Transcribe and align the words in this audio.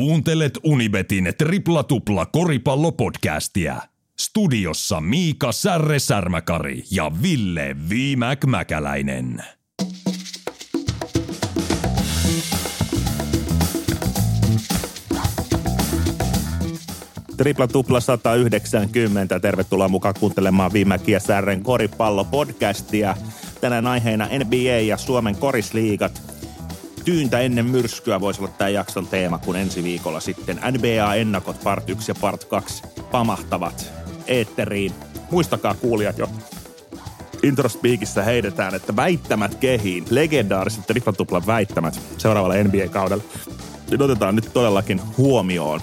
Kuuntelet 0.00 0.58
Unibetin 0.64 1.32
tripla 1.38 1.82
tupla 1.84 2.26
koripallopodcastia. 2.26 3.76
Studiossa 4.20 5.00
Miika 5.00 5.52
Särre 5.52 5.98
Särmäkari 5.98 6.84
ja 6.90 7.10
Ville 7.22 7.76
Viimäk 7.88 8.44
Mäkäläinen. 8.44 9.44
Tripla 17.36 17.68
tupla 17.68 18.00
190. 18.00 19.40
Tervetuloa 19.40 19.88
mukaan 19.88 20.14
kuuntelemaan 20.20 20.72
Viimäki 20.72 21.12
ja 21.12 21.20
Särren 21.20 21.62
koripallopodcastia. 21.62 23.16
Tänään 23.60 23.86
aiheena 23.86 24.28
NBA 24.44 24.80
ja 24.86 24.96
Suomen 24.96 25.36
korisliigat. 25.36 26.39
Tyyntä 27.04 27.40
ennen 27.40 27.66
myrskyä 27.66 28.20
voisi 28.20 28.40
olla 28.40 28.52
tämä 28.58 28.68
jakson 28.68 29.06
teema, 29.06 29.38
kun 29.38 29.56
ensi 29.56 29.84
viikolla 29.84 30.20
sitten 30.20 30.56
NBA-ennakot 30.56 31.56
part 31.64 31.90
1 31.90 32.10
ja 32.10 32.14
part 32.20 32.44
2 32.44 32.82
pamahtavat 33.10 33.92
eetteriin. 34.26 34.92
Muistakaa 35.30 35.74
kuulijat 35.74 36.18
jo 36.18 36.28
Introspeakissä 37.42 38.22
heidetään, 38.22 38.74
että 38.74 38.96
väittämät 38.96 39.54
kehiin, 39.54 40.04
legendaariset 40.10 40.86
triplatuplan 40.86 41.46
väittämät 41.46 42.00
seuraavalle 42.18 42.64
NBA-kaudelle. 42.64 43.24
Nyt 43.90 44.00
otetaan 44.00 44.36
nyt 44.36 44.50
todellakin 44.52 45.00
huomioon. 45.18 45.80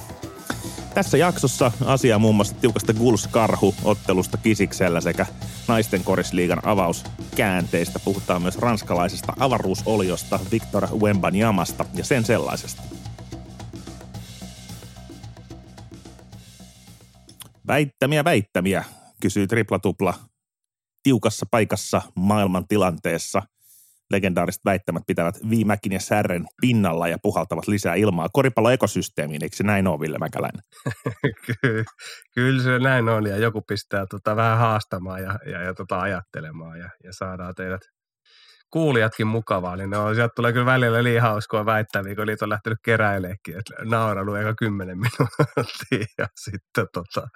Tässä 0.98 1.18
jaksossa 1.18 1.72
asia 1.86 2.20
muun 2.20 2.36
muassa 2.36 2.56
tiukasta 2.56 2.94
Guls-Karhu-ottelusta 2.94 4.38
Kisiksellä 4.38 5.02
sekä 5.02 5.26
naisten 5.68 6.04
korisliigan 6.04 6.68
avauskäänteistä. 6.68 8.00
Puhutaan 8.00 8.42
myös 8.42 8.58
ranskalaisesta 8.58 9.34
avaruusoliosta 9.40 10.40
Victor 10.52 10.88
Wembanyamasta 11.00 11.86
ja 11.94 12.04
sen 12.04 12.26
sellaisesta. 12.26 12.82
Väittämiä, 17.68 18.24
väittämiä, 18.24 18.84
kysyy 19.22 19.48
Tripla 19.48 19.80
Tupla 19.80 20.14
tiukassa 21.04 21.46
paikassa 21.52 22.02
maailman 22.16 22.68
tilanteessa. 22.68 23.42
Legendaariset 24.12 24.66
väittämät 24.66 25.04
pitävät 25.08 25.36
Viimäkin 25.50 25.92
ja 25.92 26.00
Särren 26.00 26.46
pinnalla 26.62 27.08
ja 27.08 27.18
puhaltavat 27.22 27.68
lisää 27.68 27.96
ilmaa 27.96 28.28
koripallo 28.34 28.70
ekosysteemiin. 28.70 29.44
Eikö 29.44 29.56
se 29.56 29.64
näin 29.64 29.88
ole, 29.88 30.00
Ville 30.00 30.18
Mäkäläinen? 30.18 30.62
Ky- 31.46 31.84
Kyllä 32.36 32.64
se 32.64 32.80
näin 32.80 33.10
on 33.10 33.28
ja 33.28 33.38
joku 33.38 33.62
pistää 33.62 34.06
tota 34.10 34.36
vähän 34.36 34.58
haastamaan 34.58 35.24
ja, 35.24 35.40
ja, 35.46 35.62
ja 35.62 35.74
tota 35.74 36.00
ajattelemaan 36.00 36.80
ja, 36.80 36.90
ja 37.04 37.14
saadaan 37.14 37.56
teidät 37.56 37.82
kuulijatkin 38.70 39.28
mukavaa, 39.28 39.76
niin 39.76 39.90
ne 39.90 39.98
on, 39.98 40.16
sieltä 40.16 40.34
tulee 40.36 40.54
kyllä 40.54 40.66
välillä 40.66 41.04
liian 41.04 41.22
hauskoa 41.22 41.66
väittäviä, 41.66 42.16
kun 42.16 42.28
niitä 42.28 42.46
on 42.46 42.50
lähtenyt 42.50 42.80
keräileekin, 42.86 43.58
että 43.60 43.74
nauranut 43.84 44.38
eka 44.38 44.54
kymmenen 44.56 44.98
minuuttia 44.98 46.06
ja 46.18 46.28
sitten 46.36 46.88
tota, 46.94 47.28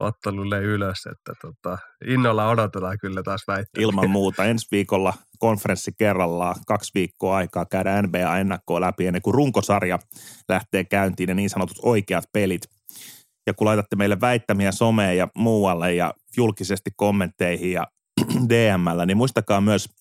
ottelulle 0.00 0.60
ylös, 0.60 1.06
että 1.06 1.32
tota, 1.42 1.78
innolla 2.06 2.48
odotetaan 2.48 2.98
kyllä 3.00 3.22
taas 3.22 3.44
väittäviä. 3.46 3.86
Ilman 3.86 4.10
muuta. 4.10 4.44
Ensi 4.44 4.66
viikolla 4.70 5.14
konferenssi 5.44 5.92
kerrallaan, 5.98 6.56
kaksi 6.66 6.90
viikkoa 6.94 7.36
aikaa 7.36 7.66
käydä 7.66 8.02
NBA-ennakkoa 8.02 8.80
läpi 8.80 9.06
ennen 9.06 9.22
kuin 9.22 9.34
runkosarja 9.34 9.98
lähtee 10.48 10.84
käyntiin 10.84 11.28
ja 11.28 11.34
niin 11.34 11.50
sanotut 11.50 11.78
oikeat 11.82 12.24
pelit. 12.32 12.62
Ja 13.46 13.54
kun 13.54 13.64
laitatte 13.64 13.96
meille 13.96 14.20
väittämiä 14.20 14.72
someen 14.72 15.16
ja 15.16 15.28
muualle 15.36 15.94
ja 15.94 16.14
julkisesti 16.36 16.90
kommentteihin 16.96 17.72
ja 17.72 17.86
DMllä, 18.50 19.06
niin 19.06 19.16
muistakaa 19.16 19.60
myös– 19.60 19.88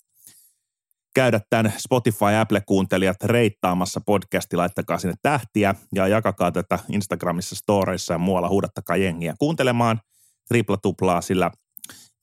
käydä 1.16 1.40
tämän 1.50 1.74
Spotify 1.78 2.26
Apple-kuuntelijat 2.42 3.24
reittaamassa 3.24 4.02
podcasti, 4.06 4.56
laittakaa 4.56 5.00
sinne 5.00 5.16
tähtiä 5.22 5.76
ja 5.96 6.08
jakakaa 6.08 6.52
tätä 6.52 6.80
Instagramissa, 6.90 7.56
storeissa 7.56 8.14
ja 8.14 8.18
muualla, 8.18 8.50
huudattakaa 8.50 8.98
jengiä 8.98 9.34
kuuntelemaan 9.40 10.00
tripla 10.48 10.78
tuplaa, 10.78 11.22
sillä 11.22 11.52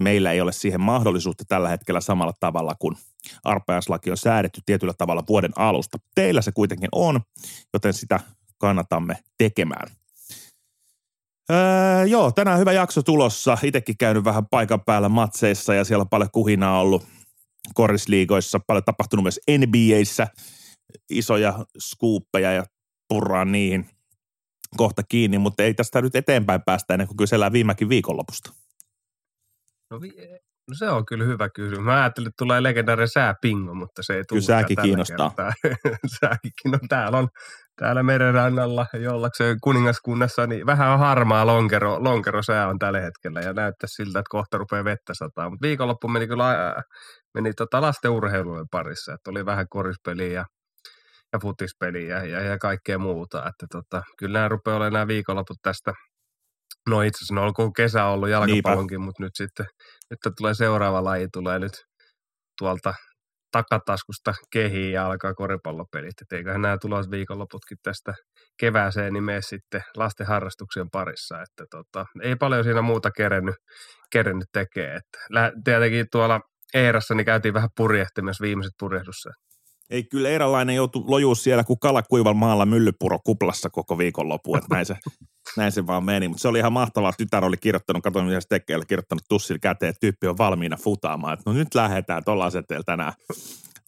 meillä 0.01 0.33
ei 0.33 0.41
ole 0.41 0.53
siihen 0.53 0.81
mahdollisuutta 0.81 1.45
tällä 1.49 1.69
hetkellä 1.69 2.01
samalla 2.01 2.33
tavalla 2.41 2.75
kuin 2.79 2.97
arpajaislaki 3.45 4.11
on 4.11 4.17
säädetty 4.17 4.61
tietyllä 4.67 4.93
tavalla 4.99 5.25
vuoden 5.29 5.53
alusta. 5.57 5.99
Teillä 6.15 6.43
se 6.43 6.53
kuitenkin 6.53 6.89
on, 6.93 7.21
joten 7.73 7.93
sitä 7.93 8.21
kannatamme 8.59 9.17
tekemään. 9.39 9.89
Öö, 11.51 12.05
joo, 12.05 12.33
tänään 12.33 12.59
hyvä 12.59 12.73
jakso 12.73 13.03
tulossa. 13.03 13.59
Itekin 13.63 13.97
käynyt 13.99 14.25
vähän 14.25 14.47
paikan 14.47 14.81
päällä 14.81 15.09
matseissa 15.09 15.75
ja 15.75 15.85
siellä 15.85 16.03
on 16.03 16.09
paljon 16.09 16.31
kuhinaa 16.33 16.81
ollut 16.81 17.07
korisliigoissa, 17.75 18.61
paljon 18.61 18.85
tapahtunut 18.85 19.23
myös 19.23 19.41
NBAissä, 19.59 20.29
isoja 21.11 21.65
skuuppeja 21.79 22.53
ja 22.53 22.65
purraan 23.09 23.53
niihin 23.53 23.87
kohta 24.77 25.03
kiinni, 25.03 25.39
mutta 25.39 25.63
ei 25.63 25.75
tästä 25.75 26.03
nyt 26.03 26.17
eteenpäin 26.17 26.63
päästä 26.63 26.95
ennen 26.95 27.07
kuin 27.07 27.17
kysellään 27.17 27.53
viimekin 27.53 27.89
viikonlopusta. 27.89 28.53
No, 29.91 30.01
vi- 30.01 30.39
no 30.69 30.75
se 30.75 30.89
on 30.89 31.07
kyllä 31.07 31.25
hyvä 31.25 31.49
kysymys. 31.55 31.85
Mä 31.85 32.01
ajattelin, 32.01 32.29
että 32.29 32.45
tulee 32.45 32.63
legendaarinen 32.63 33.09
sääpingo, 33.09 33.75
mutta 33.75 34.03
se 34.03 34.15
ei 34.15 34.25
tule. 34.29 34.41
Kyllä 34.41 34.47
sääkin 34.47 34.77
kiinnostaa. 34.83 35.31
sääkin, 36.21 36.53
no 36.73 36.79
täällä 36.89 37.19
on 37.19 37.29
täällä 37.77 38.03
merenrannalla 38.03 38.87
jollakseen 39.01 39.57
kuningaskunnassa, 39.63 40.47
niin 40.47 40.67
vähän 40.67 40.99
harmaa 40.99 41.47
lonkero, 41.47 42.05
lonkero 42.05 42.43
sää 42.43 42.69
on 42.69 42.79
tällä 42.79 43.01
hetkellä 43.01 43.41
ja 43.41 43.53
näyttää 43.53 43.89
siltä, 43.93 44.19
että 44.19 44.31
kohta 44.31 44.59
rupeaa 44.59 44.85
vettä 44.85 45.15
sataa. 45.15 45.51
Mutta 45.51 45.67
viikonloppu 45.67 46.09
meni 46.09 46.27
kyllä 46.27 46.51
ää, 46.51 46.83
meni 47.35 47.53
tota 47.53 47.81
lasten 47.81 48.11
urheilujen 48.11 48.67
parissa, 48.71 49.15
että 49.15 49.31
oli 49.31 49.47
vähän 49.47 49.67
korispeliä 49.71 50.33
ja, 50.33 50.45
ja 51.33 51.39
futispeliä 51.43 52.17
ja, 52.17 52.25
ja, 52.25 52.41
ja 52.41 52.59
kaikkea 52.59 52.99
muuta. 52.99 53.39
Että 53.39 53.67
tota, 53.73 54.03
kyllä 54.19 54.39
nämä 54.39 54.49
rupeaa 54.49 54.77
olemaan 54.77 54.93
nämä 54.93 55.07
viikonloput 55.07 55.57
tästä 55.63 55.93
No 56.89 57.03
itse 57.03 57.19
asiassa, 57.19 57.35
no 57.35 57.43
olkoon 57.43 57.73
kesä 57.73 58.05
ollut 58.05 58.29
jalkapallonkin, 58.29 58.97
Niipä. 58.97 59.05
mutta 59.05 59.23
nyt 59.23 59.33
sitten 59.35 59.67
nyt 60.11 60.19
tulee 60.37 60.55
seuraava 60.55 61.05
laji, 61.05 61.29
tulee 61.33 61.59
nyt 61.59 61.73
tuolta 62.59 62.95
takataskusta 63.53 64.35
kehiin 64.53 64.93
ja 64.93 65.07
alkaa 65.07 65.35
koripallopelit. 65.35 66.23
Et 66.23 66.33
eiköhän 66.33 66.63
nämä 66.63 66.79
tulos 66.81 67.11
viikonloputkin 67.11 67.79
tästä 67.83 68.15
kevääseen 68.61 69.13
niin 69.13 69.25
mene 69.25 69.43
sitten 69.43 69.83
lasten 69.97 70.27
harrastuksien 70.27 70.91
parissa. 70.91 71.43
Että 71.43 71.65
tota, 71.71 72.07
ei 72.23 72.37
paljon 72.37 72.65
siinä 72.65 72.83
muuta 72.83 73.11
kerennyt, 73.11 73.55
kerennyt 74.13 74.49
tekee. 74.53 74.95
Että 74.97 75.53
tietenkin 75.65 76.07
tuolla 76.13 76.41
Eerassa 76.75 77.15
niin 77.15 77.25
käytiin 77.25 77.55
vähän 77.55 77.71
purjehtimassa 77.77 78.43
viimeiset 78.43 78.73
purjehdussa. 78.81 79.31
Ei 79.91 80.05
kyllä 80.05 80.29
Eeralainen 80.29 80.77
joutui 80.77 81.05
lojuu 81.07 81.35
siellä 81.35 81.65
kuin 81.65 81.79
kala 81.79 82.03
kuival 82.03 82.35
maalla 82.35 82.67
myllypuro 82.67 83.19
kuplassa 83.25 83.71
koko 83.71 83.99
viikonloppu, 83.99 84.57
että 84.57 84.75
näin 84.75 84.87
se, 84.87 84.97
näin 85.57 85.73
se 85.73 85.87
vaan 85.87 86.05
meni. 86.05 86.29
Mutta 86.29 86.43
se 86.43 86.49
oli 86.49 86.59
ihan 86.59 86.73
mahtavaa. 86.73 87.13
Tytär 87.13 87.45
oli 87.45 87.57
kirjoittanut, 87.57 88.03
katsoin 88.03 88.43
se 88.43 88.49
tekee, 88.49 88.81
kirjoittanut 88.89 89.25
tussilla 89.29 89.59
käteen, 89.59 89.91
että 89.91 90.01
tyyppi 90.01 90.27
on 90.27 90.39
valmiina 90.39 90.77
futaamaan. 90.77 91.33
Että 91.33 91.51
no 91.51 91.57
nyt 91.57 91.75
lähdetään 91.75 92.25
tuolla 92.25 92.45
asetteella 92.45 92.85
tänään 92.85 93.13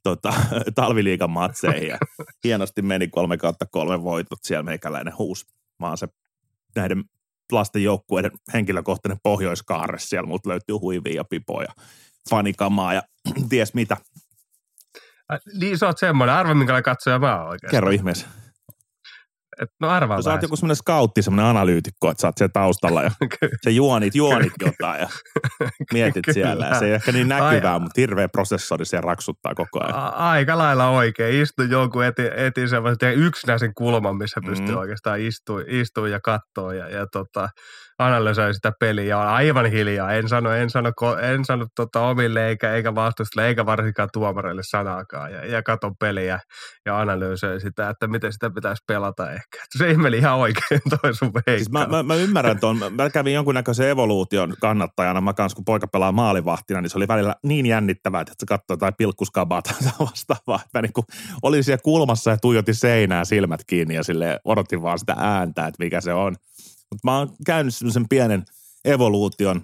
tota, 0.02 0.34
talviliikan 0.74 1.30
matseihin. 1.30 1.88
Ja 1.88 1.98
hienosti 2.44 2.82
meni 2.82 3.08
kolme 3.08 3.36
kautta 3.36 3.66
kolme 3.66 4.02
voitot 4.02 4.38
siellä 4.42 4.62
meikäläinen 4.62 5.18
huus. 5.18 5.46
Maan 5.78 5.98
se 5.98 6.08
näiden 6.76 7.04
lasten 7.52 7.82
joukkueiden 7.82 8.30
henkilökohtainen 8.54 9.18
pohjoiskaarre 9.22 9.98
siellä, 9.98 10.28
mutta 10.28 10.50
löytyy 10.50 10.74
huivia 10.74 11.14
ja 11.14 11.24
pipoja, 11.24 11.72
fanikamaa 12.30 12.94
ja 12.94 13.02
ties 13.50 13.74
mitä– 13.74 13.96
niin 15.60 15.78
sä 15.78 15.86
oot 15.86 15.98
semmoinen. 15.98 16.34
Arva, 16.34 16.54
minkälainen 16.54 16.82
katsoja 16.84 17.18
mä 17.18 17.40
oon 17.40 17.48
oikeasti. 17.48 17.76
Kerro 17.76 17.90
ihmeessä. 17.90 18.26
Et, 19.62 19.68
no 19.80 19.88
arvaa 19.88 20.16
no, 20.16 20.22
Sä 20.22 20.32
oot 20.32 20.42
joku 20.42 20.56
semmoinen 20.56 20.76
scoutti, 20.76 21.22
semmoinen 21.22 21.50
analyytikko, 21.50 22.10
että 22.10 22.20
sä 22.20 22.28
oot 22.28 22.38
siellä 22.38 22.52
taustalla 22.52 23.02
ja 23.02 23.10
se 23.62 23.70
juonit, 23.70 24.14
juonit 24.14 24.52
jotain 24.60 25.00
ja 25.00 25.08
mietit 25.92 26.24
siellä. 26.32 26.66
Ja 26.66 26.78
se 26.78 26.84
ei 26.86 26.92
ehkä 26.92 27.12
niin 27.12 27.28
näkyvää, 27.28 27.72
Ai, 27.72 27.80
mutta 27.80 28.00
hirveä 28.00 28.28
prosessori 28.28 28.84
siellä 28.84 29.06
raksuttaa 29.06 29.54
koko 29.54 29.80
ajan. 29.84 29.94
A- 29.94 30.08
aika 30.08 30.58
lailla 30.58 30.88
oikein. 30.88 31.42
Istu 31.42 31.62
jonkun 31.62 32.04
eti, 32.04 32.22
eti 32.36 32.68
semmoisen 32.68 33.14
yksinäisen 33.14 33.74
kulman, 33.74 34.16
missä 34.16 34.40
pystyy 34.46 34.74
mm. 34.74 34.80
oikeastaan 34.80 35.20
istua, 35.20 35.60
istua 35.66 36.08
ja 36.08 36.20
katsoa 36.20 36.74
ja, 36.74 36.88
ja 36.88 37.06
tota, 37.12 37.48
analysoi 38.06 38.54
sitä 38.54 38.72
peliä 38.80 39.04
ja 39.04 39.18
on 39.18 39.28
aivan 39.28 39.66
hiljaa. 39.66 40.12
En 40.12 40.28
sano, 40.28 40.50
en 40.50 40.70
sano, 40.70 40.92
en 41.22 41.44
sano 41.44 41.66
tota 41.76 42.00
omille 42.00 42.48
eikä, 42.48 42.74
eikä 42.74 42.94
vastustalle 42.94 43.48
eikä 43.48 43.66
varsinkaan 43.66 44.08
tuomareille 44.12 44.62
sanaakaan. 44.64 45.32
Ja, 45.32 45.46
ja 45.46 45.62
katon 45.62 45.96
peliä 46.00 46.40
ja 46.86 47.00
analysoi 47.00 47.60
sitä, 47.60 47.88
että 47.88 48.06
miten 48.06 48.32
sitä 48.32 48.50
pitäisi 48.50 48.82
pelata 48.86 49.30
ehkä. 49.30 49.58
Se 49.78 49.94
meni 49.94 50.18
ihan 50.18 50.36
oikein 50.38 50.80
toi 51.02 51.14
sun 51.14 51.32
siis 51.56 51.70
mä, 51.70 51.86
mä, 51.86 52.02
mä, 52.02 52.14
ymmärrän 52.14 52.60
tuon. 52.60 52.78
Mä 52.96 53.10
kävin 53.10 53.34
jonkunnäköisen 53.34 53.88
evoluution 53.88 54.54
kannattajana. 54.60 55.20
Mä 55.20 55.32
kanssa 55.32 55.56
kun 55.56 55.64
poika 55.64 55.86
pelaa 55.86 56.12
maalivahtina, 56.12 56.80
niin 56.80 56.90
se 56.90 56.98
oli 56.98 57.08
välillä 57.08 57.34
niin 57.42 57.66
jännittävää, 57.66 58.20
että 58.20 58.34
se 58.38 58.46
katsoi 58.46 58.78
tai 58.78 58.92
pilkkuskabaa 58.98 59.62
tai 59.62 59.74
vastaavaa. 60.06 60.60
Mä 60.74 60.82
niin 60.82 60.92
kuin 60.92 61.04
olin 61.42 61.64
siellä 61.64 61.82
kulmassa 61.84 62.30
ja 62.30 62.36
tuijotin 62.36 62.74
seinää 62.74 63.24
silmät 63.24 63.60
kiinni 63.66 63.94
ja 63.94 64.02
sille 64.02 64.40
odotin 64.44 64.82
vaan 64.82 64.98
sitä 64.98 65.14
ääntä, 65.18 65.66
että 65.66 65.84
mikä 65.84 66.00
se 66.00 66.12
on. 66.12 66.36
Mutta 66.92 67.10
mä 67.10 67.18
oon 67.18 67.34
käynyt 67.46 67.74
semmoisen 67.74 68.08
pienen 68.08 68.44
evoluution 68.84 69.62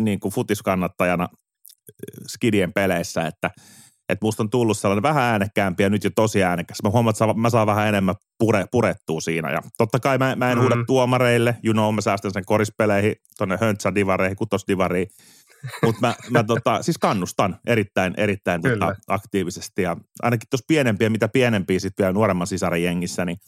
niin 0.00 0.20
kuin 0.20 0.34
futiskannattajana 0.34 1.24
äh, 1.24 2.24
skidien 2.26 2.72
peleissä, 2.72 3.26
että 3.26 3.50
että 4.08 4.24
musta 4.24 4.42
on 4.42 4.50
tullut 4.50 4.78
sellainen 4.78 5.02
vähän 5.02 5.22
äänekkäämpi 5.22 5.82
ja 5.82 5.90
nyt 5.90 6.04
jo 6.04 6.10
tosi 6.14 6.42
äänekäs. 6.42 6.82
Mä 6.82 6.90
huomaan, 6.90 7.12
että 7.12 7.40
mä 7.40 7.50
saan 7.50 7.66
vähän 7.66 7.88
enemmän 7.88 8.14
pure, 8.38 8.64
purettua 8.70 9.20
siinä. 9.20 9.50
Ja 9.50 9.62
totta 9.78 10.00
kai 10.00 10.18
mä, 10.18 10.36
mä 10.36 10.50
en 10.50 10.58
mm. 10.58 10.62
huuda 10.62 10.76
tuomareille, 10.86 11.56
you 11.64 11.72
know, 11.72 11.94
mä 11.94 12.00
säästän 12.00 12.32
sen 12.32 12.44
korispeleihin, 12.44 13.14
tonne 13.38 13.58
höntsä-divareihin, 13.60 14.36
kutosdivariin. 14.36 15.08
Mutta 15.82 16.00
mä, 16.00 16.14
mä 16.30 16.44
tota, 16.44 16.82
siis 16.82 16.98
kannustan 16.98 17.56
erittäin, 17.66 18.14
erittäin 18.16 18.62
tota, 18.62 18.94
aktiivisesti. 19.08 19.82
Ja 19.82 19.96
ainakin 20.22 20.48
tuossa 20.50 20.64
pienempiä, 20.68 21.10
mitä 21.10 21.28
pienempiä 21.28 21.80
sitten 21.80 22.04
vielä 22.04 22.12
nuoremman 22.12 22.46
sisaren 22.46 22.82
jengissä, 22.82 23.24
niin 23.24 23.38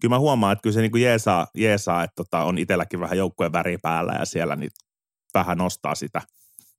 kyllä 0.00 0.14
mä 0.14 0.18
huomaan, 0.18 0.52
että 0.52 0.62
kyllä 0.62 0.74
se 0.74 0.80
niinku 0.80 0.96
jeesaa, 0.96 1.46
jeesaa 1.54 2.04
että 2.04 2.14
tota, 2.16 2.44
on 2.44 2.58
itselläkin 2.58 3.00
vähän 3.00 3.18
joukkueen 3.18 3.52
väri 3.52 3.78
päällä 3.78 4.12
ja 4.18 4.24
siellä 4.24 4.56
niin 4.56 4.70
vähän 5.34 5.58
nostaa 5.58 5.94
sitä 5.94 6.22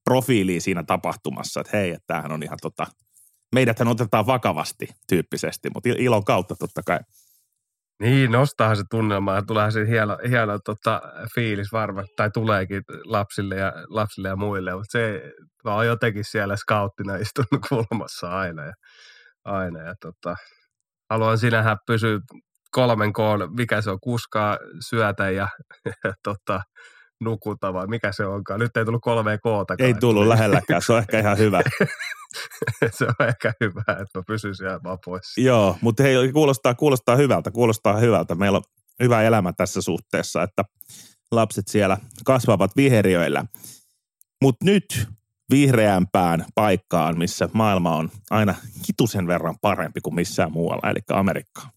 profiiliä 0.04 0.60
siinä 0.60 0.84
tapahtumassa, 0.84 1.62
että 1.62 1.78
hei, 1.78 1.92
että 1.92 2.08
tämähän 2.08 2.32
on 2.32 2.44
ihan 2.44 2.58
tota, 2.62 2.88
meidäthän 3.56 3.88
otetaan 3.88 4.28
vakavasti 4.28 4.88
tyyppisesti, 5.10 5.70
mutta 5.74 5.90
ilon 5.98 6.26
kautta 6.26 6.56
totta 6.56 6.82
kai. 6.86 7.00
Niin, 8.02 8.32
nostaa 8.32 8.76
se 8.76 8.84
tunnelma 8.90 9.36
ja 9.36 9.42
tulee 9.42 9.72
se 9.72 9.88
hieno, 9.88 10.18
hieno 10.30 10.60
tota, 10.66 11.02
fiilis 11.36 11.72
varmasti, 11.72 12.14
tai 12.16 12.32
tuleekin 12.32 12.84
lapsille 13.04 13.56
ja, 13.56 13.74
lapsille 13.90 14.28
ja 14.28 14.36
muille, 14.36 14.72
mutta 14.72 14.92
se, 14.92 15.22
oon 15.66 15.88
jotenkin 15.88 16.24
siellä 16.24 16.56
scouttina 16.56 17.16
istunut 17.16 17.66
kulmassa 17.70 18.30
aina 18.30 18.66
ja, 18.66 18.74
aina 19.46 19.80
ja 19.80 19.94
tota, 20.02 20.36
haluan 21.10 21.38
sinähän 21.38 21.78
pysyä 21.88 22.20
kolmen 22.72 23.14
koon, 23.14 23.56
mikä 23.58 23.82
se 23.82 23.92
on, 23.92 24.00
kuskaa, 24.02 24.58
syötä 24.90 25.30
ja, 25.30 25.48
ja 26.04 26.14
tota, 26.24 26.62
nukuta 27.22 27.74
vai 27.74 27.88
mikä 27.88 28.12
se 28.12 28.26
onkaan. 28.26 28.60
Nyt 28.60 28.78
ei 28.78 28.86
tullut 28.86 29.02
kolme 29.02 29.38
koota. 29.38 29.76
Ei 29.80 29.94
tullut 29.94 30.28
lähelläkään, 30.28 30.82
se 30.82 30.94
on 30.94 31.00
ehkä 31.00 31.20
ihan 31.20 31.38
hyvä. 31.38 31.62
se 32.98 33.06
on 33.06 33.28
ehkä 33.28 33.54
hyvä, 33.62 33.82
että 33.88 34.20
mä 34.20 34.24
pysyisin 34.28 34.66
jäämään 34.66 34.98
pois. 35.06 35.34
Joo, 35.38 35.78
mutta 35.82 36.04
hei, 36.04 36.32
kuulostaa, 36.32 36.76
kuulostaa 36.76 37.16
hyvältä, 37.16 37.52
kuulostaa 37.52 37.98
hyvältä. 37.98 38.36
Meillä 38.36 38.58
on 38.58 38.64
hyvä 39.04 39.24
elämä 39.24 39.54
tässä 39.54 39.82
suhteessa, 39.82 40.44
että 40.44 40.64
lapset 41.32 41.68
siellä 41.68 41.98
kasvavat 42.26 42.76
viheriöillä. 42.76 43.46
Mutta 44.42 44.66
nyt 44.66 45.08
vihreämpään 45.52 46.46
paikkaan, 46.56 47.18
missä 47.18 47.50
maailma 47.54 47.96
on 47.96 48.12
aina 48.30 48.56
hitusen 48.88 49.28
verran 49.28 49.56
parempi 49.62 50.02
kuin 50.02 50.16
missään 50.16 50.52
muualla, 50.52 50.90
eli 50.90 51.00
Amerikkaan. 51.10 51.70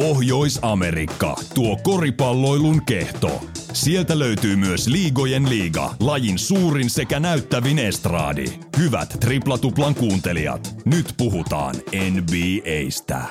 Pohjois-Amerikka, 0.00 1.36
tuo 1.54 1.76
koripalloilun 1.76 2.84
kehto. 2.84 3.40
Sieltä 3.72 4.18
löytyy 4.18 4.56
myös 4.56 4.86
Liigojen 4.86 5.48
liiga, 5.48 5.94
lajin 6.00 6.38
suurin 6.38 6.90
sekä 6.90 7.20
näyttävin 7.20 7.78
estraadi. 7.78 8.44
Hyvät 8.78 9.16
triplatuplan 9.20 9.94
kuuntelijat, 9.94 10.74
nyt 10.84 11.14
puhutaan 11.16 11.74
NBAstä. 12.10 13.24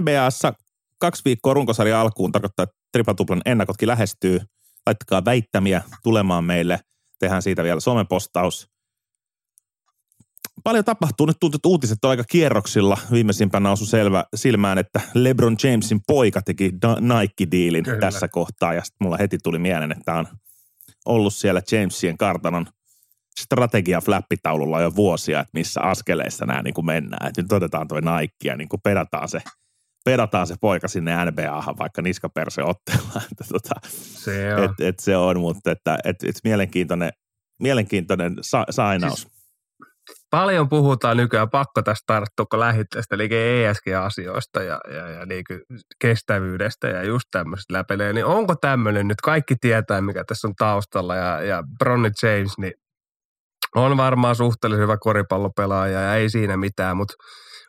NBAssa 0.00 0.52
kaksi 0.98 1.22
viikkoa 1.24 1.54
runkosarja 1.54 2.00
alkuun 2.00 2.32
tarkoittaa, 2.32 2.62
että 2.62 2.76
triplatuplan 2.92 3.42
ennakotkin 3.44 3.88
lähestyy. 3.88 4.40
Laittakaa 4.86 5.24
väittämiä 5.24 5.82
tulemaan 6.02 6.44
meille. 6.44 6.80
Tehdään 7.18 7.42
siitä 7.42 7.64
vielä 7.64 7.80
somepostaus 7.80 8.73
paljon 10.64 10.84
tapahtuu. 10.84 11.26
Nyt 11.26 11.36
tuntuu, 11.40 11.56
että 11.58 11.68
uutiset 11.68 12.04
on 12.04 12.10
aika 12.10 12.24
kierroksilla. 12.24 12.98
Viimeisimpänä 13.12 13.70
osui 13.70 13.86
selvä 13.86 14.24
silmään, 14.34 14.78
että 14.78 15.00
LeBron 15.14 15.56
Jamesin 15.64 16.00
poika 16.06 16.42
teki 16.42 16.72
Nike-diilin 17.00 17.84
Kyllä. 17.84 17.98
tässä 17.98 18.28
kohtaa. 18.28 18.74
Ja 18.74 18.84
sitten 18.84 19.06
mulla 19.06 19.16
heti 19.16 19.38
tuli 19.42 19.58
mieleen, 19.58 19.92
että 19.92 20.14
on 20.14 20.26
ollut 21.06 21.34
siellä 21.34 21.62
Jamesien 21.72 22.18
kartanon 22.18 22.66
strategia 23.40 24.00
flappitaululla 24.00 24.80
jo 24.80 24.96
vuosia, 24.96 25.40
että 25.40 25.50
missä 25.54 25.80
askeleissa 25.80 26.46
nämä 26.46 26.62
niin 26.62 26.74
kuin 26.74 26.86
mennään. 26.86 27.28
Että 27.28 27.42
nyt 27.42 27.52
otetaan 27.52 27.88
toi 27.88 28.00
Nike 28.00 28.34
ja 28.44 28.56
niin 28.56 28.68
kuin 28.68 28.80
pedataan 28.84 29.28
se 29.28 29.42
pedataan 30.04 30.46
se 30.46 30.54
poika 30.60 30.88
sinne 30.88 31.12
NBAhan 31.24 31.78
vaikka 31.78 32.02
niskaperse 32.02 32.62
otteella. 32.62 33.22
Että 33.32 33.44
tota, 33.52 33.74
se 33.92 34.54
on. 34.54 34.64
Et, 34.64 34.80
et 34.80 34.98
se 34.98 35.16
on, 35.16 35.40
mutta 35.40 35.70
että, 35.70 35.98
et, 36.04 36.16
et 36.24 36.36
mielenkiintoinen, 36.44 37.10
mielenkiintoinen 37.62 38.36
sa, 38.40 38.64
sainaus. 38.70 39.20
Siis 39.20 39.33
paljon 40.34 40.68
puhutaan 40.68 41.16
nykyään, 41.16 41.50
pakko 41.50 41.82
tästä 41.82 42.04
tarttua, 42.06 42.46
kun 42.50 42.60
lähitteestä, 42.60 43.14
eli 43.14 43.28
ESG-asioista 43.30 44.62
ja, 44.62 44.80
ja, 44.94 45.08
ja 45.08 45.26
niin 45.26 45.44
kestävyydestä 46.00 46.88
ja 46.88 47.02
just 47.02 47.24
tämmöistä 47.30 47.74
läpelee, 47.74 48.12
niin 48.12 48.24
onko 48.24 48.54
tämmöinen 48.56 49.08
nyt, 49.08 49.20
kaikki 49.22 49.54
tietää, 49.60 50.00
mikä 50.00 50.24
tässä 50.24 50.48
on 50.48 50.54
taustalla, 50.58 51.16
ja, 51.16 51.42
ja 51.42 51.62
Bronny 51.78 52.10
James, 52.22 52.58
niin 52.58 52.72
on 53.74 53.96
varmaan 53.96 54.36
suhteellisen 54.36 54.82
hyvä 54.82 54.96
koripallopelaaja 55.00 56.00
ja 56.00 56.14
ei 56.14 56.30
siinä 56.30 56.56
mitään, 56.56 56.96
mutta 56.96 57.14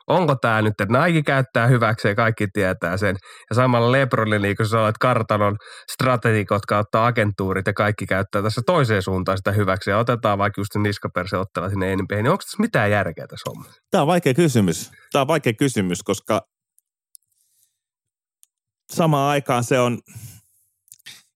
onko 0.07 0.35
tämä 0.35 0.61
nyt, 0.61 0.81
että 0.81 1.05
Nike 1.05 1.21
käyttää 1.21 1.67
hyväkseen, 1.67 2.15
kaikki 2.15 2.47
tietää 2.53 2.97
sen. 2.97 3.15
Ja 3.49 3.55
samalla 3.55 3.91
Lebronille, 3.91 4.47
niin 4.47 4.55
kun 4.55 4.67
sä 4.67 4.81
olet 4.81 4.97
kartanon 4.97 5.57
strategikot 5.91 6.65
kautta 6.65 7.05
agentuurit 7.05 7.67
ja 7.67 7.73
kaikki 7.73 8.05
käyttää 8.05 8.41
tässä 8.41 8.61
toiseen 8.65 9.01
suuntaan 9.01 9.37
sitä 9.37 9.51
hyväksi. 9.51 9.89
Ja 9.89 9.97
otetaan 9.97 10.37
vaikka 10.37 10.61
just 10.61 10.75
niskaperse 10.75 11.37
ottava 11.37 11.69
sinne 11.69 11.95
NBA, 11.95 12.15
niin 12.15 12.29
onko 12.29 12.43
tässä 12.43 12.61
mitään 12.61 12.91
järkeä 12.91 13.27
tässä 13.27 13.49
hommassa? 13.49 13.81
Tämä 13.91 14.01
on 14.01 14.07
vaikea 14.07 14.33
kysymys. 14.33 14.91
Tämä 15.11 15.21
on 15.21 15.27
vaikea 15.27 15.53
kysymys, 15.53 16.03
koska 16.03 16.41
samaan 18.93 19.29
aikaan 19.29 19.63
se 19.63 19.79
on, 19.79 19.99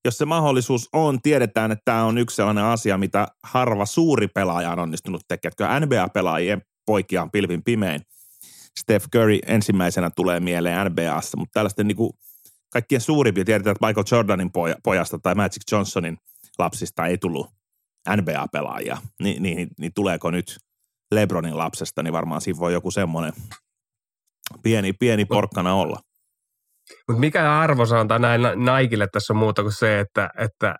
jos 0.06 0.18
se 0.18 0.26
mahdollisuus 0.26 0.90
on, 0.94 1.22
tiedetään, 1.22 1.72
että 1.72 1.82
tämä 1.86 2.04
on 2.04 2.18
yksi 2.18 2.36
sellainen 2.36 2.64
asia, 2.64 2.98
mitä 2.98 3.28
harva 3.44 3.86
suuri 3.86 4.28
pelaaja 4.28 4.72
on 4.72 4.80
onnistunut 4.80 5.22
tekemään. 5.28 5.82
NBA-pelaajien 5.82 6.62
poikia 6.86 7.22
on 7.22 7.32
pilvin 7.32 7.64
pimein– 7.64 8.02
Steph 8.80 9.08
Curry 9.16 9.40
ensimmäisenä 9.46 10.10
tulee 10.16 10.40
mieleen 10.40 10.86
NBAssa, 10.92 11.38
mutta 11.38 11.54
tällaisten 11.54 11.88
niin 11.88 11.98
kuin 11.98 12.12
kaikkien 12.70 13.02
suurimpia, 13.02 13.46
tiedetään, 13.46 13.72
että 13.72 13.88
Michael 13.88 14.06
Jordanin 14.12 14.52
poja, 14.52 14.76
pojasta 14.84 15.20
tai 15.20 15.36
Magic 15.36 15.72
Johnsonin 15.72 16.18
lapsista 16.60 17.06
ei 17.06 17.18
tullut 17.18 17.48
NBA-pelaajia, 18.16 18.98
Ni, 19.20 19.32
niin, 19.40 19.44
niin, 19.44 19.68
niin 19.80 19.92
tuleeko 19.96 20.32
nyt 20.32 20.58
LeBronin 21.12 21.58
lapsesta, 21.58 22.04
niin 22.04 22.14
varmaan 22.14 22.42
siinä 22.42 22.60
voi 22.60 22.74
joku 22.74 22.92
semmoinen 22.92 23.34
pieni, 24.64 24.94
pieni 24.94 25.26
porkkana 25.26 25.74
olla. 25.74 26.00
Mutta 27.08 27.20
mikä 27.20 27.60
arvosanta 27.60 28.20
näin 28.20 28.42
Naikille 28.56 29.08
tässä 29.12 29.34
on 29.34 29.38
muuta 29.38 29.62
kuin 29.62 29.74
se, 29.74 30.00
että, 30.00 30.30
että 30.38 30.76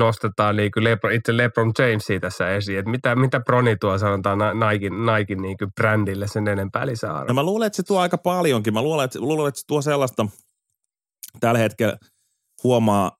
nostetaan 0.00 0.56
niin 0.56 0.70
kuin 0.70 0.84
Lebron, 0.84 1.12
itse 1.12 1.36
LeBron 1.36 1.72
Jamesia 1.78 2.20
tässä 2.20 2.50
esiin. 2.50 2.78
Että 2.78 2.90
mitä, 2.90 3.16
mitä 3.16 3.40
Broni 3.40 3.76
tuo 3.76 3.98
sanotaan 3.98 4.38
Nike, 4.38 4.90
Nike 4.90 5.34
niin 5.34 5.58
kuin 5.58 5.72
brändille 5.74 6.28
sen 6.28 6.48
enempää 6.48 6.86
lisäarvoa? 6.86 7.24
No 7.24 7.34
mä 7.34 7.42
luulen, 7.42 7.66
että 7.66 7.76
se 7.76 7.82
tuo 7.82 8.00
aika 8.00 8.18
paljonkin. 8.18 8.74
Mä 8.74 8.82
luulen, 8.82 9.04
että, 9.04 9.20
luulen, 9.20 9.48
että 9.48 9.60
se 9.60 9.66
tuo 9.66 9.82
sellaista, 9.82 10.26
tällä 11.40 11.58
hetkellä 11.58 11.96
huomaa, 12.64 13.12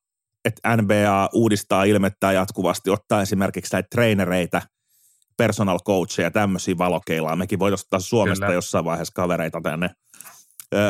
että 0.44 0.76
NBA 0.76 1.28
uudistaa 1.32 1.84
ilmettä 1.84 2.32
jatkuvasti, 2.32 2.90
ottaa 2.90 3.22
esimerkiksi 3.22 3.74
näitä 3.74 3.88
trainereita, 3.90 4.62
personal 5.36 5.78
coacheja, 5.86 6.30
tämmöisiä 6.30 6.78
valokeilaa. 6.78 7.36
Mekin 7.36 7.58
voitaisiin 7.58 7.86
ottaa 7.86 8.00
Suomesta 8.00 8.46
Kyllä. 8.46 8.54
jossain 8.54 8.84
vaiheessa 8.84 9.14
kavereita 9.14 9.60
tänne 9.60 9.90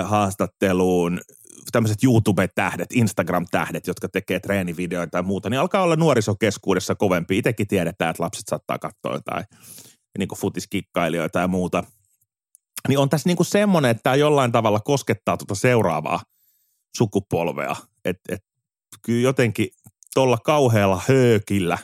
haastatteluun, 0.05 1.21
tämmöiset 1.73 2.05
YouTube-tähdet, 2.05 2.93
Instagram-tähdet, 2.93 3.87
jotka 3.87 4.09
tekee 4.09 4.41
treenivideoita 4.41 5.19
ja 5.19 5.23
muuta, 5.23 5.51
niin 5.51 5.61
alkaa 5.61 5.83
olla 5.83 5.97
nuorisokeskuudessa 5.97 6.95
kovempi. 6.95 7.39
Itsekin 7.39 7.67
tiedetään, 7.67 8.11
että 8.11 8.23
lapset 8.23 8.49
saattaa 8.49 8.79
katsoa 8.79 9.15
jotain 9.15 9.45
niin 10.19 10.29
kuin 10.29 10.39
futiskikkailijoita 10.39 11.39
ja 11.39 11.49
muuta. 11.49 11.85
Niin 12.89 12.99
on 12.99 13.09
tässä 13.09 13.29
niin 13.29 13.37
kuin 13.37 13.47
semmoinen, 13.47 13.91
että 13.91 14.03
tämä 14.03 14.17
jollain 14.17 14.53
tavalla 14.53 14.81
koskettaa 14.81 15.37
tuota 15.37 15.55
seuraavaa 15.55 16.23
sukupolvea. 16.97 17.77
Että 18.05 18.35
et, 18.35 18.45
kyllä 19.03 19.23
jotenkin 19.23 19.69
tuolla 20.15 20.39
kauhealla 20.39 21.03
höökillä, 21.09 21.79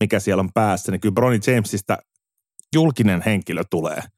mikä 0.00 0.20
siellä 0.20 0.40
on 0.40 0.52
päässä, 0.52 0.92
niin 0.92 1.00
kyllä 1.00 1.14
Bronny 1.14 1.40
Jamesista 1.46 1.98
julkinen 2.74 3.22
henkilö 3.26 3.64
tulee– 3.70 4.02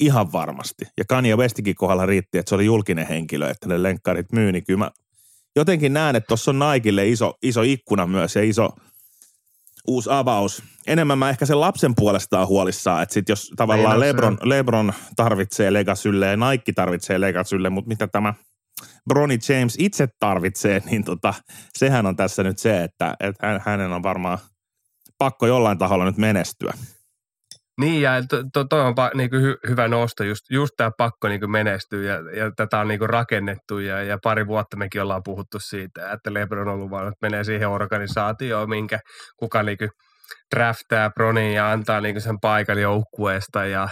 Ihan 0.00 0.32
varmasti. 0.32 0.84
Ja 0.96 1.04
Kanye 1.08 1.36
Westikin 1.36 1.74
kohdalla 1.74 2.06
riitti, 2.06 2.38
että 2.38 2.48
se 2.48 2.54
oli 2.54 2.64
julkinen 2.64 3.06
henkilö, 3.06 3.50
että 3.50 3.68
ne 3.68 3.82
lenkkarit 3.82 4.32
myy, 4.32 4.52
niin 4.52 4.64
kyllä 4.64 4.78
mä 4.78 4.90
jotenkin 5.56 5.92
näen, 5.92 6.16
että 6.16 6.26
tuossa 6.28 6.50
on 6.50 6.58
Nikelle 6.58 7.08
iso, 7.08 7.34
iso 7.42 7.62
ikkuna 7.62 8.06
myös 8.06 8.36
ja 8.36 8.42
iso 8.42 8.68
uusi 9.86 10.10
avaus. 10.12 10.62
Enemmän 10.86 11.18
mä 11.18 11.30
ehkä 11.30 11.46
sen 11.46 11.60
lapsen 11.60 11.94
puolestaan 11.94 12.48
huolissaan, 12.48 13.02
että 13.02 13.12
sit 13.12 13.28
jos 13.28 13.52
tavallaan 13.56 14.00
Lebron, 14.00 14.38
Lebron 14.42 14.92
tarvitsee 15.16 15.72
Legasylle 15.72 16.26
ja 16.26 16.36
Nike 16.36 16.72
tarvitsee 16.72 17.20
Legasylle, 17.20 17.70
mutta 17.70 17.88
mitä 17.88 18.06
tämä 18.06 18.34
Bronny 19.08 19.38
James 19.48 19.76
itse 19.78 20.08
tarvitsee, 20.18 20.82
niin 20.90 21.04
tota, 21.04 21.34
sehän 21.78 22.06
on 22.06 22.16
tässä 22.16 22.42
nyt 22.42 22.58
se, 22.58 22.84
että, 22.84 23.16
että 23.20 23.60
hänen 23.64 23.92
on 23.92 24.02
varmaan 24.02 24.38
pakko 25.18 25.46
jollain 25.46 25.78
taholla 25.78 26.04
nyt 26.04 26.16
menestyä. 26.16 26.72
Niin, 27.78 28.02
ja 28.02 28.10
to, 28.28 28.42
to, 28.52 28.64
toi 28.64 28.80
on 28.80 28.94
niin 29.14 29.30
hy, 29.32 29.56
hyvä 29.68 29.88
nosto, 29.88 30.24
just, 30.24 30.42
just 30.50 30.70
tämä 30.76 30.90
pakko 30.98 31.28
niin 31.28 31.40
kuin 31.40 31.50
menestyä, 31.50 32.12
ja, 32.12 32.36
ja 32.36 32.50
tätä 32.56 32.78
on 32.78 32.88
niin 32.88 33.10
rakennettu, 33.10 33.78
ja, 33.78 34.02
ja 34.02 34.18
pari 34.22 34.46
vuotta 34.46 34.76
mekin 34.76 35.02
ollaan 35.02 35.22
puhuttu 35.24 35.58
siitä, 35.60 36.12
että 36.12 36.34
Lebron 36.34 36.68
on 36.68 36.80
luvannut, 36.80 37.12
että 37.12 37.26
menee 37.26 37.44
siihen 37.44 37.68
organisaatioon, 37.68 38.68
minkä 38.68 38.98
kuka 39.36 39.62
niin 39.62 39.78
kuin 39.78 39.90
draftaa 40.56 41.10
Bronin 41.10 41.54
ja 41.54 41.72
antaa 41.72 42.00
niin 42.00 42.20
sen 42.20 42.40
paikan 42.40 42.80
joukkueesta 42.80 43.64
ja, 43.64 43.88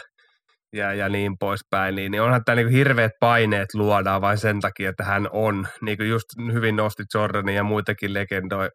ja, 0.73 0.95
ja 0.95 1.09
niin 1.09 1.33
poispäin, 1.41 1.95
niin, 1.95 2.13
niin 2.13 2.23
onhan 2.23 2.45
tämä 2.45 2.57
niin 2.57 2.69
hirveät 2.69 3.13
paineet 3.21 3.75
luodaan 3.75 4.21
vain 4.21 4.39
sen 4.39 4.61
takia, 4.61 4.91
että 4.91 5.05
hän 5.05 5.29
on, 5.33 5.69
niin 5.81 5.97
kuin 5.97 6.09
just 6.09 6.27
hyvin 6.53 6.77
nosti 6.77 7.03
Jordanin 7.15 7.55
ja 7.57 7.65
muitakin 7.65 8.15
legendoja, 8.15 8.71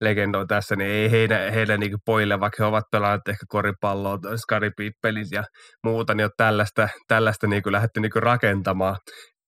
legendoja 0.00 0.46
tässä, 0.46 0.76
niin 0.76 0.90
ei 0.90 1.10
heidän, 1.10 1.52
heidän 1.52 1.80
niin 1.80 1.98
pojille, 2.04 2.40
vaikka 2.40 2.62
he 2.62 2.68
ovat 2.68 2.84
pelanneet 2.92 3.28
ehkä 3.28 3.46
koripalloa, 3.48 4.18
Skari 4.36 4.70
Pippelit 4.76 5.28
ja 5.32 5.44
muuta, 5.84 6.14
niin 6.14 6.24
ole 6.24 6.30
tällaista, 6.36 6.88
tällaista 7.08 7.46
niin 7.46 7.62
lähdetty 7.66 8.00
niin 8.00 8.12
rakentamaan 8.16 8.96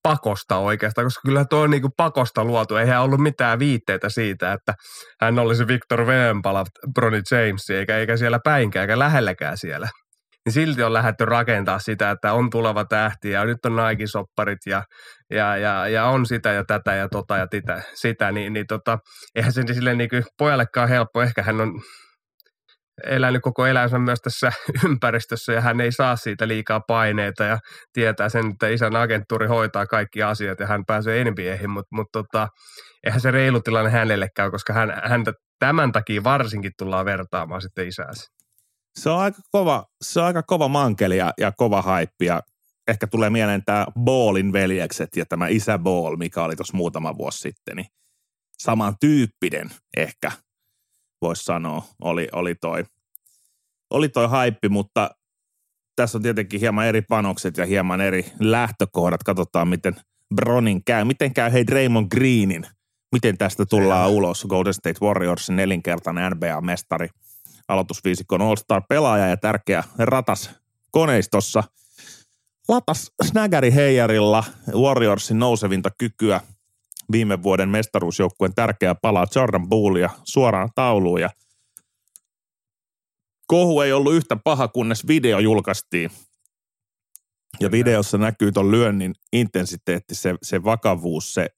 pakosta 0.03 0.57
oikeastaan, 0.57 1.07
koska 1.07 1.21
kyllä 1.27 1.45
tuo 1.45 1.61
on 1.61 1.71
niin 1.71 1.83
kuin 1.83 1.93
pakosta 1.97 2.45
luotu. 2.45 2.77
Eihän 2.77 3.03
ollut 3.03 3.21
mitään 3.21 3.59
viitteitä 3.59 4.09
siitä, 4.09 4.53
että 4.53 4.75
hän 5.21 5.39
olisi 5.39 5.67
Victor 5.67 6.05
Wembala, 6.05 6.65
Bronny 6.95 7.23
James, 7.31 7.71
eikä, 7.71 7.99
eikä 7.99 8.17
siellä 8.17 8.39
päinkään, 8.45 8.83
eikä 8.83 8.99
lähelläkään 8.99 9.59
siellä. 9.59 9.89
Niin 10.47 10.53
silti 10.53 10.83
on 10.83 10.93
lähdetty 10.93 11.25
rakentaa 11.25 11.79
sitä, 11.79 12.11
että 12.11 12.33
on 12.33 12.51
tuleva 12.51 12.85
tähti 12.85 13.31
ja 13.31 13.45
nyt 13.45 13.67
on 13.67 13.77
Nike-sopparit 13.77 14.67
ja, 14.67 14.83
ja, 15.31 15.57
ja, 15.57 15.89
ja, 15.89 16.05
on 16.05 16.27
sitä 16.27 16.53
ja 16.53 16.65
tätä 16.65 16.95
ja 16.95 17.09
tota 17.09 17.37
ja 17.37 17.47
titä, 17.47 17.83
sitä, 17.95 18.33
niin, 18.33 18.53
niin 18.53 18.67
tota, 18.67 18.99
eihän 19.35 19.53
se 19.53 19.63
sille 19.75 19.95
niin 19.95 20.11
kuin 20.11 20.25
pojallekaan 20.39 20.89
helppo. 20.89 21.23
Ehkä 21.23 21.43
hän 21.43 21.61
on 21.61 21.81
elänyt 23.05 23.43
koko 23.43 23.67
elämänsä 23.67 23.99
myös 23.99 24.21
tässä 24.21 24.53
ympäristössä 24.85 25.53
ja 25.53 25.61
hän 25.61 25.81
ei 25.81 25.93
saa 25.93 26.17
siitä 26.17 26.49
liikaa 26.49 26.81
paineita 26.81 27.45
ja 27.45 27.59
tietää 27.93 28.29
sen, 28.29 28.51
että 28.51 28.69
isän 28.69 28.97
agenttuuri 28.97 29.47
hoitaa 29.47 29.87
kaikki 29.87 30.23
asiat 30.23 30.61
ja 30.61 30.67
hän 30.67 30.85
pääsee 30.87 31.25
NBAihin, 31.25 31.71
mutta 31.71 31.97
mut 31.97 32.07
tota, 32.13 32.49
eihän 33.05 33.21
se 33.21 33.31
reilu 33.31 33.61
tilanne 33.61 33.91
hänellekään, 33.91 34.51
koska 34.51 34.73
hän, 34.73 35.01
häntä 35.05 35.33
tämän 35.59 35.93
takia 35.93 36.25
varsinkin 36.25 36.73
tullaan 36.79 37.05
vertaamaan 37.05 37.63
sitten 37.63 37.89
isäänsä. 37.89 38.40
Se 38.99 39.11
on 39.11 39.19
aika 39.19 39.43
kova, 39.51 39.87
se 40.03 40.21
on 40.21 40.27
aika 40.27 40.43
kova 40.43 40.69
mankeli 40.69 41.17
ja, 41.17 41.35
ja 41.39 41.53
kova 41.53 41.83
haippi 41.83 42.25
ja 42.25 42.43
ehkä 42.89 43.07
tulee 43.07 43.31
mieleen 43.31 43.65
tämä 43.65 43.87
Ballin 44.01 44.53
veljekset 44.53 45.17
ja 45.17 45.27
tämä 45.27 45.49
isä 45.49 45.79
Ball, 45.79 46.17
mikä 46.17 46.45
oli 46.45 46.57
tuossa 46.57 46.77
muutama 46.77 47.19
vuosi 47.19 47.39
sitten, 47.39 47.77
niin 47.77 47.87
samantyyppinen 48.59 49.71
ehkä– 49.97 50.33
voisi 51.23 51.45
sanoa, 51.45 51.85
oli, 52.01 52.29
oli, 52.33 52.55
toi, 52.55 52.85
oli 53.91 54.09
toi 54.09 54.29
haippi, 54.29 54.69
mutta 54.69 55.11
tässä 55.97 56.19
on 56.19 56.23
tietenkin 56.23 56.61
hieman 56.61 56.87
eri 56.87 57.03
panokset 57.03 57.57
ja 57.57 57.67
hieman 57.67 58.01
eri 58.01 58.33
lähtökohdat. 58.39 59.23
Katsotaan, 59.23 59.69
miten 59.69 59.97
Bronin 60.35 60.85
käy. 60.85 61.05
Miten 61.05 61.35
käy 61.35 61.53
hei 61.53 61.67
Draymond 61.67 62.09
Greenin? 62.11 62.67
Miten 63.13 63.39
tästä 63.39 63.67
tullaan 63.67 64.11
Se 64.11 64.15
ulos? 64.15 64.47
Golden 64.49 64.75
State 64.75 65.01
Warriorsin 65.03 65.57
nelinkertainen 65.57 66.33
NBA-mestari, 66.33 67.09
aloitusviisikon 67.69 68.43
All-Star-pelaaja 68.43 69.29
ja 69.29 69.37
tärkeä 69.37 69.85
ratas 69.99 70.51
koneistossa. 70.91 71.63
Latas 72.69 73.13
Snagari 73.23 73.75
Heijarilla 73.75 74.45
Warriorsin 74.75 75.39
nousevinta 75.39 75.91
kykyä– 75.99 76.41
viime 77.13 77.43
vuoden 77.43 77.69
mestaruusjoukkueen 77.69 78.55
tärkeä 78.55 78.95
pala 78.95 79.27
Jordan 79.35 79.69
Poolia 79.69 80.11
suoraan 80.25 80.71
tauluun 80.75 81.21
ja 81.21 81.31
kohu 83.47 83.81
ei 83.81 83.93
ollut 83.93 84.15
yhtä 84.15 84.37
paha, 84.45 84.69
kunnes 84.69 85.07
video 85.07 85.39
julkaistiin. 85.39 86.11
Ja 87.61 87.71
videossa 87.71 88.19
näkyy 88.19 88.53
tuon 88.53 88.71
lyönnin 88.71 89.15
intensiteetti, 89.33 90.15
se, 90.15 90.35
se 90.43 90.65
vakavuus, 90.65 91.35
se 91.35 91.49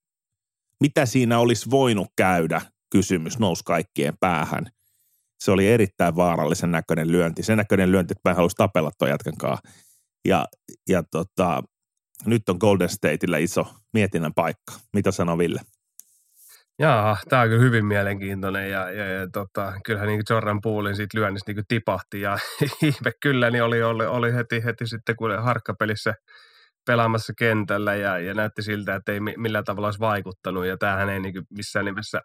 mitä 0.80 1.06
siinä 1.06 1.38
olisi 1.38 1.70
voinut 1.70 2.08
käydä, 2.16 2.60
kysymys 2.90 3.38
nousi 3.38 3.64
kaikkien 3.64 4.18
päähän. 4.20 4.70
Se 5.42 5.50
oli 5.50 5.68
erittäin 5.68 6.16
vaarallisen 6.16 6.70
näköinen 6.70 7.12
lyönti. 7.12 7.42
Sen 7.42 7.56
näköinen 7.56 7.92
lyönti, 7.92 8.12
että 8.12 8.30
mä 8.30 8.34
haluaisin 8.34 8.56
tapella 8.56 8.90
tuon. 8.98 9.10
Ja, 10.24 10.46
ja 10.88 11.02
tota, 11.10 11.62
nyt 12.26 12.48
on 12.48 12.56
Golden 12.60 12.88
Stateillä 12.88 13.38
iso 13.38 13.66
mietinnän 13.92 14.34
paikka. 14.34 14.72
Mitä 14.92 15.10
sanoo 15.10 15.38
Ville? 15.38 15.60
Jaa, 16.78 17.16
tämä 17.28 17.42
on 17.42 17.48
kyllä 17.48 17.62
hyvin 17.62 17.86
mielenkiintoinen 17.86 18.70
ja, 18.70 18.90
ja, 18.90 19.06
ja 19.06 19.28
tota, 19.32 19.72
kyllähän 19.84 20.08
niin 20.08 20.22
Jordan 20.30 20.60
Poolin 20.60 20.96
siitä 20.96 21.18
lyönnistä 21.18 21.52
niin 21.52 21.64
tipahti 21.68 22.20
ja 22.20 22.38
ihme 22.82 23.12
kyllä 23.22 23.50
niin 23.50 23.64
oli, 23.64 23.82
oli, 23.82 24.06
oli 24.06 24.34
heti, 24.34 24.64
heti 24.64 24.86
sitten 24.86 25.16
kun 25.16 25.42
harkkapelissä 25.42 26.14
pelaamassa 26.86 27.32
kentällä 27.38 27.94
ja, 27.94 28.18
ja 28.18 28.34
näytti 28.34 28.62
siltä, 28.62 28.94
että 28.94 29.12
ei 29.12 29.20
millään 29.20 29.64
tavalla 29.64 29.86
olisi 29.86 30.00
vaikuttanut 30.00 30.66
ja 30.66 30.76
tämähän 30.76 31.08
ei 31.08 31.20
niin 31.20 31.34
missään 31.50 31.84
nimessä 31.84 32.20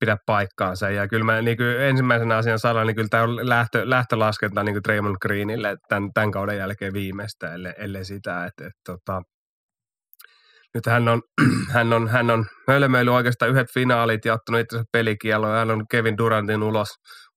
pidä 0.00 0.16
paikkaansa. 0.26 0.90
Ja 0.90 1.08
kyllä 1.08 1.24
mä 1.24 1.42
niin 1.42 1.56
kuin 1.56 1.80
ensimmäisenä 1.80 2.36
asian 2.36 2.58
sanon, 2.58 2.86
niin 2.86 2.94
kyllä 2.96 3.08
tämä 3.08 3.22
on 3.22 3.48
lähtö, 3.48 3.90
lähtölaskenta 3.90 4.62
niin 4.62 4.74
kuin 4.74 4.84
Draymond 4.84 5.16
Greenille 5.22 5.76
tämän, 5.88 6.10
tämän 6.14 6.30
kauden 6.30 6.58
jälkeen 6.58 6.92
viimeistä, 6.92 7.54
ellei, 7.54 7.72
ellei 7.78 8.04
sitä, 8.04 8.44
että, 8.44 8.66
että, 8.66 8.80
tota, 8.86 9.22
nyt 10.74 10.86
hän 10.86 11.08
on, 11.08 11.22
hän 11.74 11.92
on, 11.92 12.08
hän 12.08 12.30
on 12.30 12.46
hölmöily 12.68 13.14
oikeastaan 13.14 13.50
yhdet 13.50 13.72
finaalit 13.74 14.24
ja 14.24 14.34
ottanut 14.34 14.60
itse 14.60 14.82
pelikieloon. 14.92 15.56
Hän 15.56 15.70
on 15.70 15.84
Kevin 15.90 16.18
Durantin 16.18 16.62
ulos, 16.62 16.88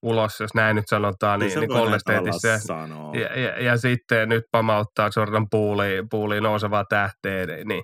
ulos 0.02 0.40
jos 0.40 0.54
näin 0.56 0.76
nyt 0.76 0.86
sanotaan, 0.90 1.40
niin, 1.40 1.60
niin 1.60 2.00
Stateissa. 2.00 2.74
Ja, 3.14 3.40
ja, 3.40 3.64
ja, 3.64 3.78
sitten 3.78 4.30
nyt 4.30 4.44
pamauttaa 4.52 5.10
Jordan 5.16 5.48
Pooliin, 5.52 6.10
Pooliin 6.10 6.44
nousevaa 6.44 6.86
tähteen, 6.90 7.68
niin, 7.68 7.84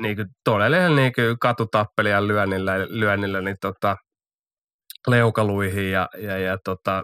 niin 0.00 0.16
kuin 0.16 0.26
todellinen 0.44 0.96
niin 0.96 1.12
kuin 1.12 1.38
katutappelijan 1.40 2.28
lyönnillä, 2.28 2.86
lyönnillä 2.88 3.40
niin 3.40 3.56
tota, 3.60 3.96
leukaluihin 5.08 5.90
ja, 5.90 6.08
ja, 6.18 6.38
ja 6.38 6.58
tota, 6.64 7.02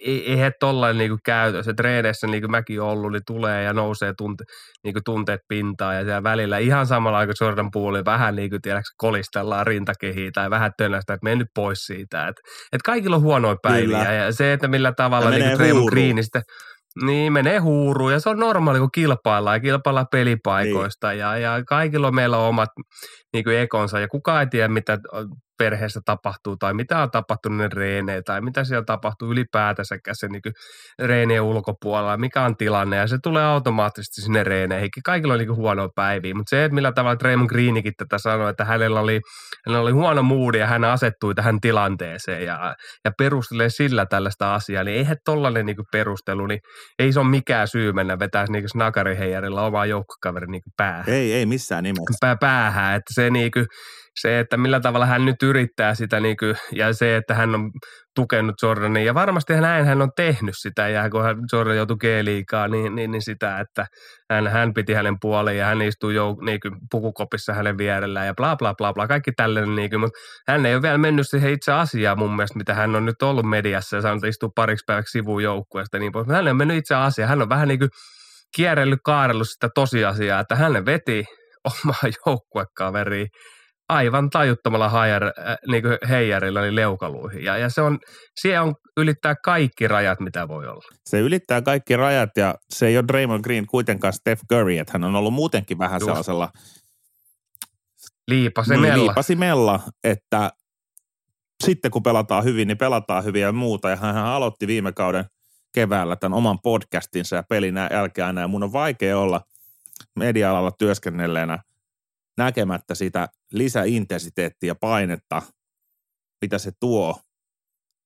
ei, 0.00 0.30
ei 0.30 0.38
he 0.38 0.52
tollain 0.60 0.98
niinku 0.98 1.18
käytössä. 1.24 1.70
Se 1.70 1.74
treeneissä, 1.74 2.26
niin 2.26 2.42
kuin 2.42 2.50
mäkin 2.50 2.80
ollut, 2.80 3.12
niin 3.12 3.22
tulee 3.26 3.62
ja 3.62 3.72
nousee 3.72 4.12
tunte, 4.18 4.44
niinku 4.84 5.00
tunteet 5.04 5.40
pintaan 5.48 5.96
ja 5.96 6.04
siellä 6.04 6.22
välillä 6.22 6.58
ihan 6.58 6.86
samalla 6.86 7.18
aikaa 7.18 7.34
Jordan 7.40 7.70
Poole 7.70 8.04
vähän 8.04 8.36
niin 8.36 8.50
kuin 8.50 8.62
tiedätkö, 8.62 8.90
kolistellaan 8.96 9.66
rintakehiä 9.66 10.30
tai 10.34 10.50
vähän 10.50 10.72
tönästä, 10.78 11.14
että 11.14 11.24
mene 11.24 11.36
nyt 11.36 11.48
pois 11.54 11.78
siitä. 11.78 12.28
Että 12.28 12.42
et 12.72 12.82
kaikilla 12.84 13.16
on 13.16 13.22
huonoja 13.22 13.56
päiviä 13.62 13.98
Kyllä. 13.98 14.12
ja 14.12 14.32
se, 14.32 14.52
että 14.52 14.68
millä 14.68 14.92
tavalla 14.96 15.30
niin 15.30 15.58
Draymond 15.58 15.88
Green 15.88 16.24
sitten 16.24 16.42
niin, 17.06 17.32
menee 17.32 17.58
huuruun 17.58 18.12
ja 18.12 18.20
se 18.20 18.28
on 18.28 18.38
normaali, 18.38 18.78
kun 18.78 18.92
kilpaillaan 18.94 19.56
ja 19.56 19.60
kilpaillaan 19.60 20.06
pelipaikoista 20.10 21.08
niin. 21.08 21.18
ja, 21.18 21.38
ja 21.38 21.64
kaikilla 21.64 22.10
meillä 22.10 22.38
on 22.38 22.48
omat 22.48 22.70
niin 23.32 23.44
kuin 23.44 23.58
ekonsa 23.58 24.00
ja 24.00 24.08
kukaan 24.08 24.40
ei 24.40 24.46
tiedä, 24.46 24.68
mitä 24.68 24.98
perheessä 25.58 26.00
tapahtuu 26.04 26.56
tai 26.56 26.74
mitä 26.74 26.98
on 26.98 27.10
tapahtunut 27.10 27.58
ne 27.58 27.68
reeneen 27.72 28.24
tai 28.24 28.40
mitä 28.40 28.64
siellä 28.64 28.84
tapahtuu 28.84 29.32
ylipäätänsäkään 29.32 30.16
se 30.16 30.28
niin 30.28 30.42
reenien 30.98 31.42
ulkopuolella, 31.42 32.16
mikä 32.16 32.42
on 32.42 32.56
tilanne 32.56 32.96
ja 32.96 33.06
se 33.06 33.18
tulee 33.22 33.44
automaattisesti 33.44 34.20
sinne 34.20 34.44
reeneihin. 34.44 34.88
Kaikilla 35.04 35.34
on 35.34 35.38
niin 35.38 35.56
huono 35.56 35.88
päiviä, 35.94 36.34
mutta 36.34 36.50
se, 36.50 36.64
että 36.64 36.74
millä 36.74 36.92
tavalla 36.92 37.18
Draymond 37.18 37.48
Greenikin 37.48 37.92
tätä 37.96 38.18
sanoi, 38.18 38.50
että 38.50 38.64
hänellä 38.64 39.00
oli, 39.00 39.20
hänellä 39.66 39.82
oli 39.82 39.92
huono 39.92 40.22
moodi 40.22 40.58
ja 40.58 40.66
hän 40.66 40.84
asettui 40.84 41.34
tähän 41.34 41.60
tilanteeseen 41.60 42.44
ja, 42.44 42.74
ja 43.04 43.12
perustelee 43.18 43.70
sillä 43.70 44.06
tällaista 44.06 44.54
asiaa, 44.54 44.84
niin 44.84 44.96
eihän 44.96 45.16
tollainen 45.24 45.66
niin 45.66 45.76
perustelu, 45.92 46.46
niin 46.46 46.60
ei 46.98 47.12
se 47.12 47.20
ole 47.20 47.28
mikään 47.28 47.68
syy 47.68 47.92
mennä 47.92 48.18
vetää 48.18 48.44
niin 48.48 48.68
snakariheijarilla 48.68 49.62
omaa 49.62 49.86
joukkokaverin 49.86 50.50
niin 50.50 50.62
päähän. 50.76 51.04
Ei, 51.06 51.32
ei 51.32 51.46
missään 51.46 51.84
nimessä. 51.84 52.36
Päähän, 52.40 52.94
että 52.96 53.14
se 53.14 53.30
niin 53.30 53.50
kuin, 53.50 53.66
se, 54.20 54.38
että 54.38 54.56
millä 54.56 54.80
tavalla 54.80 55.06
hän 55.06 55.24
nyt 55.24 55.42
yrittää 55.42 55.94
sitä 55.94 56.20
niin 56.20 56.36
kuin, 56.36 56.56
ja 56.72 56.92
se, 56.92 57.16
että 57.16 57.34
hän 57.34 57.54
on 57.54 57.70
tukenut 58.14 58.54
Jordanin. 58.62 59.04
Ja 59.04 59.14
varmasti 59.14 59.54
näin 59.54 59.84
hän 59.84 60.02
on 60.02 60.10
tehnyt 60.16 60.54
sitä 60.58 60.88
ja 60.88 61.10
kun 61.10 61.22
hän, 61.22 61.36
Jordan 61.52 61.76
joutui 61.76 61.96
G-liikaa, 61.96 62.68
niin, 62.68 62.94
niin, 62.94 63.10
niin, 63.10 63.22
sitä, 63.22 63.60
että 63.60 63.86
hän, 64.30 64.46
hän 64.46 64.74
piti 64.74 64.92
hänen 64.92 65.16
puoleen 65.20 65.58
ja 65.58 65.66
hän 65.66 65.82
istui 65.82 66.14
jo 66.14 66.36
niin 66.44 66.60
kuin, 66.60 66.74
pukukopissa 66.90 67.52
hänen 67.52 67.78
vierellään 67.78 68.26
ja 68.26 68.34
bla 68.34 68.56
bla 68.56 68.74
bla 68.74 68.92
bla, 68.92 69.08
kaikki 69.08 69.32
tällainen, 69.32 69.76
niin 69.76 69.90
kuin, 69.90 70.00
mutta 70.00 70.18
hän 70.48 70.66
ei 70.66 70.74
ole 70.74 70.82
vielä 70.82 70.98
mennyt 70.98 71.28
siihen 71.28 71.52
itse 71.52 71.72
asiaan 71.72 72.18
mun 72.18 72.36
mielestä, 72.36 72.58
mitä 72.58 72.74
hän 72.74 72.96
on 72.96 73.06
nyt 73.06 73.22
ollut 73.22 73.46
mediassa 73.46 73.96
ja 73.96 74.02
saanut 74.02 74.24
istua 74.24 74.50
pariksi 74.54 74.84
päiväksi 74.86 75.12
sivuun 75.12 75.42
joukkueesta 75.42 75.98
niin 75.98 76.12
pois, 76.12 76.28
hän 76.28 76.46
ei 76.46 76.50
ole 76.50 76.58
mennyt 76.58 76.76
itse 76.76 76.94
asiaan, 76.94 77.28
hän 77.28 77.42
on 77.42 77.48
vähän 77.48 77.68
niin 77.68 77.78
kuin 77.78 77.90
kierrellyt, 78.56 79.00
kaarellut 79.04 79.48
sitä 79.48 79.68
tosiasiaa, 79.74 80.40
että 80.40 80.56
hän 80.56 80.86
veti 80.86 81.24
omaa 81.64 82.12
joukkuekaveriin 82.26 83.28
aivan 83.88 84.30
tajuttomalla 84.30 84.88
hajar, 84.88 85.24
äh, 85.24 85.32
niin 85.68 85.82
kuin 85.82 85.98
heijarilla 86.08 86.60
eli 86.60 86.76
leukaluihin. 86.76 87.44
Ja, 87.44 87.56
ja 87.56 87.68
se 87.68 87.80
on, 87.80 87.98
se 88.40 88.60
on 88.60 88.74
ylittää 88.96 89.34
kaikki 89.44 89.88
rajat, 89.88 90.20
mitä 90.20 90.48
voi 90.48 90.66
olla. 90.66 90.88
Se 91.04 91.20
ylittää 91.20 91.62
kaikki 91.62 91.96
rajat 91.96 92.30
ja 92.36 92.54
se 92.70 92.86
ei 92.86 92.98
ole 92.98 93.04
Draymond 93.08 93.42
Green 93.42 93.66
kuitenkaan 93.66 94.12
Steph 94.12 94.42
Curry, 94.52 94.78
että 94.78 94.92
hän 94.92 95.04
on 95.04 95.14
ollut 95.14 95.34
muutenkin 95.34 95.78
vähän 95.78 96.00
Just. 96.00 96.04
sellaisella 96.04 96.48
liipasimella. 98.28 98.94
Niin, 98.94 99.06
liipasimella, 99.06 99.80
että 100.04 100.50
sitten 101.64 101.90
kun 101.90 102.02
pelataan 102.02 102.44
hyvin, 102.44 102.68
niin 102.68 102.78
pelataan 102.78 103.24
hyvin 103.24 103.42
ja 103.42 103.52
muuta. 103.52 103.90
Ja 103.90 103.96
hän 103.96 104.16
aloitti 104.16 104.66
viime 104.66 104.92
kauden 104.92 105.24
keväällä 105.74 106.16
tämän 106.16 106.38
oman 106.38 106.58
podcastinsa 106.62 107.36
ja 107.36 107.42
pelin 107.48 107.74
jälkeen 107.90 108.26
aina. 108.26 108.40
Ja 108.40 108.48
mun 108.48 108.62
on 108.62 108.72
vaikea 108.72 109.18
olla 109.18 109.40
media-alalla 110.16 110.70
työskennelleenä 110.78 111.58
näkemättä 112.38 112.94
sitä 112.94 113.28
lisäintensiteettiä 113.52 114.70
ja 114.70 114.74
painetta, 114.74 115.42
mitä 116.42 116.58
se 116.58 116.72
tuo 116.80 117.20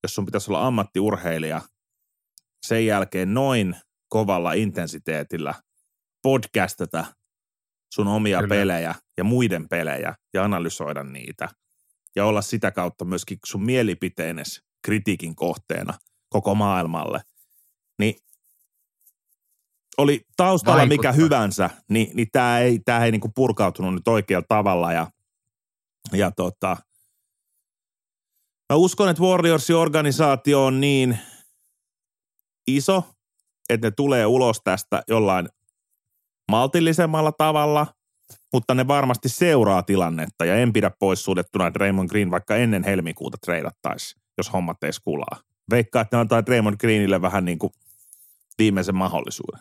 jos 0.03 0.15
sun 0.15 0.27
pitäisi 0.27 0.51
olla 0.51 0.67
ammattiurheilija, 0.67 1.61
sen 2.67 2.87
jälkeen 2.87 3.35
noin 3.35 3.77
kovalla 4.09 4.53
intensiteetillä 4.53 5.55
podcastata 6.23 7.05
sun 7.95 8.09
omia 8.09 8.39
Kyllä. 8.39 8.55
pelejä 8.55 8.95
ja 9.17 9.25
muiden 9.25 9.69
pelejä 9.69 10.15
ja 10.35 10.45
analysoida 10.45 11.03
niitä 11.03 11.49
ja 12.17 12.25
olla 12.25 12.43
sitä 12.43 12.71
kautta 12.71 13.05
myöskin 13.05 13.39
sun 13.47 13.65
mielipiteenes 13.65 14.63
kritiikin 14.85 15.37
kohteena 15.37 15.95
koko 16.29 16.55
maailmalle, 16.55 17.21
niin 17.99 18.15
oli 19.99 20.27
taustalla 20.37 20.79
Vaikuttaa. 20.79 21.13
mikä 21.13 21.23
hyvänsä, 21.23 21.71
niin, 21.89 22.11
niin 22.17 22.29
tämä 22.33 22.59
ei, 22.59 22.79
tää 22.79 23.05
ei 23.05 23.11
niinku 23.11 23.31
purkautunut 23.35 23.95
nyt 23.95 24.09
oikealla 24.09 24.47
tavalla 24.49 24.93
ja, 24.93 25.07
ja 26.13 26.31
tota, 26.31 26.77
mä 28.73 28.77
uskon, 28.77 29.09
että 29.09 29.23
Warriorsin 29.23 29.77
organisaatio 29.77 30.65
on 30.65 30.81
niin 30.81 31.19
iso, 32.67 33.05
että 33.71 33.87
ne 33.87 33.91
tulee 33.91 34.27
ulos 34.27 34.61
tästä 34.65 35.03
jollain 35.09 35.49
maltillisemmalla 36.51 37.33
tavalla, 37.33 37.87
mutta 38.53 38.75
ne 38.75 38.89
varmasti 38.89 39.29
seuraa 39.29 39.83
tilannetta 39.83 40.45
ja 40.45 40.57
en 40.57 40.73
pidä 40.73 40.91
pois 40.99 41.25
suljettuna, 41.25 41.67
että 41.67 41.79
Raymond 41.79 42.09
Green 42.09 42.31
vaikka 42.31 42.57
ennen 42.57 42.85
helmikuuta 42.85 43.39
treidattaisi, 43.39 44.17
jos 44.39 44.53
hommat 44.53 44.85
ei 44.85 44.93
skulaa. 44.93 45.41
Veikkaa, 45.71 46.03
että 46.03 46.17
ne 46.17 46.21
antaa 46.21 46.43
Raymond 46.49 46.77
Greenille 46.77 47.23
vähän 47.23 47.45
niin 47.45 47.59
kuin 47.59 47.73
viimeisen 48.59 48.95
mahdollisuuden 48.95 49.61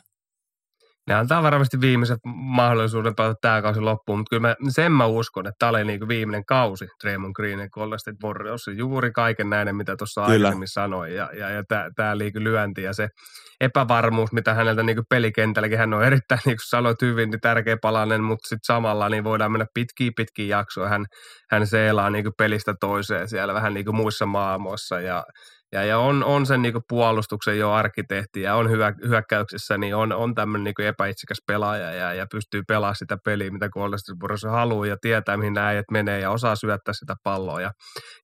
ne 1.07 1.13
antaa 1.13 1.43
varmasti 1.43 1.81
viimeisen 1.81 2.17
mahdollisuuden 2.33 3.15
pelata 3.15 3.39
tämä 3.41 3.61
kausi 3.61 3.79
loppuun, 3.79 4.19
mutta 4.19 4.29
kyllä 4.29 4.47
mä, 4.47 4.55
sen 4.69 4.91
mä 4.91 5.05
uskon, 5.05 5.47
että 5.47 5.55
tämä 5.59 5.69
oli 5.69 5.85
niin 5.85 6.07
viimeinen 6.07 6.45
kausi 6.45 6.85
Draymond 7.03 7.33
Green 7.35 7.69
Golden 7.71 7.99
State 7.99 8.17
Warriors. 8.23 8.67
Juuri 8.77 9.11
kaiken 9.11 9.49
näiden, 9.49 9.75
mitä 9.75 9.95
tuossa 9.97 10.23
aikaisemmin 10.23 10.67
sanoin, 10.67 11.15
ja, 11.15 11.29
ja, 11.33 11.49
ja 11.49 11.63
tämä 11.95 12.17
liiky 12.17 12.43
lyönti 12.43 12.83
ja 12.83 12.93
se 12.93 13.07
epävarmuus, 13.61 14.31
mitä 14.31 14.53
häneltä 14.53 14.83
niin 14.83 14.97
pelikentälläkin, 15.09 15.77
hän 15.77 15.93
on 15.93 16.03
erittäin, 16.03 16.41
niin 16.45 16.57
kuin 16.57 16.69
sanoit 16.69 17.01
hyvin, 17.01 17.29
niin 17.29 17.41
tärkeä 17.41 17.77
palanen, 17.81 18.23
mutta 18.23 18.47
sitten 18.47 18.65
samalla 18.65 19.09
niin 19.09 19.23
voidaan 19.23 19.51
mennä 19.51 19.65
pitkiä 19.73 20.11
pitkiä 20.15 20.57
jaksoja. 20.57 20.89
Hän, 20.89 21.05
hän 21.51 21.67
seelaa 21.67 22.09
niin 22.09 22.25
pelistä 22.37 22.73
toiseen 22.79 23.27
siellä 23.27 23.53
vähän 23.53 23.73
niin 23.73 23.85
kuin 23.85 23.95
muissa 23.95 24.25
maailmoissa 24.25 24.99
ja 24.99 25.23
ja, 25.73 25.83
ja 25.83 25.97
on, 25.97 26.23
on 26.23 26.45
sen 26.45 26.61
niin 26.61 26.73
puolustuksen 26.89 27.59
jo 27.59 27.71
arkkitehti 27.71 28.41
ja 28.41 28.55
on 28.55 28.69
hyvä, 28.69 28.93
hyökkäyksessä, 29.07 29.77
niin 29.77 29.95
on, 29.95 30.11
on 30.11 30.35
tämmöinen 30.35 30.63
niin 30.63 30.87
epäitsikäs 30.87 31.37
pelaaja 31.47 31.91
ja, 31.91 32.13
ja 32.13 32.25
pystyy 32.31 32.61
pelaamaan 32.67 32.95
sitä 32.95 33.17
peliä, 33.25 33.51
mitä 33.51 33.69
Golden 33.69 34.51
haluaa 34.51 34.85
ja 34.85 34.97
tietää, 35.01 35.37
mihin 35.37 35.53
nämä 35.53 35.67
äijät 35.67 35.85
menee 35.91 36.19
ja 36.19 36.31
osaa 36.31 36.55
syöttää 36.55 36.93
sitä 36.93 37.15
palloa. 37.23 37.61
Ja, 37.61 37.71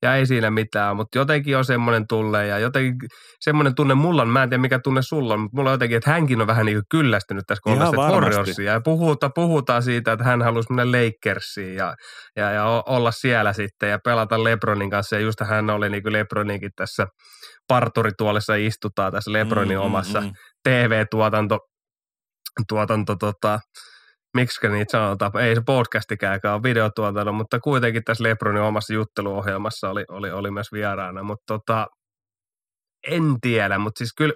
ja 0.02 0.16
ei 0.16 0.26
siinä 0.26 0.52
mitään, 0.52 0.96
mutta 0.96 1.18
jotenkin 1.18 1.58
on 1.58 1.66
semmoinen 1.66 2.06
tulle 2.10 2.48
ja 2.48 2.60
jotenkin 2.60 3.10
semmoinen 3.40 3.76
tunne 3.76 3.96
mulla 3.96 4.22
on, 4.22 4.30
mä 4.30 4.44
en 4.44 4.50
tiedä 4.50 4.62
mikä 4.62 4.80
tunne 4.80 5.02
sulla 5.02 5.34
on, 5.34 5.40
mutta 5.40 5.58
mulla 5.58 5.70
on 5.70 5.74
jotenkin, 5.74 5.98
että 5.98 6.12
hänkin 6.12 6.42
on 6.42 6.48
vähän 6.48 6.66
niin 6.66 6.82
kyllästynyt 6.90 7.44
tässä 7.48 7.62
Golden 7.64 8.66
ja 8.66 8.82
puhuta, 8.82 9.30
puhutaan 9.36 9.84
siitä, 9.84 10.12
että 10.12 10.26
hän 10.26 10.42
haluaisi 10.42 10.74
mennä 10.74 10.98
Lakersiin 10.98 11.76
ja, 11.76 11.96
ja, 12.36 12.52
ja 12.52 12.84
olla 12.86 13.12
siellä 13.12 13.54
sitten 13.54 13.90
ja 13.90 14.00
pelata 14.04 14.44
Lebronin 14.44 14.90
kanssa. 14.90 15.16
Ja 15.16 15.22
just 15.22 15.40
hän 15.40 15.70
oli 15.70 15.90
niin 15.90 16.04
kuin 16.04 16.14
Lebroninkin 16.14 16.72
tässä– 16.76 17.08
parturituolissa 17.68 18.56
istutaan 18.56 19.12
tässä 19.12 19.34
Lebronin 19.34 19.78
mm, 19.78 19.82
mm 19.82 19.86
omassa 19.86 20.22
mm, 20.22 20.28
mm. 20.28 20.34
TV-tuotanto, 20.64 21.60
tuotanto, 22.68 23.16
tota, 23.16 23.60
miksi 24.34 24.68
niitä 24.68 24.92
sanotaan, 24.92 25.38
ei 25.38 25.56
se 25.56 25.62
podcastikään 25.66 26.40
ole 26.44 26.64
videotuotanto, 26.64 27.34
mutta 27.34 27.60
kuitenkin 27.60 28.04
tässä 28.04 28.24
Lebronin 28.24 28.62
omassa 28.62 28.94
jutteluohjelmassa 28.94 29.90
oli, 29.90 30.06
oli, 30.10 30.32
oli 30.32 30.52
myös 30.52 30.72
vieraana, 30.72 31.24
mutta 31.24 31.44
tota, 31.48 31.88
en 33.08 33.36
tiedä, 33.42 33.78
mutta 33.78 33.98
siis 33.98 34.14
kyllä 34.18 34.34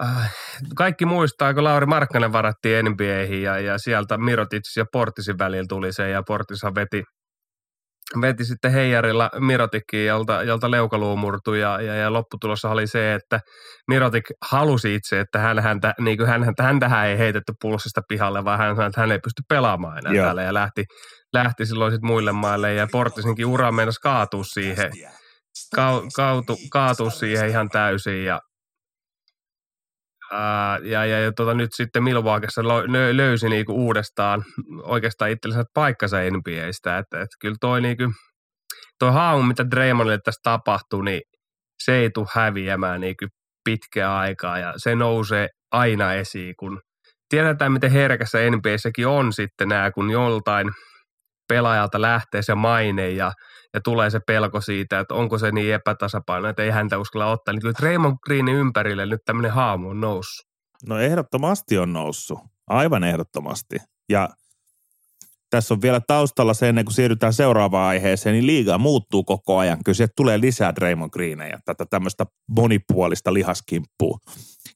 äh, 0.00 0.34
kaikki 0.76 1.06
muistaa, 1.06 1.54
kun 1.54 1.64
Lauri 1.64 1.86
Markkanen 1.86 2.32
varattiin 2.32 2.84
NBAihin 2.84 3.42
ja, 3.42 3.58
ja 3.58 3.78
sieltä 3.78 4.18
Mirotic 4.18 4.76
ja 4.76 4.84
Portisin 4.92 5.38
välillä 5.38 5.66
tuli 5.68 5.92
se 5.92 6.10
ja 6.10 6.22
Portishan 6.26 6.74
veti– 6.74 7.02
veti 8.20 8.44
sitten 8.44 8.72
heijarilla 8.72 9.30
Mirotikkiin, 9.38 10.06
jolta, 10.06 10.42
jolta 10.42 10.70
leukaluu 10.70 11.16
murtui 11.16 11.60
ja, 11.60 11.80
ja, 11.80 11.94
ja 11.94 12.12
lopputulossa 12.12 12.70
oli 12.70 12.86
se, 12.86 13.14
että 13.14 13.40
Mirotik 13.88 14.24
halusi 14.50 14.94
itse, 14.94 15.20
että 15.20 15.38
hän, 15.38 15.58
häntä, 15.58 15.94
niin 16.00 16.16
kuin 16.16 16.28
hän, 16.28 16.44
häntä, 16.60 16.88
hän 16.88 17.06
ei 17.06 17.18
heitetty 17.18 17.52
pulssista 17.62 18.00
pihalle, 18.08 18.44
vaan 18.44 18.58
hän 18.58 18.76
sanoi, 18.76 18.88
että 18.88 19.00
hän 19.00 19.12
ei 19.12 19.18
pysty 19.18 19.42
pelaamaan 19.48 19.98
enää 19.98 20.12
Joo. 20.12 20.24
täällä. 20.24 20.42
Ja 20.42 20.54
lähti, 20.54 20.84
lähti 21.32 21.66
silloin 21.66 21.92
sitten 21.92 22.06
muille 22.06 22.32
maille 22.32 22.74
ja 22.74 22.86
Portisinkin 22.92 23.46
ura 23.46 23.72
meinasi 23.72 24.00
kaatua 24.00 24.44
siihen, 24.44 24.92
ka, 25.76 26.02
kautu, 26.16 26.58
kaatua 26.70 27.10
siihen 27.10 27.48
ihan 27.48 27.68
täysin 27.68 28.24
ja 28.24 28.40
Ja, 30.82 31.06
ja, 31.06 31.20
ja 31.20 31.32
tota, 31.32 31.54
nyt 31.54 31.70
sitten 31.72 32.02
Milwaukeessa 32.02 32.68
lö, 32.68 33.16
löysi 33.16 33.48
niinku 33.48 33.72
uudestaan 33.72 34.44
oikeastaan 34.82 35.30
itsellensä 35.30 35.64
paikkansa 35.74 36.16
NBAstä. 36.16 36.98
Että, 36.98 37.20
että 37.20 37.36
kyllä 37.40 37.56
toi, 37.60 37.80
niinku, 37.80 38.12
toi 38.98 39.12
haamu, 39.12 39.42
mitä 39.42 39.70
Draymondille 39.70 40.18
tässä 40.24 40.40
tapahtuu, 40.42 41.02
niin 41.02 41.20
se 41.84 41.94
ei 41.94 42.10
tule 42.10 42.26
häviämään 42.34 43.00
niinku 43.00 43.26
pitkää 43.64 44.18
aikaa 44.18 44.58
ja 44.58 44.74
se 44.76 44.94
nousee 44.94 45.48
aina 45.72 46.14
esiin, 46.14 46.54
kun 46.58 46.80
tiedetään, 47.28 47.72
miten 47.72 47.90
herkässä 47.90 48.38
NBAssäkin 48.50 49.06
on 49.06 49.32
sitten 49.32 49.68
nämä, 49.68 49.90
kun 49.90 50.10
joltain 50.10 50.70
pelaajalta 51.48 52.00
lähtee 52.00 52.42
se 52.42 52.54
maine 52.54 53.10
ja 53.10 53.32
ja 53.74 53.80
tulee 53.80 54.10
se 54.10 54.20
pelko 54.26 54.60
siitä, 54.60 55.00
että 55.00 55.14
onko 55.14 55.38
se 55.38 55.50
niin 55.50 55.74
epätasapaino, 55.74 56.48
että 56.48 56.62
ei 56.62 56.70
häntä 56.70 56.98
uskalla 56.98 57.26
ottaa. 57.26 57.54
Niin 57.54 57.60
kyllä 57.60 57.74
Raymond 57.80 58.16
Greenin 58.24 58.56
ympärille 58.56 59.06
nyt 59.06 59.20
tämmöinen 59.24 59.52
haamu 59.52 59.88
on 59.88 60.00
noussut. 60.00 60.46
No 60.86 60.98
ehdottomasti 60.98 61.78
on 61.78 61.92
noussut, 61.92 62.38
aivan 62.66 63.04
ehdottomasti. 63.04 63.76
Ja 64.08 64.28
tässä 65.50 65.74
on 65.74 65.82
vielä 65.82 66.00
taustalla 66.06 66.54
se, 66.54 66.68
ennen 66.68 66.84
kuin 66.84 66.94
siirrytään 66.94 67.32
seuraavaan 67.32 67.88
aiheeseen, 67.88 68.32
niin 68.32 68.46
liiga 68.46 68.78
muuttuu 68.78 69.24
koko 69.24 69.58
ajan. 69.58 69.78
Kyllä 69.84 69.96
sieltä 69.96 70.12
tulee 70.16 70.40
lisää 70.40 70.74
Draymond 70.74 71.10
Greenejä, 71.10 71.58
tätä 71.64 71.84
tämmöistä 71.90 72.26
monipuolista 72.48 73.34
lihaskimppua. 73.34 74.18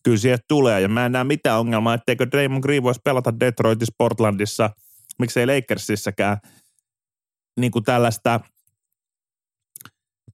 Kyllä 0.03 0.19
sieltä 0.19 0.45
tulee, 0.49 0.81
ja 0.81 0.89
mä 0.89 1.07
en 1.07 1.13
näe 1.13 1.25
mitään 1.25 1.61
ongelmaa, 1.61 1.95
etteikö 1.95 2.27
Draymond 2.31 2.63
Green 2.63 2.83
voisi 2.83 3.01
pelata 3.05 3.41
Detroitissa, 3.41 3.95
Portlandissa, 3.99 4.71
miksei 5.19 5.47
Lakersissäkään, 5.47 6.39
niin 7.61 7.73
kuin 7.73 7.85
tällaista– 7.85 8.41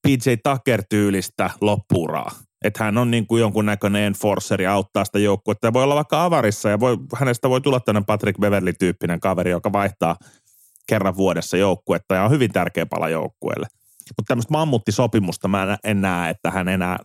PJ 0.03 0.31
Tucker-tyylistä 0.43 1.51
loppuuraa. 1.61 2.31
Että 2.65 2.85
hän 2.85 2.99
on 2.99 3.11
niin 3.11 3.27
kuin 3.27 3.41
jonkunnäköinen 3.41 4.03
enforceri 4.03 4.67
auttaa 4.67 5.05
sitä 5.05 5.19
joukkuetta. 5.19 5.67
Ja 5.67 5.73
voi 5.73 5.85
olla 5.85 5.95
vaikka 5.95 6.25
avarissa 6.25 6.69
ja 6.69 6.81
voi, 6.81 6.99
hänestä 7.15 7.49
voi 7.49 7.61
tulla 7.61 7.81
tämmöinen 7.81 8.05
Patrick 8.05 8.41
Beverly-tyyppinen 8.41 9.21
kaveri, 9.21 9.51
joka 9.51 9.73
vaihtaa 9.73 10.17
kerran 10.87 11.17
vuodessa 11.17 11.57
joukkuetta 11.57 12.15
ja 12.15 12.25
on 12.25 12.31
hyvin 12.31 12.53
tärkeä 12.53 12.87
pala 12.87 13.09
joukkueelle. 13.09 13.67
Mutta 14.17 14.29
tämmöistä 14.29 14.53
mammuttisopimusta 14.53 15.49
mä 15.49 15.79
en 15.85 16.01
näe, 16.01 16.31
että 16.31 16.51
hän 16.51 16.69
enää 16.69 16.99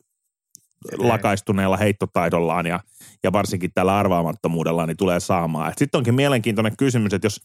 lakaistuneella 0.98 1.78
heittotaidollaan 1.78 2.66
ja, 2.66 2.80
ja 3.24 3.32
varsinkin 3.32 3.72
tällä 3.74 3.98
arvaamattomuudella 3.98 4.86
niin 4.86 4.98
tulee 4.98 5.20
saamaan. 5.20 5.74
Sitten 5.78 5.98
onkin 5.98 6.16
mielenkiintoinen 6.16 6.78
kysymys, 6.78 7.14
että 7.14 7.26
jos 7.26 7.42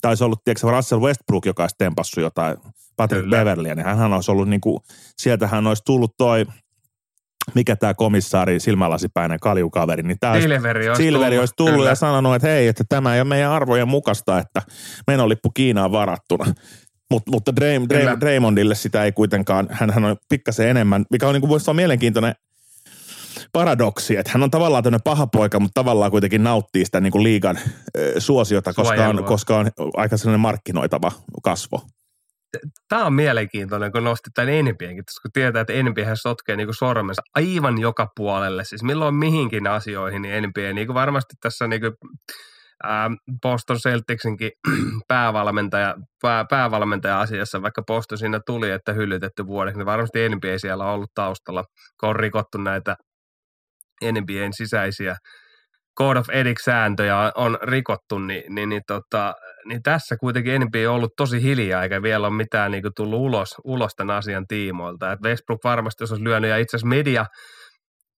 taisi 0.00 0.24
ollut, 0.24 0.44
tiedätkö, 0.44 0.70
Russell 0.70 1.00
Westbrook, 1.00 1.46
joka 1.46 1.62
olisi 1.62 1.74
tempassu 1.78 2.20
jotain 2.20 2.56
Patrick 2.98 3.24
Kyllä. 3.24 3.36
Beverlyä, 3.36 3.74
niin 3.74 3.86
hän 3.86 4.12
olisi 4.12 4.30
ollut 4.30 4.48
niin 4.48 4.60
kuin, 4.60 4.80
sieltähän 5.18 5.66
olisi 5.66 5.82
tullut 5.86 6.14
toi, 6.18 6.46
mikä 7.54 7.76
tämä 7.76 7.94
komissaari, 7.94 8.60
silmälasipäinen 8.60 9.40
kaljukaveri, 9.40 10.02
niin 10.02 10.16
tämä 10.20 10.40
Silveri 10.40 10.88
olisi, 10.88 11.02
Silveri 11.02 11.30
tullut, 11.30 11.40
olisi 11.40 11.54
tullut 11.56 11.86
ja 11.86 11.94
sanonut, 11.94 12.34
että 12.34 12.48
hei, 12.48 12.68
että 12.68 12.84
tämä 12.88 13.14
ei 13.14 13.20
ole 13.20 13.28
meidän 13.28 13.50
arvojen 13.50 13.88
mukaista, 13.88 14.38
että 14.38 14.62
menolippu 15.06 15.50
Kiinaan 15.50 15.92
varattuna. 15.92 16.54
Mut, 17.10 17.22
mutta 17.30 17.56
Draymond, 17.56 17.90
Draymondille 18.20 18.74
sitä 18.74 19.04
ei 19.04 19.12
kuitenkaan, 19.12 19.68
hän 19.70 20.04
on 20.04 20.16
pikkasen 20.28 20.68
enemmän, 20.68 21.04
mikä 21.10 21.28
on 21.28 21.34
niin 21.34 21.40
kuin 21.40 21.48
voisi 21.48 21.70
olla 21.70 21.76
mielenkiintoinen 21.76 22.34
paradoksi, 23.52 24.16
että 24.16 24.32
hän 24.32 24.42
on 24.42 24.50
tavallaan 24.50 24.82
tämmöinen 24.82 25.04
paha 25.04 25.26
poika, 25.26 25.60
mutta 25.60 25.80
tavallaan 25.80 26.10
kuitenkin 26.10 26.42
nauttii 26.42 26.84
sitä 26.84 27.00
niin 27.00 27.10
kuin 27.10 27.24
liigan 27.24 27.58
suosiota, 28.18 28.72
koska 28.72 29.08
on, 29.08 29.24
koska 29.24 29.58
on 29.58 29.70
aika 29.96 30.16
sellainen 30.16 30.40
markkinoitava 30.40 31.12
kasvo. 31.42 31.82
Tämä 32.88 33.04
on 33.04 33.12
mielenkiintoinen, 33.12 33.92
kun 33.92 34.04
nostit 34.04 34.34
tämän 34.34 34.64
NBAnkin, 34.64 35.04
kun 35.22 35.32
tietää, 35.32 35.60
että 35.62 35.82
NBA 35.82 36.14
sotkee 36.14 36.56
niin 36.56 36.74
sormensa 36.78 37.22
aivan 37.34 37.78
joka 37.78 38.08
puolelle. 38.16 38.64
Siis 38.64 38.82
milloin 38.82 39.14
mihinkin 39.14 39.66
asioihin, 39.66 40.22
niin 40.22 40.42
NBA 40.42 40.72
niin 40.74 40.86
kuin 40.86 40.94
varmasti 40.94 41.34
tässä 41.40 41.66
niin 41.66 41.80
kuin, 41.80 41.92
ää, 42.82 43.10
Boston 43.42 43.76
Celticsinkin 43.76 44.50
päävalmentaja, 45.08 45.94
pää, 46.22 46.44
päävalmentaja 46.50 47.20
asiassa, 47.20 47.62
vaikka 47.62 47.82
Boston 47.82 48.18
siinä 48.18 48.40
tuli, 48.46 48.70
että 48.70 48.92
hyllytetty 48.92 49.46
vuodeksi, 49.46 49.78
niin 49.78 49.86
varmasti 49.86 50.28
NBA 50.28 50.58
siellä 50.58 50.84
on 50.84 50.94
ollut 50.94 51.10
taustalla, 51.14 51.64
kun 52.00 52.08
on 52.08 52.16
rikottu 52.16 52.58
näitä 52.58 52.96
NBAn 54.04 54.52
sisäisiä 54.52 55.16
Code 55.98 56.20
of 56.20 56.26
Ethics-sääntöjä 56.32 57.32
on 57.34 57.58
rikottu, 57.62 58.18
niin, 58.18 58.54
niin, 58.54 58.68
niin, 58.68 58.82
tota, 58.86 59.34
niin 59.64 59.82
tässä 59.82 60.16
kuitenkin 60.16 60.60
NBA 60.60 60.90
on 60.90 60.94
ollut 60.94 61.12
tosi 61.16 61.42
hiljaa, 61.42 61.82
eikä 61.82 62.02
vielä 62.02 62.26
ole 62.26 62.36
mitään 62.36 62.70
niin 62.70 62.82
kuin, 62.82 62.92
tullut 62.96 63.20
ulos, 63.20 63.54
ulos 63.64 63.92
tämän 63.96 64.16
asian 64.16 64.46
tiimoilta. 64.46 65.12
Et 65.12 65.20
Westbrook 65.24 65.64
varmasti 65.64 66.02
jos 66.02 66.12
olisi 66.12 66.24
lyönyt, 66.24 66.50
ja 66.50 66.56
itse 66.56 66.76
asiassa 66.76 66.88
media, 66.88 67.26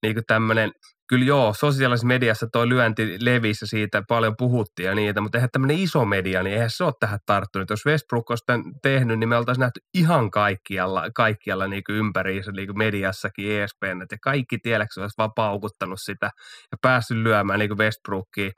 niin 0.02 0.14
kuin 0.14 0.24
tämmöinen 0.26 0.70
kyllä 1.08 1.24
joo, 1.24 1.54
sosiaalisessa 1.60 2.06
mediassa 2.06 2.46
toi 2.52 2.68
lyönti 2.68 3.16
levisi 3.20 3.66
siitä 3.66 4.02
paljon 4.08 4.34
puhuttiin 4.38 4.86
ja 4.86 4.94
niitä, 4.94 5.20
mutta 5.20 5.38
eihän 5.38 5.50
tämmöinen 5.52 5.78
iso 5.78 6.04
media, 6.04 6.42
niin 6.42 6.54
eihän 6.54 6.70
se 6.70 6.84
ole 6.84 6.92
tähän 7.00 7.18
tarttunut. 7.26 7.70
Jos 7.70 7.86
Westbrook 7.86 8.30
olisi 8.30 8.44
tämän 8.46 8.64
tehnyt, 8.82 9.18
niin 9.18 9.28
me 9.28 9.36
oltaisiin 9.36 9.60
nähty 9.60 9.80
ihan 9.94 10.30
kaikkialla, 10.30 11.10
kaikkialla 11.14 11.66
niin 11.66 11.82
kuin 11.86 11.96
ympäri 11.96 12.40
niin 12.56 12.66
kuin 12.66 12.78
mediassakin 12.78 13.50
ESPN, 13.50 14.02
että 14.02 14.16
kaikki 14.22 14.58
tiedäksä 14.58 15.00
olisi 15.00 15.14
vaan 15.18 15.32
paukuttanut 15.36 15.98
sitä 16.02 16.30
ja 16.72 16.76
päässyt 16.82 17.16
lyömään 17.16 17.58
niin 17.58 17.68
kuin 17.68 17.78
Westbrookia, 17.78 18.50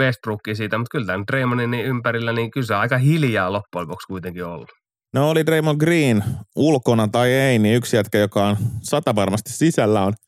Westbrookia 0.00 0.54
siitä, 0.54 0.78
mutta 0.78 0.92
kyllä 0.92 1.06
tämän 1.06 1.24
Draymonin 1.26 1.70
niin 1.70 1.84
ympärillä, 1.84 2.32
niin 2.32 2.50
kyllä 2.50 2.66
se 2.66 2.74
aika 2.74 2.98
hiljaa 2.98 3.52
loppujen 3.52 3.82
lopuksi 3.88 4.06
kuitenkin 4.06 4.44
ollut. 4.44 4.70
No 5.14 5.30
oli 5.30 5.46
Draymond 5.46 5.80
Green 5.80 6.24
ulkona 6.56 7.08
tai 7.08 7.32
ei, 7.32 7.58
niin 7.58 7.76
yksi 7.76 7.96
jätkä, 7.96 8.18
joka 8.18 8.46
on 8.46 8.56
sata 8.82 9.14
varmasti 9.14 9.52
sisällä 9.52 10.02
on– 10.02 10.12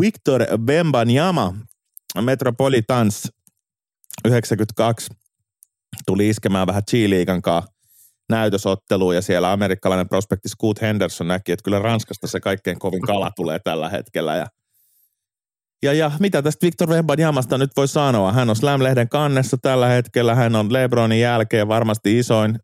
Victor 0.00 0.46
Bembanyama 0.58 1.54
Metropolitans 2.20 3.32
92 4.24 5.10
tuli 6.06 6.28
iskemään 6.28 6.66
vähän 6.66 6.82
G-liigan 6.90 7.42
näytösotteluun 8.28 9.14
ja 9.14 9.22
siellä 9.22 9.52
amerikkalainen 9.52 10.08
prospekti 10.08 10.48
Scoot 10.48 10.80
Henderson 10.80 11.28
näki, 11.28 11.52
että 11.52 11.62
kyllä 11.62 11.78
Ranskasta 11.78 12.26
se 12.26 12.40
kaikkein 12.40 12.78
kovin 12.78 13.02
kala 13.02 13.30
tulee 13.36 13.58
tällä 13.58 13.88
hetkellä 13.88 14.36
ja 14.36 14.46
ja, 15.82 15.92
ja 15.92 16.10
mitä 16.18 16.42
tästä 16.42 16.66
Victor 16.66 16.88
Wembanyamasta 16.88 17.58
nyt 17.58 17.70
voi 17.76 17.88
sanoa? 17.88 18.32
Hän 18.32 18.50
on 18.50 18.56
Slam-lehden 18.56 19.08
kannessa 19.08 19.56
tällä 19.62 19.88
hetkellä. 19.88 20.34
Hän 20.34 20.56
on 20.56 20.72
LeBronin 20.72 21.20
jälkeen 21.20 21.68
varmasti 21.68 22.18
isoin 22.18 22.58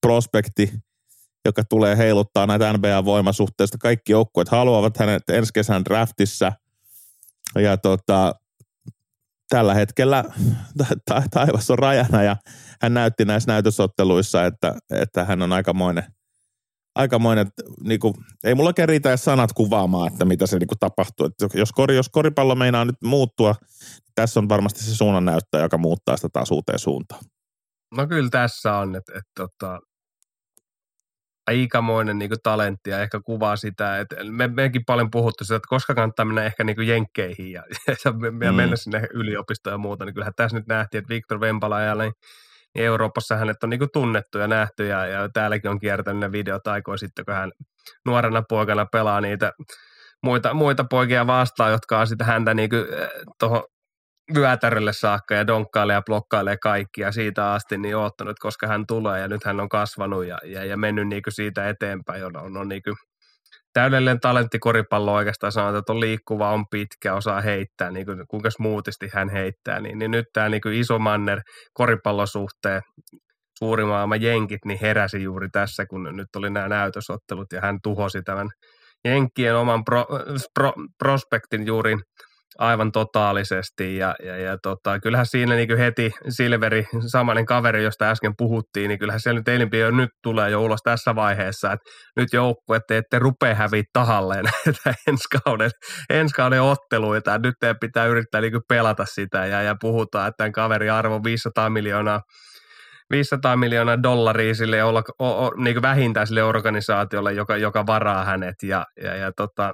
prospekti 0.00 0.72
joka 1.44 1.62
tulee 1.64 1.96
heiluttaa 1.96 2.46
näitä 2.46 2.72
NBA-voimasuhteista. 2.72 3.78
Kaikki 3.78 4.12
joukkueet 4.12 4.48
haluavat 4.48 4.96
hänet 4.96 5.22
ensi 5.28 5.52
kesän 5.52 5.84
draftissa. 5.84 6.52
Ja 7.54 7.76
tota, 7.76 8.34
tällä 9.48 9.74
hetkellä 9.74 10.24
ta- 11.08 11.22
taivas 11.30 11.70
on 11.70 11.78
rajana 11.78 12.22
ja 12.22 12.36
hän 12.82 12.94
näytti 12.94 13.24
näissä 13.24 13.52
näytösotteluissa, 13.52 14.46
että, 14.46 14.74
että 14.90 15.24
hän 15.24 15.42
on 15.42 15.52
aikamoinen, 15.52 16.04
aikamoinen 16.94 17.46
niin 17.84 18.00
kuin, 18.00 18.14
ei 18.44 18.54
mulla 18.54 18.68
oikein 18.68 18.88
riitä 18.88 19.08
edes 19.08 19.24
sanat 19.24 19.52
kuvaamaan, 19.52 20.12
että 20.12 20.24
mitä 20.24 20.46
se 20.46 20.58
niin 20.58 20.68
kuin 20.68 20.78
tapahtuu. 20.78 21.26
Että 21.26 21.58
jos, 21.58 21.72
kori, 21.72 21.96
jos 21.96 22.08
koripallo 22.08 22.54
meinaa 22.54 22.84
nyt 22.84 23.02
muuttua, 23.04 23.54
niin 23.60 24.12
tässä 24.14 24.40
on 24.40 24.48
varmasti 24.48 24.84
se 24.84 24.96
suunnannäyttäjä, 24.96 25.62
joka 25.62 25.78
muuttaa 25.78 26.16
sitä 26.16 26.28
taas 26.32 26.50
uuteen 26.50 26.78
suuntaan. 26.78 27.24
No 27.96 28.06
kyllä 28.06 28.30
tässä 28.30 28.74
on, 28.74 28.96
että, 28.96 29.12
että, 29.12 29.18
että 29.18 29.32
tota, 29.34 29.80
aikamoinen 31.48 32.18
niin 32.18 32.28
kuin 32.28 32.42
talentti 32.42 32.90
ja 32.90 33.00
ehkä 33.00 33.20
kuvaa 33.24 33.56
sitä, 33.56 33.98
että 33.98 34.16
me, 34.30 34.48
mekin 34.48 34.84
paljon 34.86 35.10
puhuttu 35.10 35.44
sitä, 35.44 35.56
että 35.56 35.68
koska 35.68 35.94
kannattaa 35.94 36.24
mennä 36.24 36.44
ehkä 36.44 36.64
niin 36.64 36.76
kuin 36.76 36.88
jenkkeihin 36.88 37.52
ja, 37.52 37.62
ja, 38.04 38.12
mm. 38.12 38.54
mennä 38.54 38.76
sinne 38.76 39.08
yliopistoon 39.14 39.74
ja 39.74 39.78
muuta, 39.78 40.04
niin 40.04 40.14
kyllähän 40.14 40.34
tässä 40.36 40.56
nyt 40.56 40.66
nähtiin, 40.66 40.98
että 40.98 41.14
Viktor 41.14 41.40
Vempala 41.40 41.80
ja 41.80 41.94
niin, 41.94 42.12
niin 42.74 42.84
Euroopassa 42.84 43.36
hänet 43.36 43.62
on 43.62 43.70
niin 43.70 43.78
kuin 43.78 43.90
tunnettu 43.92 44.38
ja 44.38 44.48
nähty 44.48 44.86
ja, 44.86 45.06
ja 45.06 45.28
täälläkin 45.28 45.70
on 45.70 45.80
kiertänyt 45.80 46.20
ne 46.20 46.32
videot 46.32 46.66
aikoja 46.66 46.98
sitten, 46.98 47.24
kun 47.24 47.34
hän 47.34 47.52
nuorena 48.06 48.42
poikana 48.48 48.86
pelaa 48.92 49.20
niitä 49.20 49.52
muita, 50.22 50.54
muita 50.54 50.84
poikia 50.90 51.26
vastaan, 51.26 51.72
jotka 51.72 51.98
on 52.00 52.06
sitten 52.06 52.26
häntä 52.26 52.54
niin 52.54 52.70
kuin, 52.70 52.94
eh, 52.94 53.08
tuohon 53.38 53.62
vyötärölle 54.34 54.92
saakka 54.92 55.34
ja 55.34 55.46
donkkailee 55.46 55.94
ja 55.94 56.02
blokkailee 56.02 56.56
kaikkia 56.62 57.12
siitä 57.12 57.52
asti 57.52 57.78
niin 57.78 57.96
oottanut, 57.96 58.38
koska 58.38 58.66
hän 58.66 58.84
tulee 58.88 59.20
ja 59.20 59.28
nyt 59.28 59.44
hän 59.44 59.60
on 59.60 59.68
kasvanut 59.68 60.26
ja, 60.26 60.38
ja, 60.44 60.64
ja 60.64 60.76
mennyt 60.76 61.08
niin 61.08 61.22
siitä 61.28 61.68
eteenpäin. 61.68 62.24
On, 62.24 62.36
on, 62.36 62.56
on 62.56 62.68
niin 62.68 62.82
täydellinen 63.72 64.20
talentti 64.20 64.58
koripallo 64.58 65.14
oikeastaan 65.14 65.52
sanotaan, 65.52 65.78
että 65.78 65.92
on 65.92 66.00
liikkuva, 66.00 66.52
on 66.52 66.64
pitkä, 66.70 67.14
osaa 67.14 67.40
heittää, 67.40 67.90
niin 67.90 68.06
kuin, 68.06 68.24
kuinka 68.28 68.50
smoothisti 68.50 69.08
hän 69.14 69.28
heittää. 69.28 69.80
Niin, 69.80 69.98
niin 69.98 70.10
nyt 70.10 70.26
tämä 70.32 70.48
niin 70.48 70.72
iso 70.72 70.98
manner 70.98 71.40
koripallosuhteen 71.72 72.82
suuri 73.58 73.84
maailman 73.84 74.22
jenkit 74.22 74.64
niin 74.64 74.78
heräsi 74.80 75.22
juuri 75.22 75.48
tässä, 75.52 75.86
kun 75.86 76.16
nyt 76.16 76.28
oli 76.36 76.50
nämä 76.50 76.68
näytösottelut 76.68 77.52
ja 77.52 77.60
hän 77.60 77.78
tuhosi 77.82 78.22
tämän 78.22 78.48
jenkkien 79.04 79.56
oman 79.56 79.84
pro, 79.84 80.06
pro, 80.54 80.72
prospektin 80.98 81.66
juuri 81.66 81.96
aivan 82.58 82.92
totaalisesti 82.92 83.96
ja, 83.96 84.14
ja, 84.24 84.36
ja 84.36 84.58
tota, 84.62 85.00
kyllähän 85.00 85.26
siinä 85.26 85.54
niin 85.54 85.78
heti 85.78 86.10
Silveri, 86.28 86.86
samainen 87.06 87.46
kaveri, 87.46 87.84
josta 87.84 88.10
äsken 88.10 88.32
puhuttiin, 88.38 88.88
niin 88.88 88.98
kyllähän 88.98 89.20
siellä 89.20 89.42
nyt 89.58 89.72
jo 89.72 89.90
nyt 89.90 90.10
tulee 90.22 90.50
jo 90.50 90.62
ulos 90.62 90.80
tässä 90.84 91.14
vaiheessa, 91.14 91.72
että 91.72 91.90
nyt 92.16 92.28
että 92.76 92.96
ette 92.96 93.18
rupea 93.18 93.54
häviä 93.54 93.82
tahalleen 93.92 94.44
näitä 94.44 94.94
ensi 95.08 95.24
kauden, 95.44 95.70
ensi 96.10 96.34
kauden 96.34 96.62
otteluita, 96.62 97.38
nyt 97.38 97.54
teidän 97.60 97.76
pitää 97.80 98.06
yrittää 98.06 98.40
niin 98.40 98.52
pelata 98.68 99.04
sitä 99.06 99.46
ja, 99.46 99.62
ja 99.62 99.76
puhutaan, 99.80 100.28
että 100.28 100.36
tämän 100.36 100.52
kaverin 100.52 100.92
arvo 100.92 101.24
500 101.24 101.70
miljoonaa 101.70 102.20
500 103.10 103.56
miljoonaa 103.56 104.02
dollaria 104.02 104.54
sille 104.54 104.84
olla, 104.84 105.02
o, 105.18 105.46
o, 105.46 105.52
niin 105.56 105.82
vähintään 105.82 106.26
sille 106.26 106.42
organisaatiolle, 106.42 107.32
joka, 107.32 107.56
joka 107.56 107.86
varaa 107.86 108.24
hänet. 108.24 108.54
Ja, 108.62 108.86
ja, 109.02 109.16
ja 109.16 109.32
tota, 109.36 109.72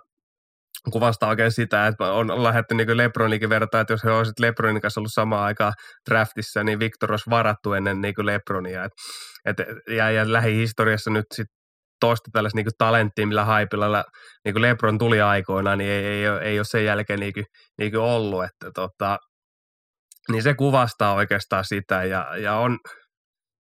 kuvastaa 0.91 1.29
oikein 1.29 1.53
sitä, 1.53 1.87
että 1.87 2.13
on 2.13 2.43
lähdetty 2.43 2.75
niin 2.75 2.97
Lebronikin 2.97 3.49
vertaa, 3.49 3.81
että 3.81 3.93
jos 3.93 4.05
he 4.05 4.11
olisivat 4.11 4.39
Lebronin 4.39 4.83
kanssa 4.83 5.01
ollut 5.01 5.13
samaan 5.13 5.45
aikaan 5.45 5.73
draftissa, 6.11 6.65
niin 6.65 6.79
Victor 6.79 7.13
olisi 7.13 7.31
varattu 7.31 7.73
ennen 7.73 8.01
niin 8.01 8.15
Lebronia. 8.19 8.85
Et, 8.85 8.93
et, 9.47 9.57
ja, 9.97 10.11
ja 10.11 10.33
lähihistoriassa 10.33 11.11
nyt 11.11 11.27
sit 11.35 11.47
toista 12.01 12.31
tällaista 12.33 12.57
niin 12.57 12.67
talenttia, 12.79 13.27
millä 13.27 13.45
haipilla 13.45 14.05
niin 14.45 14.63
Lebron 14.63 14.99
tuli 14.99 15.21
aikoinaan, 15.21 15.79
niin 15.79 15.91
ei, 15.91 16.05
ei, 16.07 16.25
ei, 16.25 16.39
ei 16.43 16.59
ole 16.59 16.65
sen 16.65 16.85
jälkeen 16.85 17.21
niin 17.21 17.33
kuin, 17.33 17.45
niin 17.79 17.93
kuin 17.93 18.03
ollut. 18.03 18.45
Että, 18.45 18.71
tota, 18.75 19.19
niin 20.33 20.43
se 20.43 20.55
kuvastaa 20.55 21.15
oikeastaan 21.15 21.65
sitä 21.65 22.05
ja, 22.05 22.37
ja 22.37 22.55
on, 22.55 22.79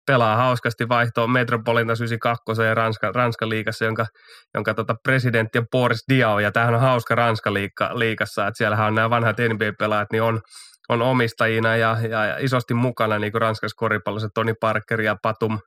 pelaa 0.06 0.36
hauskasti 0.36 0.88
vaihtoon 0.88 1.30
Metropolitan 1.30 1.96
92 1.96 2.62
ja 2.62 2.74
Ranska, 2.74 3.12
Ranskan 3.12 3.48
liigassa, 3.48 3.84
jonka, 3.84 4.06
jonka 4.54 4.74
tota 4.74 4.96
presidentti 5.02 5.58
on 5.58 5.68
Boris 5.70 6.04
Diao, 6.08 6.38
ja 6.38 6.52
tämähän 6.52 6.74
on 6.74 6.80
hauska 6.80 7.14
Ranskan 7.14 7.54
liigassa, 7.94 8.46
että 8.46 8.58
siellähän 8.58 8.86
on 8.86 8.94
nämä 8.94 9.10
vanhat 9.10 9.36
NBA-pelaajat, 9.36 10.12
niin 10.12 10.22
on, 10.22 10.40
on 10.88 11.02
omistajina 11.02 11.76
ja, 11.76 11.96
ja, 12.08 12.24
ja 12.24 12.38
isosti 12.38 12.74
mukana 12.74 13.18
niin 13.18 13.32
kuin 13.32 13.42
Ranskassa 13.42 13.76
koripallossa 13.76 14.28
Toni 14.34 14.54
Parker 14.60 15.00
ja 15.00 15.16
Patum, 15.22 15.58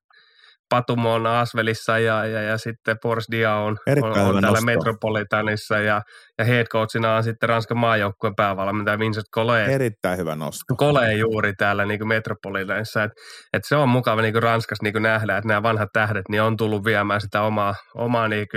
Patumo 0.70 1.14
on 1.14 1.28
Asvelissa 1.28 2.00
ja, 2.00 2.26
ja, 2.26 2.42
ja 2.42 2.58
sitten 2.58 3.00
Boris 3.02 3.26
Dia 3.32 3.56
on, 3.56 3.78
on, 4.02 4.20
on 4.20 4.42
täällä 4.42 4.62
Metropolitanissa 4.62 5.80
ja, 5.80 6.02
ja 6.38 6.46
head 6.46 6.66
coachina 6.66 7.16
on 7.16 7.24
sitten 7.24 7.50
Ranskan 7.50 7.78
maajoukkueen 7.78 8.36
päävalmentaja 8.36 9.00
Vincent 9.00 9.26
Collet. 9.36 9.70
Erittäin 9.70 10.18
hyvä 10.18 10.36
nosto. 10.36 10.76
Collet 10.76 11.18
juuri 11.18 11.54
täällä 11.54 11.86
niin 11.86 12.08
Metropolitanissa. 12.08 13.04
Et, 13.04 13.12
et 13.54 13.64
se 13.66 13.76
on 13.76 13.90
mukava 13.90 14.22
niin 14.22 14.44
Ranskassa 14.44 14.84
niin 14.84 15.04
nähdä, 15.04 15.38
että 15.38 15.48
nämä 15.48 15.64
vanhat 15.64 15.90
tähdet 15.94 16.30
niin 16.30 16.42
on 16.42 16.58
tullut 16.58 16.86
viemään 16.86 17.22
sitä 17.22 17.42
omaa, 17.42 17.76
omaa 17.96 18.28
niin 18.28 18.48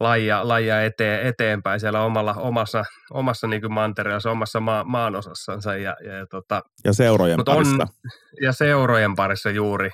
lajia, 0.00 0.48
lajia 0.48 0.82
eteen, 0.82 1.26
eteenpäin 1.26 1.80
siellä 1.80 2.02
omalla, 2.02 2.34
omassa, 2.34 2.84
omassa 3.10 3.46
niin 3.46 3.72
mantereella, 3.72 4.30
omassa 4.30 4.60
maa, 4.60 4.84
maanosassansa. 4.84 5.76
Ja, 5.76 5.96
ja, 6.04 6.12
ja, 6.12 6.26
tota, 6.30 6.62
ja 6.84 6.92
seurojen 6.92 7.40
parissa. 7.44 7.82
On, 7.82 8.10
ja 8.42 8.52
seurojen 8.52 9.14
parissa 9.14 9.50
juuri, 9.50 9.90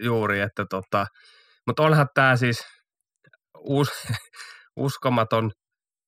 juuri 0.00 0.40
että 0.40 0.64
tota, 0.70 1.06
mutta 1.66 1.82
onhan 1.82 2.06
tämä 2.14 2.36
siis 2.36 2.66
us, 3.58 3.88
uskomaton 4.76 5.50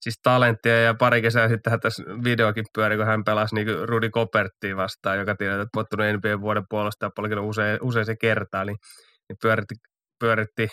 siis 0.01 0.21
talenttia 0.23 0.83
ja 0.83 0.95
pari 0.95 1.23
kesää 1.23 1.49
sitten 1.49 1.81
tässä 1.81 2.03
videokin 2.25 2.65
pyöri, 2.75 2.97
kun 2.97 3.07
hän 3.07 3.25
pelasi 3.25 3.55
niin 3.55 3.89
Rudi 3.89 4.11
Koperttiin 4.11 4.77
vastaan, 4.77 5.19
joka 5.19 5.35
tiedät, 5.35 5.61
että 5.61 5.69
puhuttunut 5.73 6.07
NBA 6.07 6.41
vuoden 6.41 6.65
puolesta 6.71 7.11
ja 7.31 7.43
usein, 7.43 7.79
usein 7.83 8.07
se 8.07 8.17
kertaa, 8.17 8.65
niin, 8.65 8.77
niin 9.29 9.37
pyöritti 9.43 9.75
pyöritti 10.25 10.69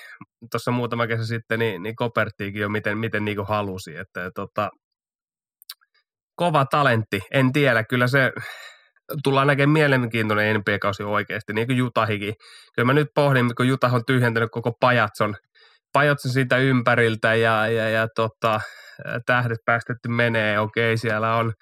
tuossa 0.52 0.72
muutama 0.72 1.08
kesä 1.08 1.26
sitten, 1.26 1.60
niin, 1.60 1.84
niin 1.84 1.96
Koperttiikin 1.96 2.62
jo 2.62 2.70
miten, 2.70 2.98
miten 2.98 3.26
niin 3.26 3.48
halusi. 3.48 3.98
Että, 3.98 4.32
tota, 4.36 4.70
kova 6.36 6.66
talentti, 6.66 7.22
en 7.32 7.52
tiedä, 7.52 7.84
kyllä 7.84 8.08
se 8.08 8.32
tullaan 9.24 9.48
näkemään 9.48 9.74
mielenkiintoinen 9.74 10.56
NBA-kausi 10.56 11.04
oikeasti, 11.04 11.54
niin 11.54 11.68
kuin 11.68 11.78
Jutahikin. 11.78 12.34
Kyllä 12.76 12.86
mä 12.86 12.94
nyt 12.94 13.08
pohdin, 13.16 13.56
kun 13.56 13.68
Jutah 13.68 13.94
on 13.94 14.06
tyhjentänyt 14.08 14.50
koko 14.52 14.72
pajatson, 14.80 15.36
pajatson 15.94 16.32
siitä 16.32 16.58
ympäriltä 16.58 17.36
ja, 17.36 17.68
ja, 17.68 17.90
ja 17.90 18.08
tota, 18.16 18.62
tähdet 19.26 19.60
päästetty 19.66 20.10
menee, 20.10 20.60
okei, 20.60 20.98
siellä 20.98 21.36
on 21.36 21.54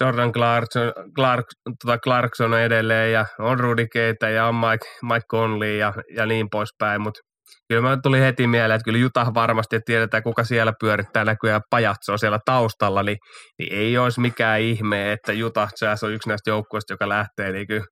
Jordan 0.00 0.32
Clarkson, 0.32 0.92
Clark, 1.14 1.46
tota 1.84 1.98
Clarkson 1.98 2.54
on 2.54 2.60
edelleen 2.60 3.12
ja 3.12 3.26
on 3.38 3.60
Rudy 3.60 3.86
Keita 3.92 4.28
ja 4.28 4.46
on 4.46 4.54
Mike, 4.54 4.86
Mike 5.02 5.26
Conley 5.30 5.76
ja, 5.76 5.94
ja 6.16 6.26
niin 6.26 6.50
poispäin, 6.50 7.00
mutta 7.00 7.20
kyllä 7.68 7.82
mä 7.82 7.98
tuli 8.02 8.20
heti 8.20 8.46
mieleen, 8.46 8.76
että 8.76 8.84
kyllä 8.84 8.98
Jutah 8.98 9.34
varmasti, 9.34 9.76
että 9.76 9.86
tiedetään 9.86 10.22
kuka 10.22 10.44
siellä 10.44 10.72
pyörittää 10.80 11.24
näkyään 11.24 11.60
pajatsoa 11.70 12.16
siellä 12.16 12.38
taustalla, 12.44 13.02
niin, 13.02 13.18
niin 13.58 13.72
ei 13.72 13.98
olisi 13.98 14.20
mikään 14.20 14.60
ihme, 14.60 15.12
että 15.12 15.32
Jutah 15.32 15.70
Jazz 15.80 16.02
on 16.02 16.12
yksi 16.12 16.28
näistä 16.28 16.50
joukkueista, 16.50 16.92
joka 16.92 17.08
lähtee 17.08 17.52
niin 17.52 17.66
kuin 17.66 17.82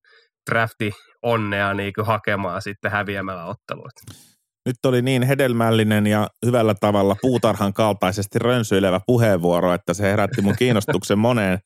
drafti 0.51 0.93
onnea 1.23 1.75
niin 1.75 1.93
kuin 1.93 2.07
hakemaan 2.07 2.63
sitten 2.63 2.91
häviämällä 2.91 3.45
otteluita. 3.45 4.01
Nyt 4.67 4.77
oli 4.87 5.03
niin 5.03 5.23
hedelmällinen 5.23 6.07
ja 6.07 6.29
hyvällä 6.47 6.75
tavalla 6.81 7.17
puutarhan 7.23 7.73
kaltaisesti 7.73 8.39
rönsyilevä 8.39 9.01
puheenvuoro, 9.07 9.73
että 9.73 9.95
se 9.95 10.03
herätti 10.03 10.43
mun 10.43 10.57
kiinnostuksen 10.59 11.19
moneen, 11.19 11.59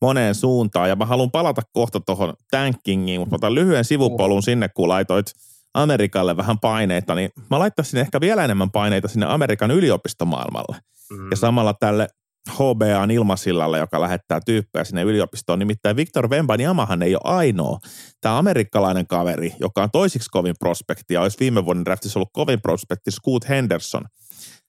moneen 0.00 0.34
suuntaan. 0.34 0.88
Ja 0.88 0.96
mä 0.96 1.06
haluan 1.06 1.30
palata 1.30 1.62
kohta 1.72 2.00
tuohon 2.00 2.34
tankingiin, 2.50 3.20
mutta 3.20 3.36
otan 3.36 3.54
lyhyen 3.54 3.84
sivupolun 3.84 4.42
sinne, 4.42 4.68
kun 4.68 4.88
laitoit 4.88 5.26
Amerikalle 5.74 6.36
vähän 6.36 6.58
paineita, 6.58 7.14
niin 7.14 7.30
mä 7.50 7.58
laittaisin 7.58 8.00
ehkä 8.00 8.20
vielä 8.20 8.44
enemmän 8.44 8.70
paineita 8.70 9.08
sinne 9.08 9.26
Amerikan 9.26 9.70
yliopistomaailmalle. 9.70 10.76
Mm. 11.10 11.30
Ja 11.30 11.36
samalla 11.36 11.74
tälle 11.74 12.08
HBAn 12.48 13.10
ilmasillalle, 13.10 13.78
joka 13.78 14.00
lähettää 14.00 14.40
tyyppejä 14.46 14.84
sinne 14.84 15.02
yliopistoon. 15.02 15.58
Nimittäin 15.58 15.96
Victor 15.96 16.28
Wembanyamahan 16.28 17.02
ei 17.02 17.14
ole 17.14 17.20
ainoa. 17.24 17.78
Tämä 18.20 18.38
amerikkalainen 18.38 19.06
kaveri, 19.06 19.54
joka 19.60 19.82
on 19.82 19.90
toisiksi 19.90 20.30
kovin 20.30 20.54
prospekti 20.58 21.14
ja 21.14 21.22
olisi 21.22 21.40
viime 21.40 21.64
vuoden 21.64 21.84
draftissa 21.84 22.18
ollut 22.18 22.30
kovin 22.32 22.60
prospekti, 22.60 23.10
Scoot 23.10 23.48
Henderson. 23.48 24.04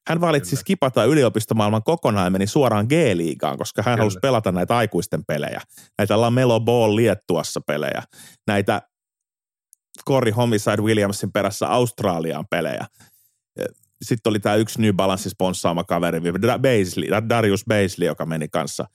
Hän 0.07 0.21
valitsi 0.21 0.55
skipata 0.55 1.03
yliopistomaailman 1.03 1.83
kokonaan 1.83 2.25
ja 2.25 2.29
meni 2.31 2.47
suoraan 2.47 2.85
G-liigaan, 2.85 3.57
koska 3.57 3.81
hän 3.81 3.93
Kyllä. 3.93 4.01
halusi 4.01 4.19
pelata 4.21 4.51
näitä 4.51 4.77
aikuisten 4.77 5.25
pelejä. 5.27 5.61
Näitä 5.97 6.21
Lamelo 6.21 6.59
Ball 6.59 6.95
Liettuassa 6.95 7.61
pelejä. 7.67 8.03
Näitä 8.47 8.81
Corey 10.07 10.31
Homicide 10.31 10.81
Williamsin 10.81 11.31
perässä 11.31 11.67
Australiaan 11.67 12.45
pelejä 12.49 12.85
sitten 14.01 14.29
oli 14.29 14.39
tämä 14.39 14.55
yksi 14.55 14.81
New 14.81 14.93
Balance 14.93 15.29
sponsaama 15.29 15.83
kaveri, 15.83 16.19
Beisley, 16.61 17.09
Darius 17.29 17.65
Beisley, 17.67 18.07
joka 18.07 18.25
meni 18.25 18.47
kanssa 18.47 18.85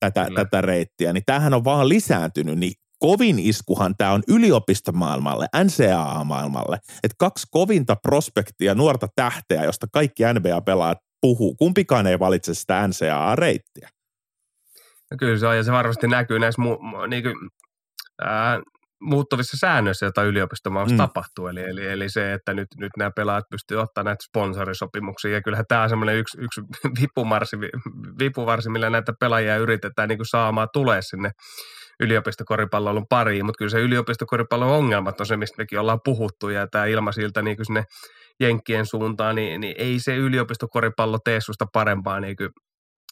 tätä, 0.00 0.26
tätä 0.34 0.60
reittiä. 0.60 1.12
Niin 1.12 1.22
tämähän 1.26 1.54
on 1.54 1.64
vaan 1.64 1.88
lisääntynyt, 1.88 2.58
niin 2.58 2.72
kovin 3.02 3.38
iskuhan 3.38 3.94
tämä 3.98 4.12
on 4.12 4.22
yliopistomaailmalle, 4.28 5.46
NCAA-maailmalle. 5.64 6.78
Että 7.02 7.16
kaksi 7.18 7.46
kovinta 7.50 7.96
prospektia, 7.96 8.74
nuorta 8.74 9.06
tähteä, 9.16 9.64
josta 9.64 9.86
kaikki 9.92 10.22
NBA-pelaajat 10.22 10.98
puhuu. 11.20 11.54
Kumpikaan 11.54 12.06
ei 12.06 12.18
valitse 12.18 12.54
sitä 12.54 12.88
NCAA-reittiä. 12.88 13.88
No 15.10 15.16
kyllä 15.18 15.38
se 15.38 15.46
on, 15.46 15.56
ja 15.56 15.62
se 15.62 15.72
varmasti 15.72 16.08
näkyy 16.08 16.38
näissä 16.38 16.62
mu- 16.62 17.08
niin 17.08 17.22
kuin, 17.22 17.34
ää, 18.24 18.60
muuttuvissa 19.00 19.56
säännöissä, 19.56 20.06
joita 20.06 20.22
yliopistomaailmassa 20.22 20.94
mm. 21.02 21.08
tapahtuu. 21.08 21.46
Eli, 21.46 21.62
eli, 21.62 21.86
eli, 21.86 22.08
se, 22.08 22.32
että 22.32 22.54
nyt, 22.54 22.68
nyt 22.76 22.92
nämä 22.98 23.10
pelaajat 23.16 23.44
pystyvät 23.50 23.82
ottamaan 23.82 24.04
näitä 24.04 24.24
sponsorisopimuksia. 24.28 25.30
Ja 25.30 25.42
kyllähän 25.42 25.64
tämä 25.68 25.82
on 25.82 25.88
semmoinen 25.88 26.16
yksi, 26.16 26.38
yksi 26.40 26.60
vipumarsi, 27.00 27.56
vipuvarsi, 28.18 28.70
millä 28.70 28.90
näitä 28.90 29.12
pelaajia 29.20 29.56
yritetään 29.56 30.08
niin 30.08 30.18
kuin 30.18 30.26
saamaan 30.26 30.68
tulee 30.72 31.02
sinne 31.02 31.30
yliopistokoripallon 32.02 33.06
pariin. 33.08 33.46
Mutta 33.46 33.58
kyllä 33.58 33.70
se 33.70 33.80
yliopistokoripallon 33.80 34.68
ongelmat 34.68 35.20
on 35.20 35.26
se, 35.26 35.36
mistä 35.36 35.62
mekin 35.62 35.80
ollaan 35.80 36.00
puhuttu. 36.04 36.48
Ja 36.48 36.66
tämä 36.66 36.84
ilmasilta 36.84 37.42
niin 37.42 37.56
kuin 37.56 37.66
sinne 37.66 37.84
Jenkkien 38.40 38.86
suuntaan, 38.86 39.34
niin, 39.36 39.60
niin 39.60 39.74
ei 39.78 39.98
se 39.98 40.16
yliopistokoripallo 40.16 41.18
tee 41.24 41.40
susta 41.40 41.66
parempaa 41.72 42.20
niin 42.20 42.36
kuin 42.36 42.50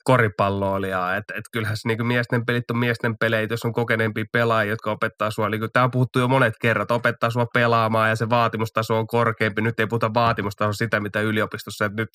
koripalloilijaa. 0.04 1.16
Että 1.16 1.34
et 1.36 1.44
kyllähän 1.52 1.76
se 1.76 1.88
niin 1.88 2.06
miesten 2.06 2.46
pelit 2.46 2.70
on 2.70 2.78
miesten 2.78 3.14
pelejä, 3.20 3.46
jos 3.50 3.64
on 3.64 3.72
kokeneempia 3.72 4.24
pelaajia, 4.32 4.72
jotka 4.72 4.90
opettaa 4.90 5.30
sua. 5.30 5.48
Niin 5.48 5.60
tämä 5.72 5.84
on 5.84 5.90
puhuttu 5.90 6.18
jo 6.18 6.28
monet 6.28 6.54
kerrat, 6.60 6.90
opettaa 6.90 7.30
sua 7.30 7.46
pelaamaan 7.54 8.08
ja 8.08 8.16
se 8.16 8.30
vaatimustaso 8.30 8.98
on 8.98 9.06
korkeampi. 9.06 9.62
Nyt 9.62 9.80
ei 9.80 9.86
puhuta 9.86 10.14
vaatimustaso 10.14 10.72
sitä, 10.72 11.00
mitä 11.00 11.20
yliopistossa, 11.20 11.84
että 11.84 12.02
nyt 12.02 12.08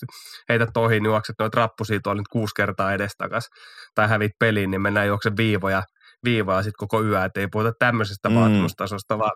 heitä 0.49 0.67
tohi, 0.73 0.93
niin 0.95 1.05
juokset 1.05 1.35
noita 1.39 1.57
rappusia 1.57 1.99
tuolla 2.03 2.19
nyt 2.19 2.27
kuusi 2.31 2.55
kertaa 2.55 2.93
edestakas 2.93 3.47
tai 3.95 4.07
hävit 4.07 4.31
peliin, 4.39 4.71
niin 4.71 4.81
mennään 4.81 5.07
juokse 5.07 5.31
viivoja, 5.37 5.83
viivoja 6.25 6.63
sitten 6.63 6.87
koko 6.87 7.03
yö. 7.03 7.25
Että 7.25 7.39
ei 7.39 7.47
puhuta 7.51 7.71
tämmöisestä 7.79 8.29
mm. 8.29 8.35
vaatimustasosta, 8.35 9.19
vaan 9.19 9.31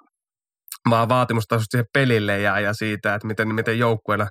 vaan 0.89 1.09
vaatimustasosta 1.09 1.71
siihen 1.71 1.85
pelille 1.93 2.39
ja, 2.39 2.59
ja 2.59 2.73
siitä, 2.73 3.15
että 3.15 3.27
miten, 3.27 3.55
miten 3.55 3.79
joukkueena, 3.79 4.27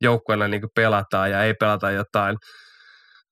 joukkueena 0.00 0.48
niin 0.48 0.62
pelataan 0.74 1.30
ja 1.30 1.42
ei 1.42 1.54
pelata 1.54 1.90
jotain– 1.90 2.36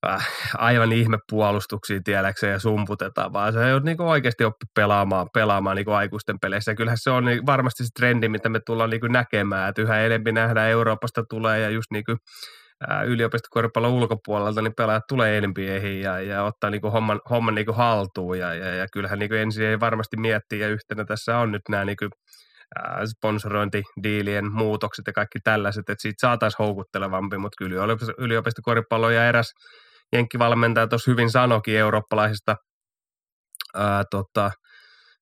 äh, 0.06 0.28
aivan 0.54 0.92
ihmepuolustuksia 0.92 2.00
tiedäkseen 2.04 2.52
ja 2.52 2.58
sumputetaan, 2.58 3.32
vaan 3.32 3.52
se 3.52 3.74
on 3.74 3.84
niin 3.84 4.00
oikeasti 4.00 4.44
oppi 4.44 4.66
pelaamaan, 4.74 5.26
pelaamaan 5.34 5.76
niin 5.76 5.88
aikuisten 5.88 6.36
peleissä. 6.40 6.70
Ja 6.70 6.76
kyllähän 6.76 6.98
se 7.00 7.10
on 7.10 7.24
niin 7.24 7.46
varmasti 7.46 7.84
se 7.84 7.90
trendi, 7.96 8.28
mitä 8.28 8.48
me 8.48 8.60
tullaan 8.66 8.90
niin 8.90 9.00
näkemään, 9.08 9.68
että 9.68 9.82
yhä 9.82 10.00
enemmän 10.00 10.34
nähdään 10.34 10.70
Euroopasta 10.70 11.22
tulee 11.30 11.60
ja 11.60 11.70
just 11.70 11.90
niin 11.90 12.04
kuin 12.04 12.18
yliopistokoripallon 13.06 13.92
ulkopuolelta, 13.92 14.62
niin 14.62 14.74
pelaajat 14.76 15.06
tulee 15.08 15.40
NBAihin 15.40 16.00
ja, 16.00 16.20
ja 16.20 16.42
ottaa 16.42 16.70
niin 16.70 16.80
kuin 16.80 16.92
homman, 16.92 17.20
homman 17.30 17.54
niin 17.54 17.66
kuin 17.66 17.76
haltuun. 17.76 18.38
Ja, 18.38 18.54
ja, 18.54 18.74
ja 18.74 18.86
kyllähän 18.92 19.18
niin 19.18 19.28
kuin 19.28 19.40
ensin 19.40 19.66
ei 19.66 19.80
varmasti 19.80 20.16
miettiä, 20.16 20.58
ja 20.58 20.68
yhtenä 20.68 21.04
tässä 21.04 21.38
on 21.38 21.52
nyt 21.52 21.62
nämä 21.68 21.84
niin 21.84 21.96
kuin 21.96 22.10
sponsorointidiilien 23.06 24.52
muutokset 24.52 25.06
ja 25.06 25.12
kaikki 25.12 25.38
tällaiset, 25.44 25.90
että 25.90 26.02
siitä 26.02 26.20
saataisiin 26.20 26.66
houkuttelevampi, 26.66 27.38
mutta 27.38 27.56
kyllä 27.58 27.96
yliopistokoripallo 28.18 29.10
ja 29.10 29.28
eräs 29.28 29.52
jenkkivalmentaja 30.12 30.86
tuossa 30.86 31.10
hyvin 31.10 31.30
sanokin 31.30 31.76
eurooppalaisista 31.76 32.56
ää, 33.74 34.04
tota, 34.10 34.50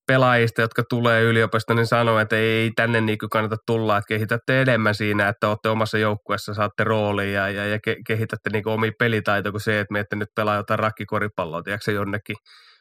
pelaajista, 0.08 0.60
jotka 0.60 0.82
tulee 0.88 1.22
yliopistoon, 1.22 1.76
niin 1.76 1.86
sanoo, 1.86 2.18
että 2.18 2.36
ei 2.36 2.70
tänne 2.76 3.00
niin 3.00 3.18
kannata 3.30 3.56
tulla, 3.66 3.96
että 3.96 4.08
kehitätte 4.08 4.62
enemmän 4.62 4.94
siinä, 4.94 5.28
että 5.28 5.48
olette 5.48 5.68
omassa 5.68 5.98
joukkueessa, 5.98 6.54
saatte 6.54 6.84
roolia 6.84 7.30
ja, 7.30 7.48
ja, 7.48 7.66
ja 7.66 7.78
kehitätte 8.06 8.50
niin 8.50 8.68
omia 8.68 8.92
pelitaitoja 8.98 9.50
kuin 9.50 9.60
se, 9.60 9.80
että 9.80 9.92
me 9.92 10.00
ette 10.00 10.16
nyt 10.16 10.28
pelaa 10.36 10.56
jotain 10.56 10.78
rakkikoripalloa, 10.78 11.62
tiedätkö 11.62 11.92
jonnekin 11.92 12.36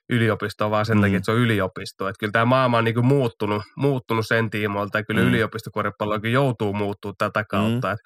yliopistoon, 0.10 0.72
vaan 0.72 0.86
sen 0.86 0.98
mm. 0.98 1.02
takia, 1.02 1.18
että 1.18 1.26
se 1.26 1.32
on 1.32 1.38
yliopisto. 1.38 2.08
Että 2.08 2.20
kyllä 2.20 2.32
tämä 2.32 2.46
maailma 2.46 2.78
on 2.78 2.84
niin 2.84 3.06
muuttunut, 3.06 3.64
muuttunut 3.78 4.28
sen 4.28 4.50
tiimoilta 4.50 4.98
ja 4.98 5.04
kyllä 5.04 5.22
mm. 5.22 5.28
yliopistokoripalloakin 5.28 6.32
joutuu 6.34 6.74
muuttuu 6.74 7.14
tätä 7.18 7.44
kautta. 7.50 7.88
Mm. 7.88 7.94
Et 7.94 8.00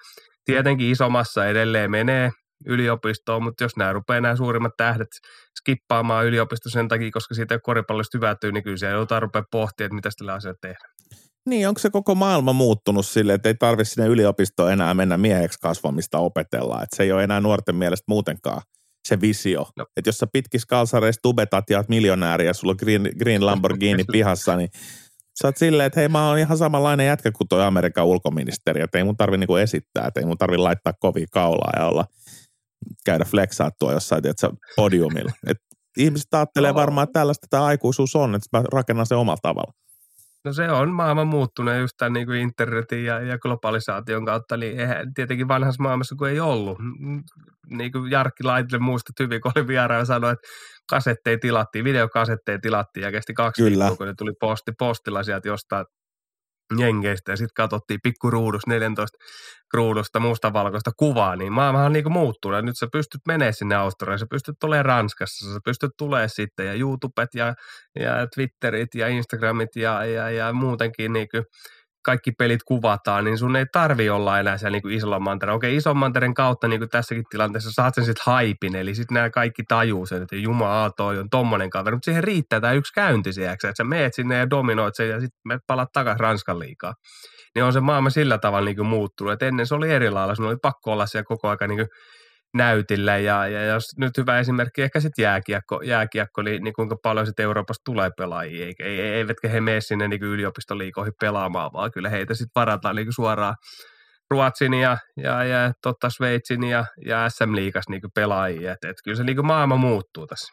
tietenkin 0.44 0.90
isomassa 0.90 1.46
edelleen 1.46 1.90
menee 1.90 2.30
yliopistoon, 2.66 3.42
mutta 3.42 3.64
jos 3.64 3.76
nämä 3.76 3.92
rupeaa 3.92 4.20
nämä 4.20 4.36
suurimmat 4.36 4.72
tähdet 4.76 5.08
skippaamaan 5.60 6.26
yliopisto 6.26 6.70
sen 6.70 6.88
takia, 6.88 7.10
koska 7.10 7.34
siitä 7.34 7.54
ei 7.54 7.56
ole 7.56 7.60
koripallosta 7.64 8.18
hyvätyy, 8.18 8.52
niin 8.52 8.62
kyllä 8.62 8.76
siellä 8.76 8.94
joudutaan 8.94 9.22
rupeaa 9.22 9.44
pohtimaan, 9.50 9.86
että 9.86 9.94
mitä 9.94 10.10
tällä 10.18 10.34
asialla 10.34 10.58
tehdään. 10.60 10.94
Niin, 11.46 11.68
onko 11.68 11.78
se 11.78 11.90
koko 11.90 12.14
maailma 12.14 12.52
muuttunut 12.52 13.06
sille, 13.06 13.34
että 13.34 13.48
ei 13.48 13.54
tarvitse 13.54 13.94
sinne 13.94 14.08
yliopistoon 14.08 14.72
enää 14.72 14.94
mennä 14.94 15.18
mieheksi 15.18 15.58
kasvamista 15.62 16.18
opetella, 16.18 16.82
että 16.82 16.96
se 16.96 17.02
ei 17.02 17.12
ole 17.12 17.24
enää 17.24 17.40
nuorten 17.40 17.76
mielestä 17.76 18.04
muutenkaan 18.08 18.62
se 19.08 19.20
visio. 19.20 19.66
No. 19.76 19.86
Että 19.96 20.08
jos 20.08 20.18
sä 20.18 20.26
pitkis 20.32 20.66
kalsareissa 20.66 21.22
tubetat 21.22 21.70
ja 21.70 21.78
oot 21.78 21.88
miljonääri 21.88 22.46
ja 22.46 22.54
sulla 22.54 22.70
on 22.70 22.76
green, 22.78 23.10
green 23.18 23.46
Lamborghini 23.46 24.04
pihassa, 24.12 24.56
niin 24.56 24.70
sä 25.42 25.48
oot 25.48 25.56
silleen, 25.56 25.86
että 25.86 26.00
hei 26.00 26.08
mä 26.08 26.28
oon 26.28 26.38
ihan 26.38 26.58
samanlainen 26.58 27.06
jätkä 27.06 27.32
kuin 27.32 27.48
toi 27.48 27.62
Amerikan 27.64 28.06
ulkoministeri, 28.06 28.82
että 28.82 28.98
ei 28.98 29.04
mun 29.04 29.16
tarvi 29.16 29.38
niinku 29.38 29.56
esittää, 29.56 30.06
että 30.06 30.20
ei 30.20 30.26
mun 30.26 30.38
tarvi 30.38 30.56
laittaa 30.56 30.92
kovia 30.92 31.26
kaulaa 31.30 31.72
ja 31.76 31.86
olla– 31.86 32.04
käydä 33.04 33.24
flexaa 33.24 33.70
tuo 33.78 33.92
jossain 33.92 34.22
tiedätkö, 34.22 34.50
podiumilla. 34.76 35.32
Et 35.46 35.56
ihmiset 35.98 36.34
ajattelee 36.34 36.74
varmaan, 36.74 37.04
että 37.04 37.20
tällaista 37.20 37.46
tämä 37.50 37.64
aikuisuus 37.64 38.16
on, 38.16 38.34
että 38.34 38.58
mä 38.58 38.64
rakennan 38.72 39.06
se 39.06 39.14
omalla 39.14 39.38
tavalla. 39.42 39.72
No 40.44 40.52
se 40.52 40.70
on 40.70 40.90
maailman 40.90 41.26
muuttunut 41.26 41.78
just 41.80 41.92
tämän 41.98 42.12
niin 42.12 42.26
kuin 42.26 42.40
internetin 42.40 43.04
ja, 43.04 43.20
ja 43.20 43.38
globalisaation 43.38 44.24
kautta, 44.24 44.56
niin 44.56 44.80
eihän, 44.80 45.14
tietenkin 45.14 45.48
vanhassa 45.48 45.82
maailmassa 45.82 46.14
kun 46.18 46.28
ei 46.28 46.40
ollut. 46.40 46.78
Niin 47.70 47.92
kuin 47.92 48.10
Jarkki 48.10 48.44
Laitille 48.44 48.78
muistat 48.78 49.14
hyvin, 49.20 49.40
kun 49.40 49.52
oli 49.56 49.66
vieraan 49.66 50.06
sanoi, 50.06 50.32
että 50.32 50.48
kasetteja 50.90 51.38
tilattiin, 51.38 51.84
videokasetteja 51.84 52.58
tilattiin 52.62 53.04
ja 53.04 53.10
kesti 53.10 53.34
kaksi 53.34 53.62
Kyllä. 53.62 53.84
viikkoa, 53.84 53.96
kun 53.96 54.06
ne 54.06 54.14
tuli 54.18 54.32
posti, 54.40 54.72
postilla 54.78 55.22
sieltä 55.22 55.48
jostain 55.48 55.86
jengeistä 56.78 57.32
ja 57.32 57.36
sitten 57.36 57.54
katsottiin 57.54 58.00
pikkuruudusta 58.02 58.70
14 58.70 59.18
ruudusta 59.74 60.20
mustavalkoista 60.20 60.90
kuvaa, 60.96 61.36
niin 61.36 61.52
maailmahan 61.52 61.86
on 61.86 61.92
niin 61.92 62.12
muuttunut. 62.12 62.64
Nyt 62.64 62.78
sä 62.78 62.88
pystyt 62.92 63.20
menemään 63.26 63.54
sinne 63.54 63.74
Australiaan, 63.74 64.18
sä 64.18 64.26
pystyt 64.30 64.56
tulemaan 64.60 64.84
Ranskassa, 64.84 65.52
sä 65.52 65.60
pystyt 65.64 65.90
tulemaan 65.98 66.28
sitten 66.28 66.66
ja 66.66 66.74
YouTubet 66.74 67.34
ja, 67.34 67.54
ja 67.98 68.26
Twitterit 68.34 68.94
ja 68.94 69.08
Instagramit 69.08 69.76
ja, 69.76 70.04
ja, 70.04 70.30
ja 70.30 70.52
muutenkin 70.52 71.12
niin 71.12 71.28
kuin 71.28 71.44
kaikki 72.02 72.32
pelit 72.32 72.62
kuvataan, 72.62 73.24
niin 73.24 73.38
sun 73.38 73.56
ei 73.56 73.66
tarvi 73.72 74.10
olla 74.10 74.40
enää 74.40 74.58
siellä 74.58 74.78
niin 74.84 74.92
ison 74.92 75.22
mantereen. 75.22 75.56
Okei, 75.56 75.76
ison 75.76 75.96
mantereen 75.96 76.34
kautta 76.34 76.68
niin 76.68 76.80
kuin 76.80 76.88
tässäkin 76.88 77.24
tilanteessa 77.30 77.70
saat 77.72 77.94
sen 77.94 78.04
sitten 78.04 78.22
haipin, 78.26 78.76
eli 78.76 78.94
sitten 78.94 79.14
nämä 79.14 79.30
kaikki 79.30 79.62
tajuu 79.68 80.06
sen, 80.06 80.22
että 80.22 80.36
jumala, 80.36 80.90
toi 80.90 81.18
on 81.18 81.30
tommonen 81.30 81.70
kaveri, 81.70 81.96
mutta 81.96 82.04
siihen 82.04 82.24
riittää 82.24 82.60
tämä 82.60 82.72
yksi 82.72 82.92
käynti 82.92 83.32
sieltä, 83.32 83.52
että 83.52 83.72
sä 83.76 83.84
meet 83.84 84.14
sinne 84.14 84.38
ja 84.38 84.50
dominoit 84.50 84.94
sen 84.94 85.08
ja 85.08 85.20
sitten 85.20 85.40
me 85.44 85.58
palaat 85.66 85.92
takaisin 85.92 86.20
Ranskan 86.20 86.58
liikaa. 86.58 86.94
Niin 87.54 87.64
on 87.64 87.72
se 87.72 87.80
maailma 87.80 88.10
sillä 88.10 88.38
tavalla 88.38 88.64
niin 88.64 88.86
muuttunut, 88.86 89.32
että 89.32 89.46
ennen 89.46 89.66
se 89.66 89.74
oli 89.74 89.90
eri 89.90 90.10
lailla, 90.10 90.34
sun 90.34 90.46
oli 90.46 90.56
pakko 90.62 90.92
olla 90.92 91.06
siellä 91.06 91.24
koko 91.24 91.48
ajan 91.48 91.70
niin 91.70 91.88
näytillä 92.54 93.18
ja, 93.18 93.48
ja 93.48 93.64
jos 93.64 93.84
nyt 93.98 94.16
hyvä 94.16 94.38
esimerkki 94.38 94.82
ehkä 94.82 95.00
sitten 95.00 95.22
jääkiekko, 95.22 95.82
jääkiekko 95.82 96.42
niin, 96.42 96.64
niin 96.64 96.74
kuinka 96.74 96.96
paljon 97.02 97.26
sitten 97.26 97.44
Euroopasta 97.44 97.82
tulee 97.84 98.10
pelaajia, 98.16 98.66
ei, 98.66 98.74
ei, 98.78 99.00
eivätkä 99.00 99.48
he 99.48 99.60
mene 99.60 99.80
sinne 99.80 100.08
niin 100.08 100.22
yliopistoliikoihin 100.22 101.14
pelaamaan, 101.20 101.70
vaan 101.72 101.90
kyllä 101.92 102.08
heitä 102.08 102.34
sitten 102.34 102.52
varataan 102.54 102.96
niin 102.96 103.12
suoraan 103.12 103.54
Ruotsin 104.32 104.74
ja, 104.74 104.98
ja, 105.16 105.44
ja 105.44 105.72
totta 105.82 106.10
Sveitsin 106.10 106.64
ja, 106.64 106.84
ja 107.06 107.28
SM-liigas 107.30 107.84
niin 107.88 108.02
pelaajia. 108.14 108.72
Et, 108.72 108.84
et 108.84 108.96
kyllä 109.04 109.16
se 109.16 109.24
niin 109.24 109.46
maailma 109.46 109.76
muuttuu 109.76 110.26
tässä. 110.26 110.52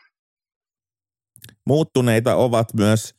Muuttuneita 1.65 2.35
ovat 2.35 2.73
myös 2.73 3.15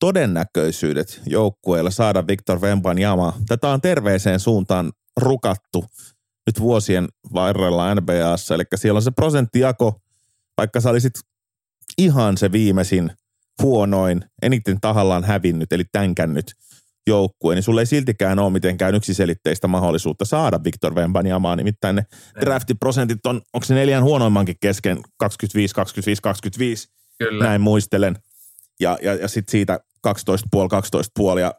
todennäköisyydet 0.00 1.20
joukkueilla 1.26 1.90
saada 1.90 2.26
Victor 2.26 2.60
Wembanyama. 2.60 3.32
Tätä 3.48 3.68
on 3.68 3.80
terveeseen 3.80 4.40
suuntaan 4.40 4.92
rukattu 5.20 5.84
nyt 6.46 6.60
vuosien 6.60 7.08
varrella 7.34 7.94
NBAssa, 7.94 8.54
eli 8.54 8.64
siellä 8.74 8.98
on 8.98 9.02
se 9.02 9.10
prosenttijako, 9.10 10.00
vaikka 10.56 10.80
sä 10.80 10.90
olisit 10.90 11.12
ihan 11.98 12.38
se 12.38 12.52
viimeisin, 12.52 13.10
huonoin, 13.62 14.24
eniten 14.42 14.80
tahallaan 14.80 15.24
hävinnyt, 15.24 15.72
eli 15.72 15.84
tänkännyt 15.92 16.52
joukkue, 17.06 17.54
niin 17.54 17.62
sulla 17.62 17.80
ei 17.80 17.86
siltikään 17.86 18.38
ole 18.38 18.50
mitenkään 18.50 18.94
yksiselitteistä 18.94 19.68
mahdollisuutta 19.68 20.24
saada 20.24 20.64
Victor 20.64 20.94
Wembanyama, 20.94 21.56
nimittäin 21.56 21.96
ne 21.96 22.06
draftiprosentit 22.40 23.26
on, 23.26 23.42
onko 23.54 23.64
se 23.64 23.74
neljän 23.74 24.02
huonoimmankin 24.02 24.56
kesken? 24.60 24.98
25, 25.16 25.74
25, 25.74 26.22
25, 26.22 26.88
Kyllä. 27.18 27.44
näin 27.44 27.60
muistelen. 27.60 28.18
Ja, 28.80 28.98
ja, 29.02 29.14
ja 29.14 29.28
sitten 29.28 29.50
siitä 29.50 29.80
12,5, 30.08 30.12
12,5 31.34 31.40
ja 31.40 31.54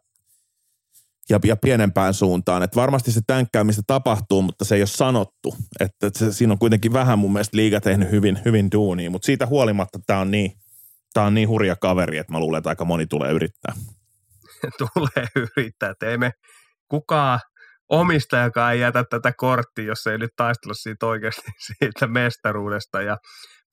ja, 1.29 1.39
ja 1.43 1.55
pienempään 1.55 2.13
suuntaan. 2.13 2.63
Että 2.63 2.75
varmasti 2.75 3.11
se 3.11 3.21
tänkkäämistä 3.27 3.81
tapahtuu, 3.87 4.41
mutta 4.41 4.65
se 4.65 4.75
ei 4.75 4.81
ole 4.81 4.87
sanottu. 4.87 5.55
Että 5.79 6.09
se, 6.15 6.33
siinä 6.33 6.53
on 6.53 6.59
kuitenkin 6.59 6.93
vähän 6.93 7.19
mun 7.19 7.33
mielestä 7.33 7.57
liiga 7.57 7.81
tehnyt 7.81 8.11
hyvin, 8.11 8.39
hyvin 8.45 8.71
duunia, 8.71 9.09
mutta 9.09 9.25
siitä 9.25 9.45
huolimatta 9.45 9.99
tämä 10.07 10.19
on 10.19 10.31
niin, 10.31 10.51
on 11.17 11.33
niin 11.33 11.49
hurja 11.49 11.75
kaveri, 11.75 12.17
että 12.17 12.33
mä 12.33 12.39
luulen, 12.39 12.57
että 12.57 12.69
aika 12.69 12.85
moni 12.85 13.07
tulee 13.07 13.31
yrittää. 13.31 13.73
tulee 14.79 15.27
yrittää, 15.35 15.89
että 15.89 16.05
ei 16.05 16.17
me 16.17 16.31
kukaan 16.87 17.39
omistajakaan 17.89 18.73
ei 18.73 18.79
jätä 18.79 19.03
tätä 19.09 19.33
korttia, 19.37 19.85
jos 19.85 20.07
ei 20.07 20.17
nyt 20.17 20.31
taistella 20.35 20.73
siitä 20.73 21.05
oikeasti 21.05 21.51
siitä 21.67 22.07
mestaruudesta 22.07 23.01
ja 23.01 23.17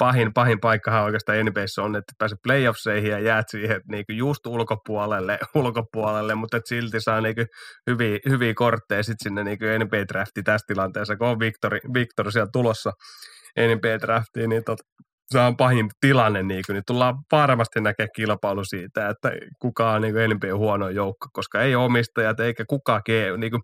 pahin, 0.03 0.33
pahin 0.33 0.61
paikkahan 0.61 1.05
oikeastaan 1.05 1.47
NBAssä 1.47 1.83
on, 1.83 1.97
että 1.97 2.12
pääsee 2.19 2.38
playoffseihin 2.43 3.11
ja 3.11 3.19
jäät 3.19 3.49
siihen 3.49 3.81
niin 3.88 4.05
just 4.09 4.47
ulkopuolelle, 4.47 5.38
ulkopuolelle 5.55 6.35
mutta 6.35 6.57
et 6.57 6.67
silti 6.67 7.01
saa 7.01 7.21
niin 7.21 7.35
hyviä, 7.91 8.19
hyviä 8.29 8.55
kortteja 8.55 9.03
sitten 9.03 9.25
sinne 9.25 9.45
niin 9.45 9.59
NBA-drafti 9.59 10.43
tässä 10.45 10.67
tilanteessa, 10.67 11.17
kun 11.17 11.27
on 11.27 11.38
Victor, 11.38 11.75
Victor 11.95 12.33
siellä 12.33 12.51
tulossa 12.53 12.93
NBA-draftiin, 13.59 14.49
niin 14.49 14.65
tot, 14.65 14.79
se 15.31 15.38
on 15.38 15.57
pahin 15.57 15.91
tilanne, 16.01 16.43
niin, 16.43 16.62
kuin, 16.67 16.75
niin 16.75 16.85
tullaan 16.87 17.15
varmasti 17.33 17.81
näkemään 17.81 18.11
kilpailu 18.17 18.65
siitä, 18.65 19.09
että 19.09 19.33
kuka 19.59 19.93
on 19.93 20.03
niin 20.03 20.15
NBA 20.15 20.57
huono 20.57 20.88
joukko, 20.88 21.29
koska 21.33 21.61
ei 21.61 21.75
omistajat 21.75 22.41
eikä 22.41 22.65
kukaan 22.69 23.03
niin 23.38 23.51
kuin, 23.51 23.62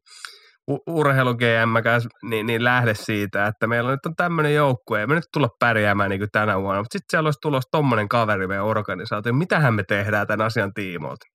urheilu 0.86 1.34
GM 1.34 1.98
niin, 2.22 2.46
niin 2.46 2.64
lähde 2.64 2.94
siitä, 2.94 3.46
että 3.46 3.66
meillä 3.66 3.90
nyt 3.90 4.06
on 4.06 4.16
tämmöinen 4.16 4.54
joukkue, 4.54 5.00
ei 5.00 5.06
me 5.06 5.14
nyt 5.14 5.24
tulla 5.32 5.48
pärjäämään 5.60 6.10
niin 6.10 6.20
kuin 6.20 6.30
tänä 6.32 6.60
vuonna, 6.60 6.82
mutta 6.82 6.92
sitten 6.92 7.06
siellä 7.10 7.26
olisi 7.26 7.38
tulossa 7.42 7.68
tommonen 7.70 8.08
kaveri 8.08 8.46
meidän 8.46 8.64
organisaatio, 8.64 9.32
mitähän 9.32 9.74
me 9.74 9.82
tehdään 9.88 10.26
tämän 10.26 10.46
asian 10.46 10.72
tiimoilta. 10.74 11.26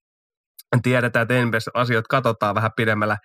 Tiedetään, 0.84 1.24
että 1.24 1.46
NBS-asiat 1.46 2.06
katsotaan 2.10 2.56
vähän 2.56 2.72
pidemmällä 2.76 3.17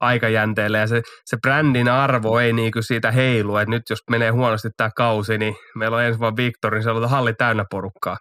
aikajänteellä 0.00 0.78
ja 0.78 0.86
se, 0.86 1.02
se 1.24 1.36
brändin 1.42 1.88
arvo 1.88 2.38
ei 2.38 2.52
niin 2.52 2.72
kuin 2.72 2.82
siitä 2.82 3.10
heilu, 3.10 3.56
että 3.56 3.70
nyt 3.70 3.82
jos 3.90 3.98
menee 4.10 4.30
huonosti 4.30 4.68
tämä 4.76 4.90
kausi, 4.96 5.38
niin 5.38 5.54
meillä 5.76 5.96
on 5.96 6.02
ensi 6.02 6.20
vuonna 6.20 6.36
Victor, 6.36 6.74
niin 6.74 6.82
se 6.82 6.90
on 6.90 7.10
halli 7.10 7.34
täynnä 7.34 7.64
porukkaa. 7.70 8.16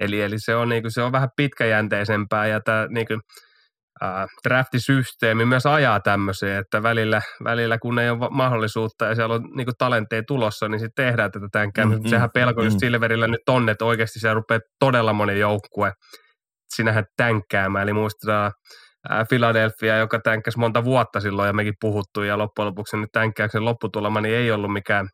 Eli, 0.00 0.22
eli 0.22 0.36
se, 0.38 0.54
on, 0.54 0.68
niin 0.68 0.82
kuin, 0.82 0.92
se 0.92 1.02
on 1.02 1.12
vähän 1.12 1.28
pitkäjänteisempää 1.36 2.46
ja 2.46 2.60
tämä 2.60 2.86
niin 2.90 3.06
kuin, 3.06 3.20
äh, 4.02 4.26
draftisysteemi 4.48 5.44
myös 5.44 5.66
ajaa 5.66 6.00
tämmöiseen, 6.00 6.58
että 6.58 6.82
välillä, 6.82 7.22
välillä 7.44 7.78
kun 7.78 7.98
ei 7.98 8.10
ole 8.10 8.28
mahdollisuutta 8.30 9.04
ja 9.04 9.14
siellä 9.14 9.34
on 9.34 9.42
niin 9.56 9.66
talentteja 9.78 10.22
tulossa, 10.26 10.68
niin 10.68 10.80
sitten 10.80 11.06
tehdään 11.06 11.30
tätä 11.30 11.48
tänkään. 11.52 11.88
Mm-hmm. 11.88 12.08
Sehän 12.08 12.30
pelko 12.34 12.60
mm-hmm. 12.60 12.66
just 12.66 12.80
Silverillä 12.80 13.26
nyt 13.26 13.48
on, 13.48 13.68
että 13.68 13.84
oikeasti 13.84 14.20
se 14.20 14.34
rupeaa 14.34 14.60
todella 14.78 15.12
moni 15.12 15.38
joukkue 15.38 15.92
sinähän 16.74 17.04
tänkkäämään. 17.16 17.82
Eli 17.82 17.92
muistetaan 17.92 18.52
Philadelphia, 19.28 19.96
joka 19.96 20.18
tänkkäsi 20.18 20.58
monta 20.58 20.84
vuotta 20.84 21.20
silloin 21.20 21.46
ja 21.46 21.52
mekin 21.52 21.74
puhuttu 21.80 22.22
ja 22.22 22.38
loppujen 22.38 22.66
lopuksi 22.66 22.96
nyt 22.96 23.10
tänkkäyksen 23.12 23.64
lopputulema 23.64 24.20
niin 24.20 24.34
ei 24.34 24.52
ollut 24.52 24.72
mikään 24.72 25.08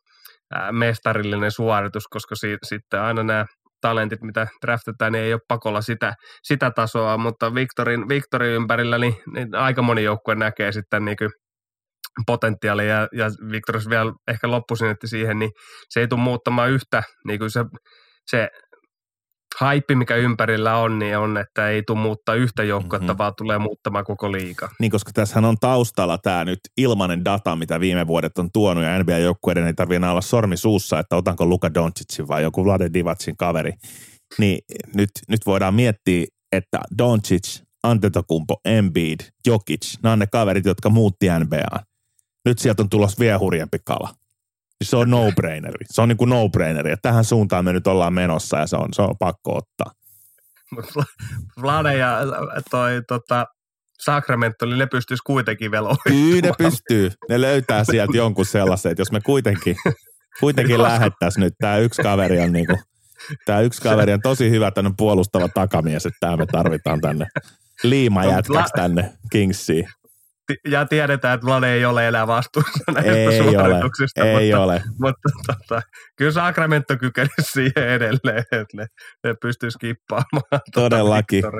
mestarillinen 0.71 1.51
suoritus, 1.51 2.07
koska 2.07 2.35
si- 2.35 2.57
sitten 2.63 3.01
aina 3.01 3.23
nämä 3.23 3.45
talentit, 3.81 4.21
mitä 4.21 4.47
draftetaan, 4.61 5.11
niin 5.11 5.23
ei 5.23 5.33
ole 5.33 5.41
pakolla 5.47 5.81
sitä, 5.81 6.13
sitä 6.43 6.71
tasoa, 6.71 7.17
mutta 7.17 7.53
Victorin, 7.53 8.09
Victorin 8.09 8.51
ympärillä 8.51 8.97
niin, 8.97 9.15
niin 9.33 9.55
aika 9.55 9.81
moni 9.81 10.03
joukkue 10.03 10.35
näkee 10.35 10.71
sitten 10.71 11.05
niin 11.05 11.17
kuin 11.17 11.29
potentiaalia 12.25 12.95
ja, 12.95 13.07
ja 13.13 13.29
Victoris 13.51 13.89
vielä 13.89 14.13
ehkä 14.27 14.51
loppusinetti 14.51 15.07
siihen, 15.07 15.39
niin 15.39 15.51
se 15.89 15.99
ei 15.99 16.07
tule 16.07 16.21
muuttamaan 16.21 16.69
yhtä, 16.69 17.03
niin 17.27 17.39
kuin 17.39 17.51
se, 17.51 17.65
se 18.25 18.49
haippi, 19.59 19.95
mikä 19.95 20.15
ympärillä 20.15 20.77
on, 20.77 20.99
niin 20.99 21.17
on, 21.17 21.37
että 21.37 21.69
ei 21.69 21.83
tule 21.83 21.99
muuttaa 21.99 22.35
yhtä 22.35 22.63
joukkuetta, 22.63 23.07
mm-hmm. 23.07 23.17
vaan 23.17 23.33
tulee 23.37 23.57
muuttamaan 23.57 24.05
koko 24.05 24.31
liiga. 24.31 24.69
Niin, 24.79 24.91
koska 24.91 25.11
tässähän 25.13 25.45
on 25.45 25.57
taustalla 25.59 26.17
tämä 26.17 26.45
nyt 26.45 26.59
ilmanen 26.77 27.25
data, 27.25 27.55
mitä 27.55 27.79
viime 27.79 28.07
vuodet 28.07 28.37
on 28.37 28.49
tuonut, 28.53 28.83
ja 28.83 29.03
NBA-joukkueiden 29.03 29.67
ei 29.67 29.73
tarvitse 29.73 29.95
enää 29.95 30.11
olla 30.11 30.21
sormi 30.21 30.57
suussa, 30.57 30.99
että 30.99 31.15
otanko 31.15 31.45
Luka 31.45 31.73
Doncicin 31.73 32.27
vai 32.27 32.43
joku 32.43 32.65
Vlade 32.65 32.89
Divacin 32.93 33.37
kaveri. 33.37 33.71
Niin 34.37 34.59
nyt, 34.95 35.09
nyt 35.27 35.45
voidaan 35.45 35.73
miettiä, 35.73 36.25
että 36.51 36.79
Doncic, 36.97 37.61
Antetokumpo, 37.83 38.59
Embiid, 38.65 39.19
Jokic, 39.47 39.93
nämä 40.03 40.13
on 40.13 40.19
ne 40.19 40.27
kaverit, 40.31 40.65
jotka 40.65 40.89
muutti 40.89 41.25
NBA. 41.39 41.79
Nyt 42.45 42.59
sieltä 42.59 42.81
on 42.81 42.89
tulossa 42.89 43.19
vielä 43.19 43.39
hurjempi 43.39 43.77
kala. 43.85 44.09
Se 44.83 44.97
on 44.97 45.09
no-braineri. 45.09 45.85
Se 45.85 46.01
on 46.01 46.09
niin 46.09 46.17
kuin 46.17 46.29
no-braineri. 46.29 46.91
Että 46.91 47.09
tähän 47.09 47.25
suuntaan 47.25 47.65
me 47.65 47.73
nyt 47.73 47.87
ollaan 47.87 48.13
menossa 48.13 48.57
ja 48.57 48.67
se 48.67 48.75
on, 48.75 48.89
se 48.91 49.01
on 49.01 49.15
pakko 49.19 49.57
ottaa. 49.57 49.91
Vlade 51.61 51.97
ja 51.97 52.17
toi 52.69 53.01
tota, 53.07 53.45
Sacramento, 53.99 54.65
niin 54.65 54.79
ne 54.79 54.85
pystyisi 54.85 55.23
kuitenkin 55.25 55.71
vielä 55.71 55.89
Kyllä 56.07 56.41
ne 56.41 56.51
pystyy. 56.57 57.11
Ne 57.29 57.41
löytää 57.41 57.83
sieltä 57.83 58.17
jonkun 58.17 58.45
sellaisen, 58.45 58.91
että 58.91 59.01
jos 59.01 59.11
me 59.11 59.21
kuitenkin, 59.21 59.75
kuitenkin 60.39 60.83
lähettäisiin 60.83 61.41
nyt, 61.41 61.53
tämä 61.59 61.77
yksi 61.77 62.01
kaveri 62.01 62.39
on 62.39 62.53
niinku, 62.53 62.75
tämä 63.45 63.59
yksi 63.59 63.81
kaveri 63.81 64.13
on 64.13 64.21
tosi 64.21 64.49
hyvä 64.49 64.71
tänne 64.71 64.91
puolustava 64.97 65.47
takamies, 65.47 66.05
että 66.05 66.17
tämä 66.19 66.37
me 66.37 66.45
tarvitaan 66.45 67.01
tänne 67.01 67.27
liima 67.83 68.25
jätkäksi 68.25 68.73
tänne 68.75 69.13
Kingsiin 69.31 69.87
ja 70.67 70.85
tiedetään, 70.85 71.35
että 71.35 71.45
Vlade 71.45 71.73
ei 71.73 71.85
ole 71.85 72.07
enää 72.07 72.27
vastuussa 72.27 72.83
näistä 72.93 73.11
ei 73.11 73.43
suorituksista. 73.43 74.21
Ole, 74.21 74.39
ei 74.39 74.49
mutta, 74.49 74.63
ole. 74.63 74.83
Mutta 74.99 75.29
tota, 75.47 75.81
kyllä 76.15 76.31
Sacramento 76.31 76.97
kykenisi 76.97 77.51
siihen 77.53 77.89
edelleen, 77.89 78.43
että 78.51 78.77
ne, 78.77 78.85
ne 79.23 79.35
pystyisi 79.41 79.79
kippaamaan. 79.79 80.61
Tuota 80.73 80.89
Todellakin. 80.89 81.41
Tota 81.41 81.57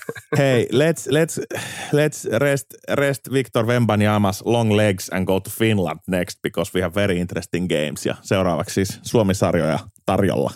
Hei, 0.38 0.68
let's, 0.72 1.08
let's, 1.10 1.58
let's 1.92 2.38
rest, 2.38 2.66
rest 2.90 3.20
Victor 3.32 3.66
Wembanyama's 3.66 4.42
long 4.44 4.72
legs 4.72 5.10
and 5.12 5.26
go 5.26 5.40
to 5.40 5.50
Finland 5.50 6.00
next 6.06 6.38
because 6.42 6.70
we 6.74 6.82
have 6.82 6.94
very 6.94 7.18
interesting 7.18 7.68
games. 7.68 8.06
Ja 8.06 8.14
seuraavaksi 8.22 8.74
siis 8.74 9.00
Suomi-sarjoja 9.02 9.78
tarjolla. 10.06 10.50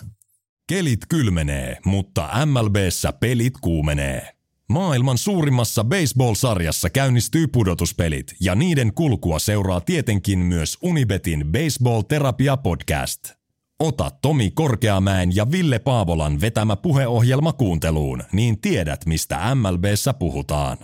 Kelit 0.69 0.99
kylmenee, 1.09 1.77
mutta 1.85 2.29
MLBssä 2.45 3.13
pelit 3.13 3.53
kuumenee. 3.61 4.36
Maailman 4.71 5.17
suurimmassa 5.17 5.83
baseball-sarjassa 5.83 6.89
käynnistyy 6.89 7.47
pudotuspelit 7.47 8.35
ja 8.39 8.55
niiden 8.55 8.93
kulkua 8.93 9.39
seuraa 9.39 9.81
tietenkin 9.81 10.39
myös 10.39 10.77
Unibetin 10.81 11.45
Baseball-terapia 11.51 12.57
podcast. 12.57 13.31
Ota 13.79 14.11
Tomi 14.21 14.51
Korkeamäen 14.51 15.35
ja 15.35 15.51
Ville 15.51 15.79
Paavolan 15.79 16.41
vetämä 16.41 16.75
puheohjelma 16.75 17.53
kuunteluun, 17.53 18.23
niin 18.31 18.61
tiedät 18.61 19.05
mistä 19.05 19.55
MLBssä 19.55 20.13
puhutaan. 20.13 20.77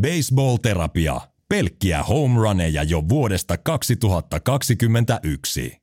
Baseball-terapia. 0.00 1.20
Pelkkiä 1.48 2.02
home 2.02 2.40
runeja 2.40 2.82
jo 2.82 3.08
vuodesta 3.08 3.56
2021. 3.56 5.76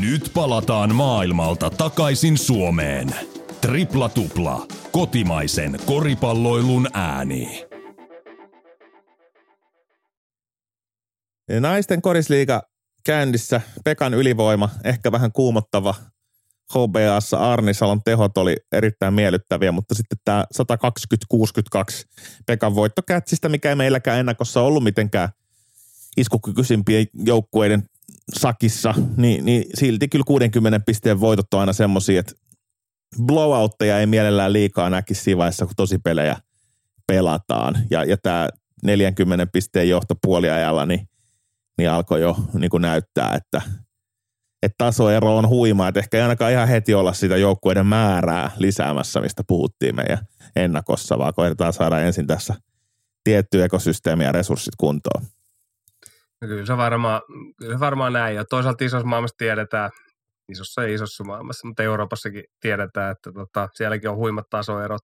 Nyt 0.00 0.30
palataan 0.34 0.94
maailmalta 0.94 1.70
takaisin 1.70 2.38
Suomeen. 2.38 3.08
Tripla 3.60 4.08
tupla. 4.08 4.66
Kotimaisen 4.94 5.78
koripalloilun 5.86 6.88
ääni. 6.92 7.66
Naisten 11.60 12.02
korisliiga 12.02 12.62
käynnissä. 13.06 13.60
Pekan 13.84 14.14
ylivoima, 14.14 14.70
ehkä 14.84 15.12
vähän 15.12 15.32
kuumottava. 15.32 15.94
HBAssa 16.74 17.52
Arnisalon 17.52 18.02
tehot 18.04 18.38
oli 18.38 18.56
erittäin 18.72 19.14
miellyttäviä, 19.14 19.72
mutta 19.72 19.94
sitten 19.94 20.18
tämä 20.24 20.44
120-62 21.34 21.78
Pekan 22.46 22.74
voitto 22.74 23.02
Kätsistä, 23.02 23.48
mikä 23.48 23.68
ei 23.68 23.76
meilläkään 23.76 24.20
ennakossa 24.20 24.62
ollut 24.62 24.84
mitenkään 24.84 25.28
iskukykyisimpien 26.16 27.06
joukkueiden 27.26 27.82
sakissa, 28.34 28.94
niin, 29.16 29.44
niin 29.44 29.64
silti 29.74 30.08
kyllä 30.08 30.24
60 30.26 30.80
pisteen 30.80 31.20
voitot 31.20 31.54
on 31.54 31.60
aina 31.60 31.72
semmoisia, 31.72 32.20
että 32.20 32.32
blowoutteja 33.22 33.98
ei 33.98 34.06
mielellään 34.06 34.52
liikaa 34.52 34.90
näkisi 34.90 35.22
siinä 35.22 35.38
vaiheessa, 35.38 35.66
kun 35.66 35.74
tosi 35.76 35.98
pelejä 35.98 36.36
pelataan. 37.06 37.74
Ja, 37.90 38.04
ja 38.04 38.16
tämä 38.22 38.48
40 38.82 39.46
pisteen 39.52 39.88
johto 39.88 40.14
puoliajalla, 40.22 40.86
niin, 40.86 41.08
niin 41.78 41.90
alkoi 41.90 42.20
jo 42.20 42.36
niin 42.52 42.70
kuin 42.70 42.80
näyttää, 42.80 43.34
että, 43.34 43.62
että 44.62 44.74
tasoero 44.78 45.36
on 45.36 45.48
huima, 45.48 45.88
että 45.88 46.00
ehkä 46.00 46.16
ei 46.16 46.22
ainakaan 46.22 46.52
ihan 46.52 46.68
heti 46.68 46.94
olla 46.94 47.12
sitä 47.12 47.36
joukkueiden 47.36 47.86
määrää 47.86 48.50
lisäämässä, 48.58 49.20
mistä 49.20 49.42
puhuttiin 49.46 49.96
meidän 49.96 50.18
ennakossa, 50.56 51.18
vaan 51.18 51.34
koitetaan 51.34 51.72
saada 51.72 52.00
ensin 52.00 52.26
tässä 52.26 52.54
tietty 53.24 53.62
ekosysteemi 53.62 54.24
ja 54.24 54.32
resurssit 54.32 54.74
kuntoon. 54.76 55.24
No 56.42 56.48
kyllä 56.48 56.66
se 56.66 56.76
varmaan, 56.76 57.22
kyllä 57.58 57.74
se 57.74 57.80
varmaan 57.80 58.12
näin. 58.12 58.36
Ja 58.36 58.44
toisaalta 58.44 58.84
isossa 58.84 59.06
maailmassa 59.06 59.36
tiedetään, 59.38 59.90
isossa 60.52 60.82
ja 60.82 60.94
isossa 60.94 61.24
maailmassa, 61.24 61.66
mutta 61.66 61.82
Euroopassakin 61.82 62.44
tiedetään, 62.60 63.12
että 63.12 63.32
tota, 63.32 63.68
sielläkin 63.74 64.10
on 64.10 64.16
huimat 64.16 64.46
tasoerot. 64.50 65.02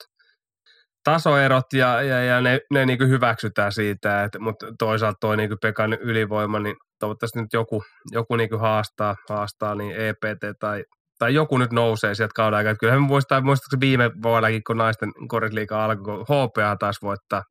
Tasoerot 1.05 1.73
ja, 1.73 2.03
ja, 2.03 2.25
ja 2.25 2.41
ne, 2.41 2.61
ne 2.71 2.87
niin 2.87 3.09
hyväksytään 3.09 3.73
siitä, 3.73 4.25
että, 4.25 4.39
mutta 4.39 4.67
toisaalta 4.79 5.19
tuo 5.21 5.37
niin 5.37 5.51
Pekan 5.63 5.93
ylivoima, 5.93 6.59
niin 6.59 6.77
toivottavasti 6.99 7.41
nyt 7.41 7.53
joku, 7.53 7.83
joku 8.13 8.37
niin 8.37 8.61
haastaa, 8.61 9.17
haastaa 9.29 9.75
niin 9.75 9.97
EPT 9.97 10.59
tai, 10.61 10.85
tai 11.19 11.35
joku 11.35 11.59
nyt 11.59 11.73
nousee 11.73 12.15
sieltä 12.15 12.33
kauden 12.35 12.57
aikaa. 12.57 12.75
Kyllähän 12.75 13.03
muistaa, 13.03 13.41
muistatko 13.41 13.77
viime 13.81 14.11
vuodellakin, 14.23 14.65
kun 14.67 14.77
naisten 14.77 15.13
korisliiga 15.29 15.85
alkoi, 15.85 16.23
HPA 16.23 16.77
taas 16.79 16.97
voittaa 17.03 17.43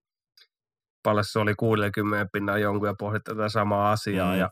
paljon 1.04 1.26
se 1.26 1.40
oli 1.40 1.56
60 1.56 2.30
pinnan 2.34 2.62
jonkun 2.62 2.88
ja 2.88 2.96
pohdit 3.00 3.24
tätä 3.24 3.50
samaa 3.50 3.92
asiaa. 3.92 4.34
Mm. 4.34 4.40
Ja, 4.40 4.50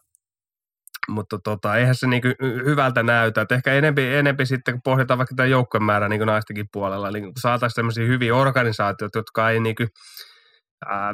mutta 1.07 1.39
tota, 1.43 1.75
eihän 1.75 1.95
se 1.95 2.07
niin 2.07 2.21
hyvältä 2.39 3.03
näytä. 3.03 3.41
Et 3.41 3.51
ehkä 3.51 3.73
enempi, 3.73 4.15
enempi 4.15 4.45
sitten, 4.45 4.73
kun 4.73 4.81
pohditaan 4.83 5.17
vaikka 5.17 5.35
tätä 5.35 5.45
joukkojen 5.45 5.83
määrää 5.83 6.09
niin 6.09 6.25
naistenkin 6.25 6.65
puolella, 6.73 7.11
niin 7.11 7.31
saataisiin 7.39 7.75
sellaisia 7.75 8.05
hyviä 8.05 8.35
organisaatioita, 8.35 9.19
jotka 9.19 9.49
ei 9.49 9.59
niin 9.59 9.75
kuin, 9.75 9.89
ää, 10.85 11.13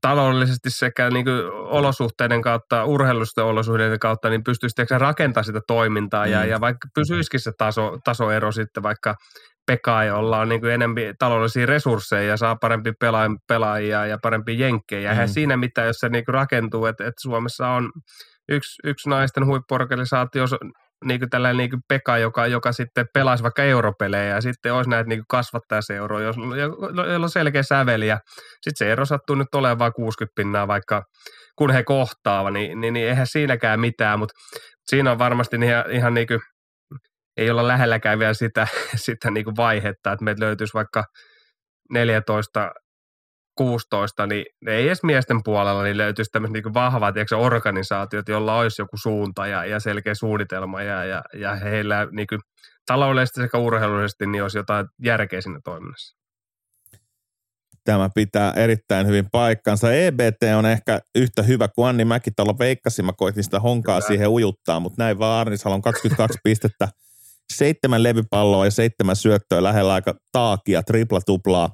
taloudellisesti 0.00 0.70
sekä 0.70 1.10
niin 1.10 1.24
kuin 1.24 1.44
olosuhteiden 1.52 2.42
kautta, 2.42 2.84
urheilusten 2.84 3.44
olosuhteiden 3.44 3.98
kautta, 3.98 4.30
niin 4.30 4.44
pystyisi 4.44 4.98
rakentaa 4.98 5.42
sitä 5.42 5.60
toimintaa 5.66 6.26
mm. 6.26 6.32
ja, 6.32 6.44
ja 6.44 6.60
vaikka 6.60 6.88
pysyisikin 6.94 7.40
se 7.40 7.52
taso, 7.58 7.98
tasoero 8.04 8.52
sitten 8.52 8.82
vaikka 8.82 9.14
Pekai, 9.66 10.06
jolla 10.06 10.38
on 10.38 10.48
niin 10.48 10.64
enemmän 10.64 11.14
taloudellisia 11.18 11.66
resursseja 11.66 12.22
ja 12.22 12.36
saa 12.36 12.56
parempi 12.56 12.92
pelaajia 13.48 14.06
ja 14.06 14.18
parempi 14.22 14.58
jenkkejä. 14.58 15.08
Mm. 15.08 15.12
Eihän 15.12 15.28
siinä 15.28 15.56
mitään, 15.56 15.86
jos 15.86 15.96
se 15.96 16.08
niin 16.08 16.24
rakentuu, 16.28 16.86
että, 16.86 17.04
että 17.04 17.22
Suomessa 17.22 17.68
on 17.68 17.90
yksi, 18.48 18.80
yksi 18.84 19.08
naisten 19.08 19.46
huippuorganisaatio, 19.46 20.44
niin 21.04 21.20
kuin 21.20 21.30
tällainen 21.30 21.56
niin 21.56 21.70
kuin 21.70 21.80
Pekka, 21.88 22.18
joka, 22.18 22.46
joka 22.46 22.72
sitten 22.72 23.06
pelaisi 23.14 23.42
vaikka 23.42 23.62
europelejä 23.62 24.34
ja 24.34 24.40
sitten 24.40 24.74
olisi 24.74 24.90
näitä 24.90 25.08
niin 25.08 25.22
kasvattajaseuroja, 25.28 26.32
joilla 27.06 27.26
on 27.26 27.30
selkeä 27.30 27.62
säveli 27.62 28.06
ja 28.06 28.18
sitten 28.62 28.86
se 28.86 28.92
ero 28.92 29.04
sattuu 29.04 29.36
nyt 29.36 29.54
olemaan 29.54 29.78
vain 29.78 29.92
60 29.92 30.32
pinnaa 30.36 30.68
vaikka 30.68 31.02
kun 31.58 31.70
he 31.70 31.82
kohtaavat, 31.82 32.52
niin, 32.52 32.80
niin, 32.80 32.94
niin 32.94 33.08
eihän 33.08 33.26
siinäkään 33.26 33.80
mitään, 33.80 34.18
mutta 34.18 34.34
siinä 34.86 35.10
on 35.12 35.18
varmasti 35.18 35.56
ihan, 35.56 35.90
ihan 35.90 36.14
niin 36.14 36.26
kuin 36.26 36.40
ei 37.36 37.50
olla 37.50 37.68
lähelläkään 37.68 38.18
vielä 38.18 38.34
sitä, 38.34 38.66
sitä 39.06 39.30
niin 39.30 39.44
kuin 39.44 39.56
vaihetta, 39.56 40.12
että 40.12 40.24
meiltä 40.24 40.44
löytyisi 40.44 40.74
vaikka 40.74 41.04
14 41.90 42.72
16, 43.56 44.26
niin 44.26 44.44
ei 44.66 44.86
edes 44.86 45.02
miesten 45.02 45.40
puolella, 45.44 45.82
niin 45.82 45.96
löytyisi 45.96 46.30
tämmöiset 46.30 46.52
niin 46.52 46.74
vahvat 46.74 47.14
tiedätkö, 47.14 47.36
organisaatiot, 47.36 48.28
joilla 48.28 48.58
olisi 48.58 48.82
joku 48.82 48.96
suunta 48.96 49.46
ja, 49.46 49.64
ja 49.64 49.80
selkeä 49.80 50.14
suunnitelma 50.14 50.82
ja, 50.82 51.04
ja, 51.04 51.22
ja 51.34 51.54
heillä 51.54 52.08
niin 52.10 52.26
kuin, 52.26 52.40
taloudellisesti 52.86 53.40
sekä 53.40 53.58
urheilullisesti 53.58 54.26
niin 54.26 54.42
olisi 54.42 54.58
jotain 54.58 54.86
järkeä 55.04 55.40
siinä 55.40 55.60
toiminnassa. 55.64 56.16
Tämä 57.84 58.10
pitää 58.14 58.52
erittäin 58.52 59.06
hyvin 59.06 59.30
paikkansa. 59.32 59.92
EBT 59.92 60.42
on 60.58 60.66
ehkä 60.66 61.00
yhtä 61.14 61.42
hyvä 61.42 61.68
kuin 61.68 61.88
Anni 61.88 62.04
Mäkitalo 62.04 62.58
veikkasi. 62.58 63.02
Mä 63.02 63.12
koitin 63.16 63.44
sitä 63.44 63.60
honkaa 63.60 63.98
Kyllä. 63.98 64.08
siihen 64.08 64.28
ujuttaa, 64.28 64.80
mutta 64.80 65.02
näin 65.02 65.18
vaan 65.18 65.40
Arnis 65.40 65.66
on 65.66 65.82
22 65.82 66.38
pistettä 66.44 66.88
seitsemän 67.56 68.02
levypalloa 68.02 68.64
ja 68.64 68.70
seitsemän 68.70 69.16
syöttöä 69.16 69.62
lähellä 69.62 69.94
aika 69.94 70.14
taakia, 70.32 70.82
tripla 70.82 71.20
tuplaa, 71.20 71.70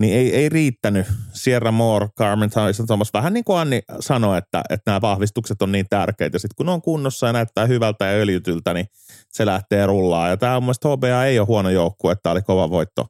niin 0.00 0.14
ei, 0.14 0.36
ei 0.36 0.48
riittänyt 0.48 1.06
Sierra 1.32 1.72
Moore, 1.72 2.08
Carmen 2.18 2.50
Thomas, 2.86 3.12
vähän 3.12 3.32
niin 3.32 3.44
kuin 3.44 3.58
Anni 3.58 3.82
sanoi, 4.00 4.38
että, 4.38 4.62
että 4.70 4.90
nämä 4.90 5.00
vahvistukset 5.00 5.62
on 5.62 5.72
niin 5.72 5.86
tärkeitä. 5.90 6.38
Sitten 6.38 6.56
kun 6.56 6.66
ne 6.66 6.72
on 6.72 6.82
kunnossa 6.82 7.26
ja 7.26 7.32
näyttää 7.32 7.66
hyvältä 7.66 8.06
ja 8.06 8.12
öljytyltä, 8.12 8.74
niin 8.74 8.86
se 9.28 9.46
lähtee 9.46 9.86
rullaan. 9.86 10.30
Ja 10.30 10.36
tämä 10.36 10.56
on 10.56 10.62
mielestäni 10.62 10.96
HBA 10.96 11.24
ei 11.24 11.38
ole 11.38 11.46
huono 11.46 11.70
joukkue, 11.70 12.12
että 12.12 12.22
tämä 12.22 12.32
oli 12.32 12.42
kova 12.42 12.70
voitto, 12.70 13.06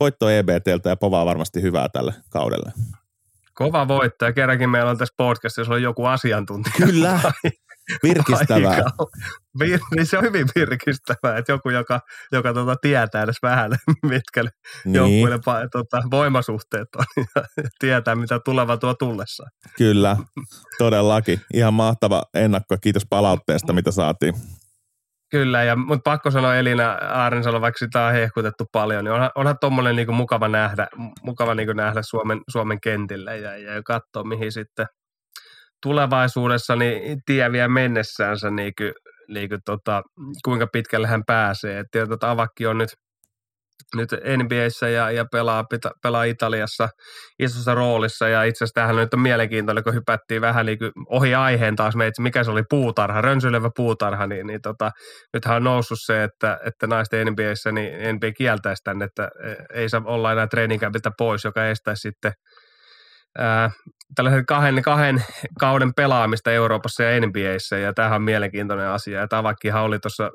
voitto 0.00 0.30
EBTltä 0.30 0.88
ja 0.88 0.96
povaa 0.96 1.26
varmasti 1.26 1.62
hyvää 1.62 1.88
tälle 1.88 2.14
kaudelle. 2.30 2.72
Kova 3.54 3.88
voitto 3.88 4.24
ja 4.24 4.32
kerrankin 4.32 4.70
meillä 4.70 4.90
on 4.90 4.98
tässä 4.98 5.14
podcastissa 5.16 5.74
on 5.74 5.82
joku 5.82 6.04
asiantuntija. 6.04 6.86
Kyllä, 6.86 7.20
Virkistävää. 8.02 8.84
Vir, 9.58 9.80
niin 9.94 10.06
se 10.06 10.18
on 10.18 10.24
hyvin 10.24 10.46
virkistävää, 10.54 11.38
että 11.38 11.52
joku, 11.52 11.70
joka, 11.70 12.00
joka 12.32 12.52
tuota, 12.52 12.76
tietää 12.76 13.22
edes 13.22 13.36
vähän, 13.42 13.70
mitkä 14.02 14.42
niin. 14.84 14.94
joukkueiden 14.94 15.70
tuota, 15.72 16.02
voimasuhteet 16.10 16.88
on 16.96 17.04
ja 17.56 17.68
tietää, 17.78 18.14
mitä 18.14 18.40
tuleva 18.44 18.76
tuo 18.76 18.94
tullessa. 18.94 19.44
Kyllä, 19.78 20.16
todellakin. 20.78 21.40
Ihan 21.54 21.74
mahtava 21.74 22.22
ennakko. 22.34 22.76
Kiitos 22.80 23.06
palautteesta, 23.10 23.72
mitä 23.72 23.90
saatiin. 23.90 24.34
Kyllä, 25.30 25.64
ja, 25.64 25.76
mutta 25.76 26.10
pakko 26.10 26.30
sanoa 26.30 26.56
Elina 26.56 26.92
Aarensalo, 26.92 27.60
vaikka 27.60 27.78
sitä 27.78 28.04
on 28.04 28.12
hehkutettu 28.12 28.64
paljon, 28.72 29.04
niin 29.04 29.12
onhan, 29.12 29.30
onhan 29.34 29.56
tuommoinen 29.60 29.96
niin 29.96 30.14
mukava 30.14 30.48
nähdä, 30.48 30.88
mukava 31.22 31.54
niin 31.54 31.76
nähdä 31.76 32.02
Suomen, 32.02 32.40
Suomen 32.48 32.80
kentille 32.80 33.38
ja, 33.38 33.56
ja 33.56 33.82
katsoa, 33.82 34.24
mihin 34.24 34.52
sitten– 34.52 34.86
tulevaisuudessa 35.82 36.76
niin 36.76 37.18
tie 37.26 37.52
vie 37.52 37.68
mennessäänsä 37.68 38.50
niin 38.50 38.72
kuin, 38.78 38.92
niin 39.28 39.48
kuin 39.48 39.60
tota, 39.64 40.02
kuinka 40.44 40.66
pitkälle 40.72 41.06
hän 41.06 41.22
pääsee. 41.26 41.78
Et 41.78 41.86
tiedät, 41.90 42.12
että 42.12 42.30
Avakki 42.30 42.66
on 42.66 42.78
nyt, 42.78 42.90
nyt 43.96 44.10
NBAissä 44.12 44.88
ja, 44.88 45.10
ja 45.10 45.24
pelaa, 45.32 45.64
pita, 45.64 45.90
pelaa 46.02 46.24
Italiassa 46.24 46.88
isossa 47.38 47.74
roolissa 47.74 48.28
ja 48.28 48.42
itse 48.42 48.64
asiassa 48.64 48.74
tämähän 48.74 48.96
nyt 48.96 49.14
on 49.14 49.20
mielenkiintoinen, 49.20 49.84
kun 49.84 49.94
hypättiin 49.94 50.40
vähän 50.40 50.66
niin 50.66 50.78
kuin 50.78 50.92
ohi 51.08 51.34
aiheen 51.34 51.76
taas 51.76 51.96
meitä, 51.96 52.22
mikä 52.22 52.44
se 52.44 52.50
oli 52.50 52.62
puutarha, 52.70 53.20
rönsylevä 53.20 53.70
puutarha, 53.76 54.26
niin, 54.26 54.46
niin 54.46 54.62
tota, 54.62 54.90
nythän 55.34 55.56
on 55.56 55.64
noussut 55.64 55.98
se, 56.00 56.24
että, 56.24 56.58
että 56.66 56.86
naisten 56.86 57.26
NBAissä 57.26 57.72
niin 57.72 57.92
NBA 58.14 58.32
kieltäisi 58.36 58.84
tänne, 58.84 59.04
että 59.04 59.28
ei 59.74 59.88
saa 59.88 60.02
olla 60.04 60.32
enää 60.32 60.46
treeninkämpiltä 60.46 61.10
pois, 61.18 61.44
joka 61.44 61.66
estäisi 61.66 62.00
sitten– 62.00 62.32
ää, 63.38 63.70
tällaisen 64.14 64.46
kahden, 64.46 64.82
kahden 64.82 65.24
kauden 65.58 65.94
pelaamista 65.94 66.52
Euroopassa 66.52 67.02
ja 67.02 67.26
NBAissä, 67.26 67.78
ja 67.78 67.92
tämähän 67.92 68.16
on 68.16 68.22
mielenkiintoinen 68.22 68.88
asia. 68.88 69.20
Ja 69.20 69.28
Tavakkihan 69.28 69.82
oli 69.82 69.98
tuossa 69.98 70.30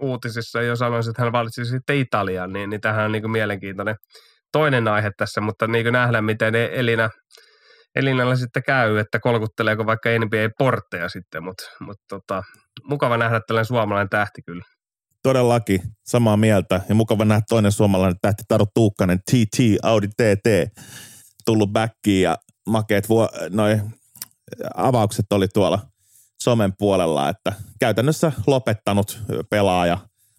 uutisissa 0.00 0.62
jo 0.62 0.76
sanoisin, 0.76 1.10
että 1.10 1.22
hän 1.22 1.32
valitsi 1.32 1.64
sitten 1.64 1.96
Italian, 1.96 2.52
niin, 2.52 2.70
niin 2.70 2.80
tähän 2.80 3.04
on 3.04 3.12
niin 3.12 3.30
mielenkiintoinen 3.30 3.96
toinen 4.52 4.88
aihe 4.88 5.10
tässä, 5.16 5.40
mutta 5.40 5.66
niin 5.66 5.84
kuin 5.84 5.92
nähdään, 5.92 6.24
miten 6.24 6.54
e- 6.54 6.70
Elina, 6.72 7.10
Elinalla 7.96 8.36
sitten 8.36 8.62
käy, 8.62 8.98
että 8.98 9.20
kolkutteleeko 9.20 9.86
vaikka 9.86 10.08
NBA-portteja 10.08 11.08
sitten, 11.08 11.44
mutta, 11.44 11.64
mutta 11.80 12.04
tota, 12.08 12.42
mukava 12.88 13.16
nähdä 13.16 13.40
tällainen 13.46 13.66
suomalainen 13.66 14.08
tähti 14.08 14.42
kyllä. 14.42 14.64
Todellakin, 15.22 15.80
samaa 16.06 16.36
mieltä. 16.36 16.80
Ja 16.88 16.94
mukava 16.94 17.24
nähdä 17.24 17.42
toinen 17.48 17.72
suomalainen 17.72 18.16
tähti, 18.22 18.42
Taru 18.48 18.64
Tuukkanen, 18.74 19.18
TT, 19.18 19.58
Audi 19.82 20.08
TT 20.08 20.46
tullut 21.44 21.72
backiin 21.72 22.22
ja 22.22 22.36
makeet 22.66 23.08
vuo, 23.08 23.28
noi 23.50 23.80
avaukset 24.74 25.32
oli 25.32 25.48
tuolla 25.48 25.78
somen 26.42 26.72
puolella, 26.78 27.28
että 27.28 27.52
käytännössä 27.80 28.32
lopettanut 28.46 29.20
pelaaja 29.50 29.98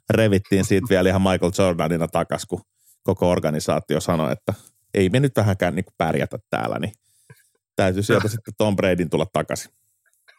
revittiin 0.09 0.65
siitä 0.65 0.87
vielä 0.89 1.09
ihan 1.09 1.21
Michael 1.21 1.51
Jordanina 1.57 2.07
takas, 2.07 2.45
kun 2.45 2.61
koko 3.03 3.31
organisaatio 3.31 3.99
sanoi, 3.99 4.31
että 4.31 4.53
ei 4.93 5.09
me 5.09 5.19
nyt 5.19 5.35
vähänkään 5.35 5.75
niin 5.75 5.85
pärjätä 5.97 6.39
täällä, 6.49 6.79
niin 6.79 6.93
täytyy 7.75 8.03
sieltä 8.03 8.27
sitten 8.27 8.53
Tom 8.57 8.75
Bradyn 8.75 9.09
tulla 9.09 9.25
takaisin. 9.33 9.71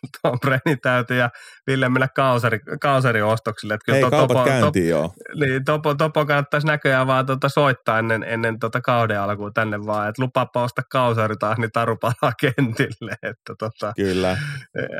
Tom 0.23 0.41
Brady 0.41 0.77
täytyy 0.83 1.17
ja 1.17 1.31
Ville 1.67 1.89
mennä 1.89 2.09
kausari, 2.17 2.59
kausariostoksille. 2.81 3.75
Että 3.75 3.85
kyllä 3.85 3.99
Ei, 3.99 4.05
to, 4.05 4.11
topo, 4.11 4.45
käyntiin, 4.45 4.89
joo. 4.89 5.13
Niin, 5.35 5.65
topo, 5.65 5.95
topo 5.95 6.27
kannattaisi 6.27 6.67
näköjään 6.67 7.07
vaan 7.07 7.27
tuota 7.27 7.49
soittaa 7.49 7.99
ennen, 7.99 8.25
ennen 8.25 8.59
tuota 8.59 8.81
kauden 8.81 9.21
alkuun 9.21 9.55
tänne 9.55 9.87
vaan, 9.87 10.09
että 10.09 10.23
lupaapa 10.23 10.63
ostaa 10.63 10.85
kausari 10.91 11.37
taas, 11.37 11.59
niin 11.59 11.73
taru 11.73 11.97
palaa 11.97 12.33
kentille. 12.41 13.13
Että 13.23 13.55
tota, 13.59 13.93
kyllä. 13.97 14.39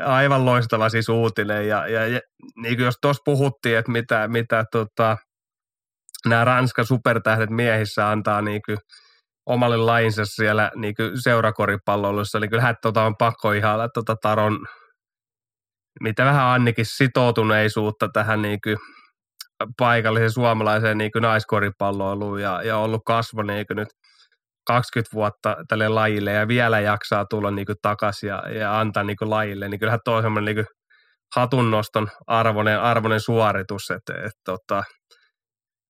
Aivan 0.05 0.45
loistava 0.45 0.89
siis 0.89 1.09
uutinen 1.09 1.67
ja, 1.67 1.87
ja, 1.87 2.07
ja 2.07 2.19
niin 2.61 2.75
kuin 2.75 2.85
jos 2.85 2.97
tuossa 3.01 3.21
puhuttiin, 3.25 3.77
että 3.77 3.91
mitä, 3.91 4.27
mitä 4.27 4.65
tota, 4.71 5.17
nämä 6.25 6.45
Ranskan 6.45 6.85
supertähdet 6.85 7.49
miehissä 7.49 8.09
antaa 8.09 8.41
niin 8.41 8.61
kuin 8.65 8.77
omalle 9.47 9.77
lainsa 9.77 10.25
siellä 10.25 10.71
niin 10.75 10.95
seurakoripalloilussa, 11.23 12.39
niin 12.39 12.49
kyllähän 12.49 12.75
tota 12.81 13.03
on 13.03 13.15
pakko 13.17 13.51
ihailla 13.51 13.89
tota 13.89 14.15
Taron 14.21 14.59
mitä 16.01 16.25
vähän 16.25 16.45
Annikin 16.45 16.85
sitoutuneisuutta 16.85 18.09
tähän 18.13 18.41
niin 18.41 18.59
kuin 18.63 18.77
paikallisen 19.77 20.31
suomalaiseen 20.31 20.97
niin 20.97 21.11
kuin 21.11 21.21
naiskoripalloiluun 21.21 22.41
ja, 22.41 22.61
ja 22.63 22.77
ollut 22.77 23.01
kasvo 23.05 23.43
niin 23.43 23.67
kuin 23.67 23.77
nyt 23.77 23.89
20 24.67 25.13
vuotta 25.13 25.55
tälle 25.67 25.89
lajille 25.89 26.31
ja 26.31 26.47
vielä 26.47 26.79
jaksaa 26.79 27.25
tulla 27.29 27.51
niin 27.51 27.67
takaisin 27.81 28.27
ja, 28.27 28.43
ja 28.49 28.79
antaa 28.79 29.03
niin 29.03 29.17
lajille, 29.21 29.69
niin 29.69 29.79
kyllähän 29.79 29.99
tuo 30.05 30.15
on 30.15 30.45
niin 30.45 30.65
hatunnoston 31.35 32.07
arvoinen, 32.27 32.81
arvoinen 32.81 33.21
suoritus, 33.21 33.91
että, 33.91 34.13
että, 34.13 34.25
että 34.25 34.39
tota, 34.45 34.83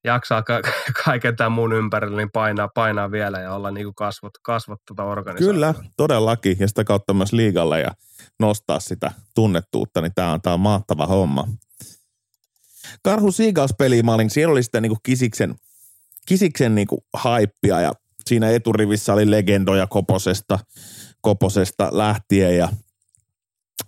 jaksaa 0.08 0.43
ka- 0.43 0.62
kaiken 1.05 1.36
tämän 1.36 1.51
muun 1.51 1.74
ympärillä, 1.74 2.18
niin 2.18 2.32
painaa, 2.32 2.68
painaa 2.68 3.12
vielä 3.12 3.39
ja 3.39 3.53
olla 3.53 3.72
niin 3.72 3.95
kasvot, 3.95 4.34
kasvot 4.41 4.82
tuota 4.88 5.03
organisaatiota. 5.03 5.53
Kyllä, 5.53 5.91
todellakin, 5.97 6.58
ja 6.60 6.68
sitä 6.68 6.84
kautta 6.84 7.14
myös 7.14 7.34
liigalle 7.34 7.80
ja 7.80 7.91
nostaa 8.39 8.80
sitä 8.80 9.12
tunnettuutta, 9.36 10.01
niin 10.01 10.12
tämä 10.16 10.34
on, 10.34 10.41
tämä 10.41 10.53
on 10.53 10.60
mahtava 10.60 11.08
homma. 11.08 11.47
Karhu 13.03 13.32
Seagulls-peliä 13.32 14.03
mä 14.03 14.14
olin, 14.14 14.30
siellä 14.30 14.51
oli 14.51 14.64
sitä 14.64 14.82
niin 14.82 14.97
Kisiksen, 15.03 15.55
Kisiksen 16.26 16.76
niin 16.76 16.88
haippia 17.14 17.82
ja 17.82 17.91
siinä 18.26 18.49
eturivissä 18.49 19.14
oli 19.14 19.32
legendoja 19.32 19.88
Koposesta, 19.88 20.60
Koposesta 21.22 21.89
lähtien 21.91 22.58
ja, 22.58 22.70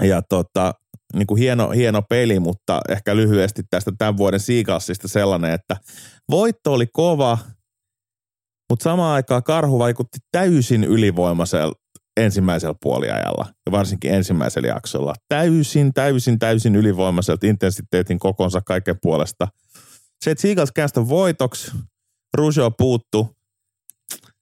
ja 0.02 0.22
tota, 0.22 0.74
niin 1.14 1.28
kuin 1.28 1.40
hieno, 1.40 1.70
hieno 1.70 2.02
peli, 2.10 2.40
mutta 2.40 2.82
ehkä 2.90 3.16
lyhyesti 3.16 3.64
tästä 3.70 3.92
tämän 3.98 4.18
vuoden 4.18 4.40
Seagullsista 4.40 5.08
sellainen, 5.08 5.52
että 5.52 5.78
voitto 6.32 6.74
oli 6.74 6.88
kova, 6.94 7.38
mutta 8.70 8.84
samaan 8.84 9.16
aikaan 9.16 9.44
Karhu 9.44 9.80
vaikutti 9.80 10.18
täysin 10.32 10.84
ylivoimaisella 10.84 11.74
ensimmäisellä 12.18 12.76
puoliajalla 12.82 13.46
ja 13.66 13.72
varsinkin 13.72 14.14
ensimmäisellä 14.14 14.68
jaksolla. 14.68 15.14
Täysin, 15.28 15.94
täysin, 15.94 16.40
täysin 16.40 16.76
ylivoimaiselta 16.76 17.48
intensiteetin 17.48 18.20
kokonsa 18.20 18.62
kaiken 18.66 18.96
puolesta. 19.02 19.48
Se, 20.24 20.32
että 20.32 20.42
Seagulls 20.42 21.10
voitoksi, 21.10 21.72
Rujo 22.34 22.72
puuttu, 22.72 23.36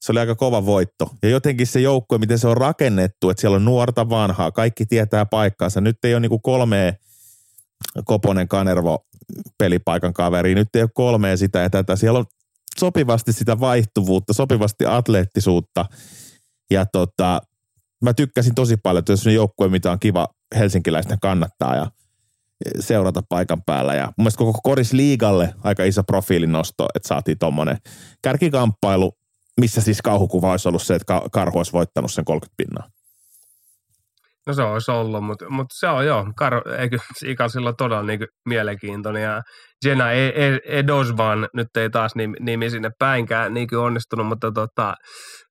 se 0.08 0.12
oli 0.12 0.20
aika 0.20 0.36
kova 0.36 0.66
voitto. 0.66 1.10
Ja 1.24 1.30
jotenkin 1.30 1.68
se 1.68 1.80
joukkue, 1.80 2.18
miten 2.18 2.40
se 2.40 2.48
on 2.48 2.58
rakennettu, 2.58 3.30
että 3.30 3.42
siellä 3.42 3.56
on 3.56 3.66
nuorta 3.66 4.10
vanhaa, 4.10 4.52
kaikki 4.52 4.86
tietää 4.86 5.26
paikkaansa. 5.26 5.82
Nyt 5.82 5.98
ei 6.04 6.14
ole 6.14 6.20
niinku 6.20 6.40
kolmea 6.40 6.94
Koponen 8.06 8.48
Kanervo 8.48 9.06
pelipaikan 9.58 10.14
kaveri, 10.14 10.56
nyt 10.56 10.76
ei 10.76 10.82
ole 10.82 10.90
kolmea 10.94 11.38
sitä 11.38 11.60
ja 11.60 11.70
tätä. 11.70 11.96
Siellä 11.96 12.20
on 12.20 12.26
sopivasti 12.80 13.34
sitä 13.34 13.60
vaihtuvuutta, 13.60 14.34
sopivasti 14.34 14.86
atleettisuutta. 14.86 15.86
Ja 16.72 16.86
tota, 16.86 17.42
mä 18.04 18.14
tykkäsin 18.14 18.56
tosi 18.56 18.78
paljon, 18.78 19.00
että 19.00 19.16
se 19.16 19.30
on 19.30 19.36
joukkue, 19.36 19.70
mitä 19.70 19.92
on 19.92 20.00
kiva 20.00 20.28
helsinkiläisten 20.56 21.18
kannattaa 21.22 21.76
ja 21.76 21.92
seurata 22.80 23.24
paikan 23.30 23.62
päällä. 23.66 23.96
Ja 23.96 24.06
mun 24.06 24.14
mielestä 24.18 24.38
koko 24.38 24.60
Koris 24.64 24.94
Liigalle 24.94 25.54
aika 25.64 25.84
iso 25.84 26.04
profiilin 26.04 26.52
nosto, 26.52 26.88
että 26.96 27.08
saatiin 27.08 27.38
tommonen 27.38 27.78
kärkikamppailu 28.22 29.12
missä 29.62 29.82
siis 29.82 30.02
kauhukuva 30.02 30.52
olisi 30.52 30.68
ollut 30.68 30.82
se, 30.82 30.96
että 30.96 31.22
Karhu 31.32 31.58
olisi 31.58 31.74
voittanut 31.74 32.12
sen 32.12 32.26
30 32.26 32.54
pinnaa. 32.58 32.88
No 34.48 34.54
se 34.54 34.62
olisi 34.62 34.92
ollut, 34.92 35.24
mutta, 35.24 35.50
mutta 35.50 35.76
se 35.80 35.88
on 35.88 36.06
joo, 36.06 36.26
Kar, 36.38 36.54
eikö 36.80 36.98
Ikalsilla 37.26 37.74
todella 37.74 38.04
niin 38.04 38.20
mielenkiintoinen 38.46 39.24
ja 39.24 39.42
Jenna 39.86 40.06
Edosvan, 40.66 41.48
nyt 41.54 41.68
ei 41.78 41.90
taas 41.90 42.16
nimi, 42.16 42.38
nimi 42.40 42.70
sinne 42.70 42.90
päinkään 43.00 43.54
niin 43.54 43.78
onnistunut, 43.78 44.28
mutta 44.28 44.52
tota, 44.52 44.94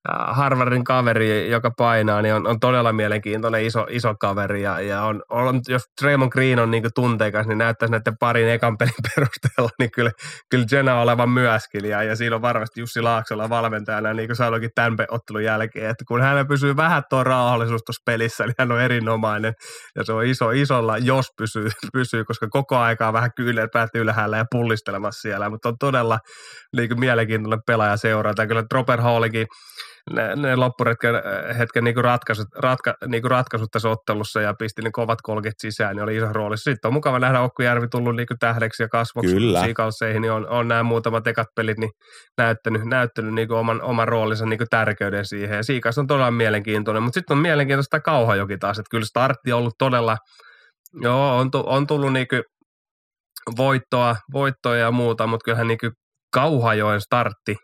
Harvardin 0.09 0.84
kaveri, 0.84 1.50
joka 1.50 1.70
painaa, 1.70 2.22
niin 2.22 2.34
on, 2.34 2.46
on 2.46 2.61
todella 2.61 2.92
mielenkiintoinen 2.92 3.64
iso, 3.64 3.86
iso 3.90 4.14
kaveri. 4.14 4.62
Ja, 4.62 4.80
ja 4.80 5.02
on, 5.02 5.22
on, 5.28 5.61
jos 5.68 5.82
Draymond 6.02 6.32
Green 6.32 6.59
on 6.59 6.70
niin 6.70 6.84
tunteikas, 6.94 7.46
niin 7.46 7.59
näyttäisi 7.59 7.92
näiden 7.92 8.18
parin 8.18 8.48
ekan 8.48 8.78
pelin 8.78 8.94
perusteella, 9.14 9.70
niin 9.78 9.90
kyllä, 9.90 10.11
kyllä 10.50 10.66
Jenna 10.72 11.00
olevan 11.00 11.30
myöskin. 11.30 11.84
Ja, 11.84 12.02
ja 12.02 12.16
siinä 12.16 12.36
on 12.36 12.42
varmasti 12.42 12.80
Jussi 12.80 13.02
Laaksolla 13.02 13.48
valmentajana, 13.48 14.14
niin 14.14 14.28
kuin 14.28 14.36
sanoinkin 14.36 14.70
tämän 14.74 14.96
ottelun 15.11 15.44
jälkeen, 15.44 15.90
että 15.90 16.04
kun 16.09 16.20
hän 16.20 16.48
pysyy 16.48 16.76
vähän 16.76 17.02
tuo 17.11 17.24
rauhallisuus 17.24 17.82
tuossa 17.82 18.02
pelissä, 18.07 18.44
niin 18.44 18.54
hän 18.59 18.72
on 18.72 18.80
erinomainen. 18.80 19.54
Ja 19.96 20.04
se 20.04 20.12
on 20.12 20.24
iso, 20.24 20.50
isolla, 20.50 20.98
jos 20.98 21.26
pysyy, 21.38 21.70
pysyy 21.92 22.24
koska 22.24 22.48
koko 22.48 22.76
aikaa 22.76 23.12
vähän 23.12 23.30
kyyleet 23.36 23.70
päätyy 23.72 24.00
ylhäällä 24.00 24.36
ja 24.36 24.44
pullistelemassa 24.50 25.20
siellä. 25.20 25.50
Mutta 25.50 25.68
on 25.68 25.78
todella 25.78 26.18
niin 26.76 27.00
mielenkiintoinen 27.00 27.61
pelaaja 27.66 27.96
seurata. 27.96 28.46
Kyllä 28.46 28.64
Dropper 28.70 29.00
Hallikin 29.00 29.46
ne, 30.11 30.36
ne 30.36 30.57
loppuretken 30.57 31.14
äh, 31.14 31.59
hetken 31.59 31.84
niin 31.84 31.96
ratkaisut, 31.96 32.48
ratka, 32.54 32.94
niin 33.07 33.24
ratkaisut 33.24 33.70
tässä 33.70 33.88
ottelussa 33.88 34.40
ja 34.40 34.54
pisti 34.59 34.82
ne 34.82 34.90
kovat 34.92 35.18
kolket 35.22 35.54
sisään, 35.59 35.96
niin 35.96 36.02
oli 36.04 36.16
iso 36.16 36.32
rooli. 36.32 36.59
Sitten 36.59 36.88
on 36.88 36.92
mukava 36.92 37.18
nähdä 37.18 37.40
Okkujärvi 37.40 37.88
tullut 37.88 38.16
niin 38.16 38.26
tähdeksi 38.40 38.82
ja 38.82 38.88
kasvoksi 38.88 39.36
siikausseihin, 39.64 40.22
niin 40.22 40.32
on, 40.32 40.48
on 40.48 40.68
nämä 40.68 40.82
muutamat 40.82 41.26
ekat 41.26 41.46
pelit 41.57 41.78
niin 41.78 41.90
näyttänyt, 42.38 42.84
näyttänyt 42.84 43.34
niin 43.34 43.52
oman, 43.52 43.82
oman 43.82 44.09
roolinsa 44.09 44.46
niin 44.46 44.61
tärkeyden 44.70 45.26
siihen. 45.26 45.57
Ja 45.57 45.62
Siikas 45.62 45.98
on 45.98 46.07
todella 46.07 46.30
mielenkiintoinen, 46.30 47.02
mutta 47.02 47.20
sitten 47.20 47.36
on 47.36 47.42
mielenkiintoista 47.42 48.00
Kauhajoki 48.00 48.59
taas, 48.59 48.78
että 48.78 48.90
kyllä 48.90 49.07
startti 49.07 49.52
on 49.52 49.59
ollut 49.59 49.78
todella, 49.78 50.16
joo, 51.02 51.36
on, 51.36 51.50
on 51.52 51.86
tullut 51.86 52.12
niin 52.12 52.26
voittoa, 53.57 54.16
voittoa 54.32 54.76
ja 54.76 54.90
muuta, 54.90 55.26
mutta 55.26 55.44
kyllähän 55.44 55.66
niin 55.66 55.78
Kauhajoen 56.32 57.00
startti 57.00 57.57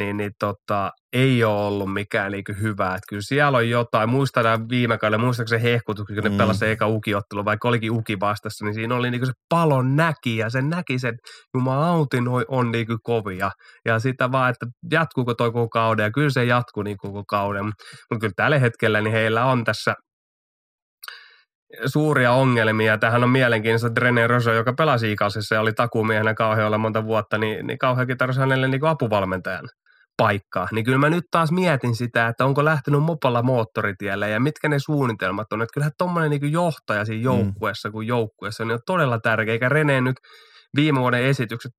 niin, 0.00 0.16
niin 0.16 0.32
tota, 0.38 0.90
ei 1.12 1.44
ole 1.44 1.66
ollut 1.66 1.92
mikään 1.92 2.32
niin 2.32 2.44
hyvä. 2.60 2.86
Että 2.86 3.08
kyllä 3.08 3.22
siellä 3.22 3.58
on 3.58 3.68
jotain. 3.68 4.10
Muistan 4.10 4.68
viime 4.68 4.98
kaudella, 4.98 5.24
muistaakseni 5.24 5.62
se 5.62 5.70
hehkutus, 5.70 6.06
kun 6.06 6.16
ne 6.16 6.28
mm. 6.28 6.36
pelasi 6.36 6.66
eka 6.66 6.86
ukiottelu, 6.86 7.44
vaikka 7.44 7.68
olikin 7.68 7.90
uki 7.90 8.20
vastassa, 8.20 8.64
niin 8.64 8.74
siinä 8.74 8.94
oli 8.94 9.10
niin 9.10 9.26
se 9.26 9.32
palon 9.48 9.96
näki 9.96 10.36
ja 10.36 10.50
sen 10.50 10.70
näki 10.70 10.98
sen, 10.98 11.14
jumalautin 11.54 12.28
on, 12.28 12.44
on 12.48 12.72
niin 12.72 12.86
kovia. 13.02 13.50
Ja 13.84 13.98
sitä 13.98 14.32
vaan, 14.32 14.50
että 14.50 14.66
jatkuuko 14.90 15.34
toi 15.34 15.52
koko 15.52 15.68
kauden 15.68 16.04
ja 16.04 16.10
kyllä 16.10 16.30
se 16.30 16.44
jatkuu 16.44 16.82
niin 16.82 16.98
koko 16.98 17.24
kauden. 17.28 17.64
Mutta 17.64 18.20
kyllä 18.20 18.32
tällä 18.36 18.58
hetkellä 18.58 19.00
niin 19.00 19.12
heillä 19.12 19.44
on 19.44 19.64
tässä 19.64 19.94
suuria 21.86 22.32
ongelmia. 22.32 22.98
Tähän 22.98 23.24
on 23.24 23.30
mielenkiintoista, 23.30 24.00
René 24.00 24.26
Roso, 24.26 24.52
joka 24.52 24.72
pelasi 24.72 25.12
ikäisessä 25.12 25.54
ja 25.54 25.60
oli 25.60 25.72
takumiehenä 25.72 26.34
kauhealla 26.34 26.78
monta 26.78 27.04
vuotta, 27.04 27.38
niin, 27.38 27.66
niin 27.66 27.78
kauheakin 27.78 28.18
tarvitsisi 28.18 28.40
hänelle 28.40 28.68
niin 28.68 28.84
apuvalmentajan 28.84 29.68
paikkaa, 30.20 30.68
niin 30.72 30.84
kyllä 30.84 30.98
mä 30.98 31.10
nyt 31.10 31.24
taas 31.30 31.52
mietin 31.52 31.94
sitä, 31.94 32.28
että 32.28 32.44
onko 32.44 32.64
lähtenyt 32.64 33.02
mopalla 33.02 33.42
moottoritielle 33.42 34.30
ja 34.30 34.40
mitkä 34.40 34.68
ne 34.68 34.78
suunnitelmat 34.78 35.52
on. 35.52 35.62
Että 35.62 35.74
kyllähän 35.74 35.92
tuommoinen 35.98 36.30
niin 36.30 36.52
johtaja 36.52 37.04
siinä 37.04 37.20
mm. 37.20 37.24
joukkueessa 37.24 37.88
mm. 37.88 37.92
kuin 37.92 38.06
joukkueessa 38.06 38.64
niin 38.64 38.74
on 38.74 38.80
todella 38.86 39.18
tärkeä, 39.18 39.52
eikä 39.52 39.68
Rene 39.68 40.00
nyt 40.00 40.16
viime 40.76 41.00
vuoden 41.00 41.24
esitykset 41.24 41.72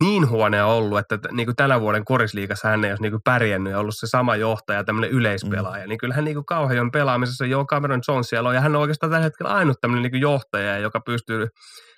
niin 0.00 0.28
huonea 0.28 0.66
ollut, 0.66 0.98
että 0.98 1.18
niin 1.32 1.46
kuin 1.46 1.56
tänä 1.56 1.80
vuoden 1.80 2.04
korisliikassa 2.04 2.68
hän 2.68 2.84
ei 2.84 2.90
olisi 2.90 3.02
niin 3.02 3.12
kuin 3.12 3.22
pärjännyt 3.24 3.70
ja 3.70 3.78
ollut 3.78 3.94
se 3.96 4.06
sama 4.06 4.36
johtaja, 4.36 4.84
tämmöinen 4.84 5.10
yleispelaaja. 5.10 5.84
Mm. 5.84 5.88
Niin 5.88 5.98
kyllähän 5.98 6.24
niin 6.24 6.34
kuin 6.34 6.46
kauhean 6.46 6.90
pelaamisessa 6.90 7.46
jo 7.46 7.64
Cameron 7.64 8.00
Jones 8.08 8.28
siellä 8.28 8.48
on, 8.48 8.54
ja 8.54 8.60
hän 8.60 8.76
on 8.76 8.82
oikeastaan 8.82 9.10
tällä 9.10 9.24
hetkellä 9.24 9.54
ainut 9.54 9.76
tämmöinen 9.80 10.02
niin 10.02 10.10
kuin 10.10 10.20
johtaja, 10.20 10.78
joka 10.78 11.00
pystyy 11.00 11.46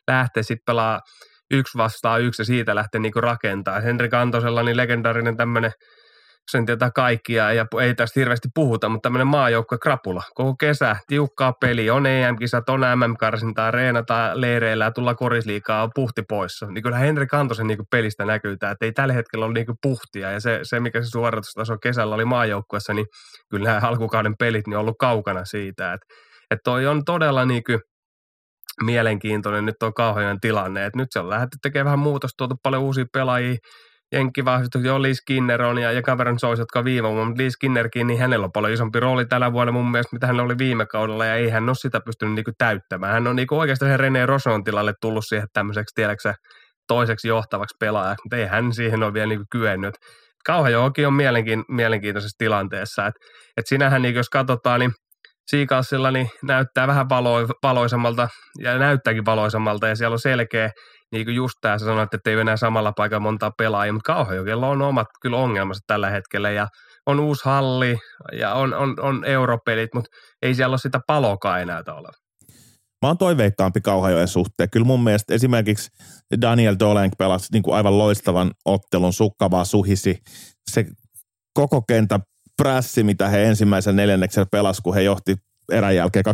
lähteä 0.09 0.43
sitten 0.43 0.65
pelaamaan 0.67 1.01
yksi 1.51 1.79
vastaa 1.79 2.19
yksi 2.19 2.43
ja 2.43 2.47
siitä 2.47 2.75
lähtee 2.75 3.01
niinku 3.01 3.21
rakentaa. 3.21 3.81
Henrik 3.81 4.15
Antosella 4.15 4.63
niin 4.63 4.77
legendaarinen 4.77 5.37
tämmöinen 5.37 5.73
sen 6.51 6.67
tietää 6.67 6.91
kaikkia 6.91 7.53
ja 7.53 7.67
ei 7.81 7.95
tästä 7.95 8.21
hirveästi 8.21 8.49
puhuta, 8.55 8.89
mutta 8.89 9.07
tämmöinen 9.07 9.27
maajoukkue 9.27 9.79
krapula. 9.79 10.23
Koko 10.35 10.55
kesä, 10.55 10.97
tiukkaa 11.07 11.53
peli, 11.61 11.91
on 11.91 12.07
EM-kisat, 12.07 12.69
on 12.69 12.81
MM-karsintaa, 12.81 13.71
reenata 13.71 14.31
leireillä 14.35 14.85
ja 14.85 14.91
tulla 14.91 15.15
korisliikaa, 15.15 15.83
on 15.83 15.91
puhti 15.95 16.23
poissa. 16.29 16.67
Niin 16.67 16.83
kyllä 16.83 16.99
Henrik 16.99 17.35
Antosen 17.35 17.67
niin 17.67 17.79
pelistä 17.91 18.25
näkyy 18.25 18.57
tämä, 18.57 18.73
että 18.73 18.85
ei 18.85 18.93
tällä 18.93 19.15
hetkellä 19.15 19.47
ole 19.47 19.55
niin 19.55 19.67
puhtia 19.83 20.31
ja 20.31 20.41
se, 20.41 20.61
se, 20.63 20.81
mikä 20.81 21.03
se 21.03 21.09
suoritustaso 21.09 21.79
kesällä 21.79 22.15
oli 22.15 22.25
maajoukkuessa, 22.25 22.95
niin 22.95 23.07
kyllä 23.51 23.65
nämä 23.65 23.89
alkukauden 23.89 24.35
pelit 24.39 24.67
niin 24.67 24.77
on 24.77 24.81
ollut 24.81 24.99
kaukana 24.99 25.45
siitä, 25.45 25.93
että, 25.93 26.07
että 26.51 26.63
toi 26.65 26.87
on 26.87 27.05
todella 27.05 27.45
niin 27.45 27.63
kuin, 27.65 27.81
mielenkiintoinen 28.85 29.66
nyt 29.66 29.83
on 29.83 29.95
kauhean 29.95 30.41
tilanne. 30.41 30.87
Et 30.87 30.97
nyt 30.97 31.09
se 31.11 31.20
on 31.20 31.31
lähdetty 31.31 31.57
tekemään 31.62 31.85
vähän 31.85 31.99
muutosta, 31.99 32.35
tuotu 32.37 32.55
paljon 32.62 32.83
uusia 32.83 33.05
pelaajia, 33.12 33.57
Jenkki 34.12 34.45
vahvistuksia, 34.45 34.89
jo 34.89 35.03
Lee 35.03 35.14
Skinner 35.14 35.62
on 35.62 35.79
ja, 35.79 35.93
ja 35.93 36.03
Cameron 36.03 36.39
Jones, 36.43 36.59
jotka 36.59 36.85
viime 36.85 37.09
vuonna, 37.09 37.24
mutta 37.24 37.43
Lee 37.43 37.51
Skinnerkin, 37.51 38.07
niin 38.07 38.20
hänellä 38.20 38.45
on 38.45 38.53
paljon 38.53 38.72
isompi 38.72 39.01
rooli 39.01 39.26
tällä 39.26 39.53
vuonna 39.53 39.72
mun 39.72 39.91
mielestä, 39.91 40.16
mitä 40.16 40.26
hän 40.26 40.41
oli 40.41 40.59
viime 40.59 40.87
kaudella, 40.87 41.24
ja 41.24 41.35
ei 41.35 41.51
hän 41.51 41.68
ole 41.68 41.74
sitä 41.74 42.01
pystynyt 42.05 42.35
niinku 42.35 42.51
täyttämään. 42.59 43.12
Hän 43.12 43.26
on 43.26 43.37
niinku 43.37 43.59
oikeastaan 43.59 43.91
sen 43.91 44.01
René 44.01 44.26
Roson 44.26 44.64
tilalle 44.64 44.95
tullut 45.01 45.24
siihen 45.26 45.49
tämmöiseksi, 45.53 45.95
tiedäksä, 45.95 46.35
toiseksi 46.89 47.29
johtavaksi 47.29 47.76
pelaajaksi, 47.81 48.24
mutta 48.24 48.37
ei 48.37 48.47
hän 48.47 48.72
siihen 48.72 49.03
ole 49.03 49.14
vielä 49.14 49.26
niinku 49.26 49.45
kyennyt. 49.51 49.95
Kauhajoki 50.45 51.07
on 51.07 51.14
mielenkiin, 51.14 51.64
mielenkiintoisessa 51.68 52.39
tilanteessa, 52.39 53.07
että 53.07 53.20
et 53.57 53.66
sinähän, 53.66 54.03
niin 54.03 54.14
jos 54.14 54.31
katsotaan, 54.31 54.81
niin 54.81 54.93
Siikassilla 55.51 56.11
niin 56.11 56.31
näyttää 56.43 56.87
vähän 56.87 57.09
valo, 57.09 57.35
valoisammalta 57.63 58.29
ja 58.59 58.79
näyttääkin 58.79 59.25
valoisammalta 59.25 59.89
ja 59.89 59.97
siellä 59.97 60.15
on 60.15 60.19
selkeä, 60.19 60.71
niin 61.13 61.25
kuin 61.25 61.35
just 61.35 61.55
tämä 61.61 61.79
sanoit, 61.79 62.15
että 62.15 62.31
ei 62.31 62.37
enää 62.37 62.57
samalla 62.57 62.93
paikalla 62.97 63.21
montaa 63.21 63.51
pelaajia, 63.59 63.93
mutta 63.93 64.13
Kauhajokella 64.13 64.69
on 64.69 64.83
omat 64.83 65.07
kyllä 65.23 65.37
ongelmansa 65.37 65.81
tällä 65.87 66.11
hetkellä 66.11 66.51
ja 66.51 66.69
on 67.07 67.21
uusi 67.21 67.45
halli 67.45 67.99
ja 68.33 68.55
on, 68.55 68.75
on, 68.75 68.95
on 69.01 69.25
europelit, 69.25 69.95
mutta 69.95 70.11
ei 70.43 70.55
siellä 70.55 70.73
ole 70.73 70.79
sitä 70.79 71.01
palokaa 71.07 71.59
enää 71.59 71.83
olla. 71.87 72.09
Mä 73.03 73.09
oon 73.09 73.19
toiveikkaampi 73.19 73.81
Kauhajoen 73.81 74.29
suhteen. 74.29 74.71
Kyllä 74.71 74.87
mun 74.87 75.05
mielestä 75.05 75.35
esimerkiksi 75.35 75.89
Daniel 76.41 76.77
Dolenk 76.79 77.13
pelasi 77.19 77.49
niin 77.53 77.63
kuin 77.63 77.75
aivan 77.75 77.99
loistavan 77.99 78.51
ottelun, 78.65 79.13
sukkavaa 79.13 79.65
suhisi. 79.65 80.19
Se 80.71 80.85
koko 81.55 81.83
kentän 81.89 82.21
prässi, 82.63 83.03
mitä 83.03 83.29
he 83.29 83.45
ensimmäisen 83.45 83.97
neljänneksellä 83.97 84.47
pelasivat, 84.51 84.85
kun 84.85 84.95
he 84.95 85.03
johti 85.03 85.37
erän 85.73 85.97
jälkeen 85.97 86.25
27-18 86.27 86.31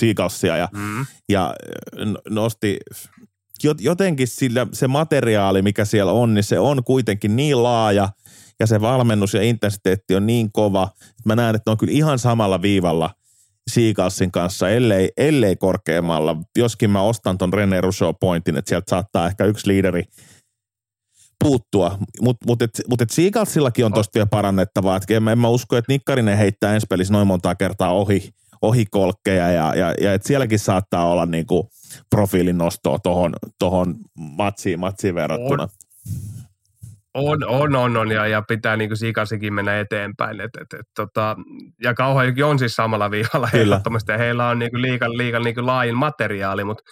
Seagalsia 0.00 0.56
ja, 0.56 0.68
mm. 0.72 1.06
ja 1.28 1.54
nosti 2.28 2.78
jotenkin 3.80 4.28
sillä, 4.28 4.66
se 4.72 4.88
materiaali, 4.88 5.62
mikä 5.62 5.84
siellä 5.84 6.12
on, 6.12 6.34
niin 6.34 6.44
se 6.44 6.58
on 6.58 6.84
kuitenkin 6.84 7.36
niin 7.36 7.62
laaja 7.62 8.08
ja 8.60 8.66
se 8.66 8.80
valmennus 8.80 9.34
ja 9.34 9.42
intensiteetti 9.42 10.14
on 10.14 10.26
niin 10.26 10.52
kova, 10.52 10.88
että 11.00 11.22
mä 11.24 11.36
näen, 11.36 11.56
että 11.56 11.70
ne 11.70 11.72
on 11.72 11.78
kyllä 11.78 11.92
ihan 11.92 12.18
samalla 12.18 12.62
viivalla 12.62 13.10
Seagalsin 13.70 14.30
kanssa, 14.30 14.70
ellei, 14.70 15.10
ellei 15.16 15.56
korkeammalla. 15.56 16.36
Joskin 16.58 16.90
mä 16.90 17.02
ostan 17.02 17.38
ton 17.38 17.52
René 17.52 17.80
Rousseau 17.80 18.12
pointin, 18.12 18.56
että 18.56 18.68
sieltä 18.68 18.90
saattaa 18.90 19.26
ehkä 19.26 19.44
yksi 19.44 19.68
liideri 19.68 20.04
puuttua, 21.44 21.98
mutta 22.20 22.46
mut, 22.46 22.62
et, 22.62 22.70
mut 22.88 23.00
et 23.00 23.10
Seagalsillakin 23.10 23.84
on 23.84 23.92
tosta 23.92 24.14
vielä 24.14 24.26
parannettavaa. 24.26 24.96
Et 24.96 25.10
en, 25.10 25.28
en 25.28 25.38
mä 25.38 25.48
usko, 25.48 25.76
että 25.76 25.92
Nikkarinen 25.92 26.38
heittää 26.38 26.74
ensi 26.74 26.86
pelissä 26.90 27.12
noin 27.12 27.26
montaa 27.26 27.54
kertaa 27.54 27.92
ohi, 27.92 28.30
ohi 28.62 28.84
kolkkeja 28.90 29.50
ja, 29.50 29.74
ja, 29.74 29.94
ja 30.00 30.14
et 30.14 30.24
sielläkin 30.24 30.58
saattaa 30.58 31.10
olla 31.10 31.26
niinku 31.26 31.70
profiilin 32.10 32.58
nostoa 32.58 32.98
tohon, 32.98 33.32
tohon 33.58 33.94
matsiin, 34.18 34.80
matsiin 34.80 35.14
verrattuna. 35.14 35.68
On, 37.14 37.44
on, 37.48 37.76
on, 37.76 37.96
on 37.96 38.10
ja, 38.10 38.26
ja 38.26 38.42
pitää 38.48 38.76
niin 38.76 38.90
kuin 38.90 39.54
mennä 39.54 39.80
eteenpäin. 39.80 40.40
Et, 40.40 40.50
et, 40.60 40.80
et, 40.80 40.86
tota, 40.96 41.36
ja 41.82 41.94
Kauhajoki 41.94 42.42
on 42.42 42.58
siis 42.58 42.74
samalla 42.74 43.10
viivalla 43.10 43.48
ehdottomasti 43.52 44.12
ja 44.12 44.18
heillä 44.18 44.48
on 44.48 44.58
niin 44.58 44.70
kuin 44.70 44.82
liikan, 44.82 45.16
liikan 45.16 45.42
niin 45.42 45.54
kuin 45.54 45.66
laajin 45.66 45.96
materiaali, 45.96 46.64
mutta 46.64 46.82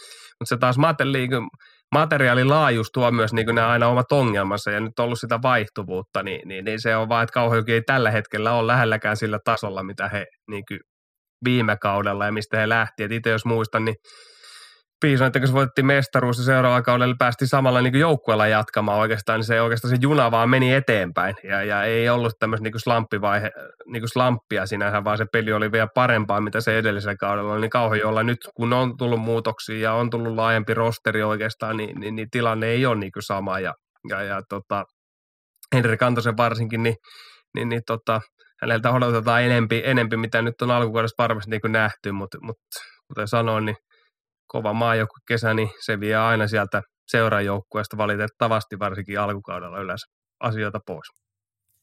mut 0.40 0.49
se 0.49 0.57
taas 0.57 0.78
mate, 0.78 1.05
niin 1.05 1.30
kuin, 1.30 1.49
materiaalin 1.93 2.49
laajuus 2.49 2.91
tuo 2.93 3.11
myös 3.11 3.32
niin 3.32 3.47
kuin 3.47 3.55
nämä 3.55 3.68
aina 3.68 3.89
omat 3.89 4.12
ongelmansa 4.12 4.70
ja 4.70 4.80
nyt 4.80 4.99
on 4.99 5.05
ollut 5.05 5.20
sitä 5.20 5.43
vaihtuvuutta, 5.43 6.22
niin, 6.22 6.49
niin, 6.49 6.64
niin 6.64 6.80
se 6.80 6.97
on 6.97 7.09
vaan, 7.09 7.22
että 7.22 7.35
Kauhajoki 7.35 7.72
ei 7.72 7.82
tällä 7.82 8.11
hetkellä 8.11 8.53
ole 8.53 8.66
lähelläkään 8.66 9.16
sillä 9.16 9.39
tasolla, 9.45 9.82
mitä 9.82 10.09
he 10.09 10.26
niin 10.51 10.64
kuin 10.68 10.80
viime 11.45 11.76
kaudella 11.80 12.26
ja 12.26 12.32
mistä 12.32 12.57
he 12.57 12.68
lähti. 12.68 13.03
Et 13.03 13.12
itse 13.12 13.30
jos 13.30 13.45
muistan, 13.45 13.85
niin 13.85 13.97
Piisan, 15.05 15.27
että 15.27 15.39
kun 15.39 15.49
se 15.49 15.55
voitettiin 15.55 15.87
mestaruus 15.87 16.39
ja 16.39 16.45
seuraavalla 16.45 16.83
kaudella 16.83 17.15
päästiin 17.19 17.49
samalla 17.49 17.81
niin 17.81 17.99
joukkueella 17.99 18.47
jatkamaan 18.47 18.99
oikeastaan, 18.99 19.39
niin 19.39 19.47
se 19.47 19.61
oikeastaan 19.61 19.91
se 19.91 19.99
juna 20.03 20.31
vaan 20.31 20.51
meni 20.51 20.75
eteenpäin. 20.75 21.35
Ja, 21.43 21.65
ja 21.65 21.85
ei 21.85 22.09
ollut 22.09 22.33
tämmöistä 22.39 22.63
niin 22.63 22.81
slamppivaihe, 22.81 23.51
niin 23.87 24.09
slamppia 24.09 24.67
sinänsä, 24.67 25.05
vaan 25.05 25.19
se 25.19 25.27
peli 25.33 25.53
oli 25.53 25.73
vielä 25.73 25.89
parempaa, 25.95 26.41
mitä 26.41 26.61
se 26.61 26.79
edellisellä 26.79 27.17
kaudella 27.17 27.53
oli. 27.53 27.61
Niin 27.61 27.71
Kauhajoella 27.71 28.23
nyt, 28.23 28.39
kun 28.57 28.73
on 28.73 28.97
tullut 28.97 29.21
muutoksia 29.21 29.79
ja 29.79 29.95
on 29.95 30.11
tullut 30.11 30.35
laajempi 30.35 30.75
rosteri 30.75 31.23
oikeastaan, 31.23 31.77
niin, 31.77 32.01
niin, 32.01 32.17
niin 32.17 32.31
tilanne 32.31 32.67
ei 32.67 32.87
ole 32.87 32.97
niin 32.97 33.13
sama. 33.21 33.61
Ja, 33.61 33.75
ja, 34.09 34.23
ja 34.23 34.43
tota, 34.49 34.85
Henri 35.75 35.97
Kantosen 35.97 36.37
varsinkin, 36.37 36.83
niin, 36.83 36.97
niin, 37.55 37.69
niin 37.69 37.83
tota, 37.87 38.21
häneltä 38.61 38.91
odotetaan 38.91 39.43
enempi, 39.43 39.83
enempi, 39.85 40.17
mitä 40.17 40.43
nyt 40.43 40.63
on 40.63 40.71
alkukaudesta 40.71 41.23
varmasti 41.23 41.51
niin 41.51 41.73
nähty, 41.73 42.13
mutta, 42.13 42.39
mutta 42.43 42.81
kuten 43.09 43.29
sanoin, 43.29 43.65
niin 43.65 43.77
kova 44.47 44.72
maajoukkokesä, 44.72 45.55
niin 45.55 45.70
se 45.84 46.01
vie 46.01 46.16
aina 46.16 46.49
sieltä 46.49 46.82
seurajoukkueesta 47.09 47.97
valitettavasti 47.97 48.78
varsinkin 48.78 49.20
alkukaudella 49.20 49.80
yleensä 49.80 50.07
asioita 50.40 50.80
pois. 50.86 51.09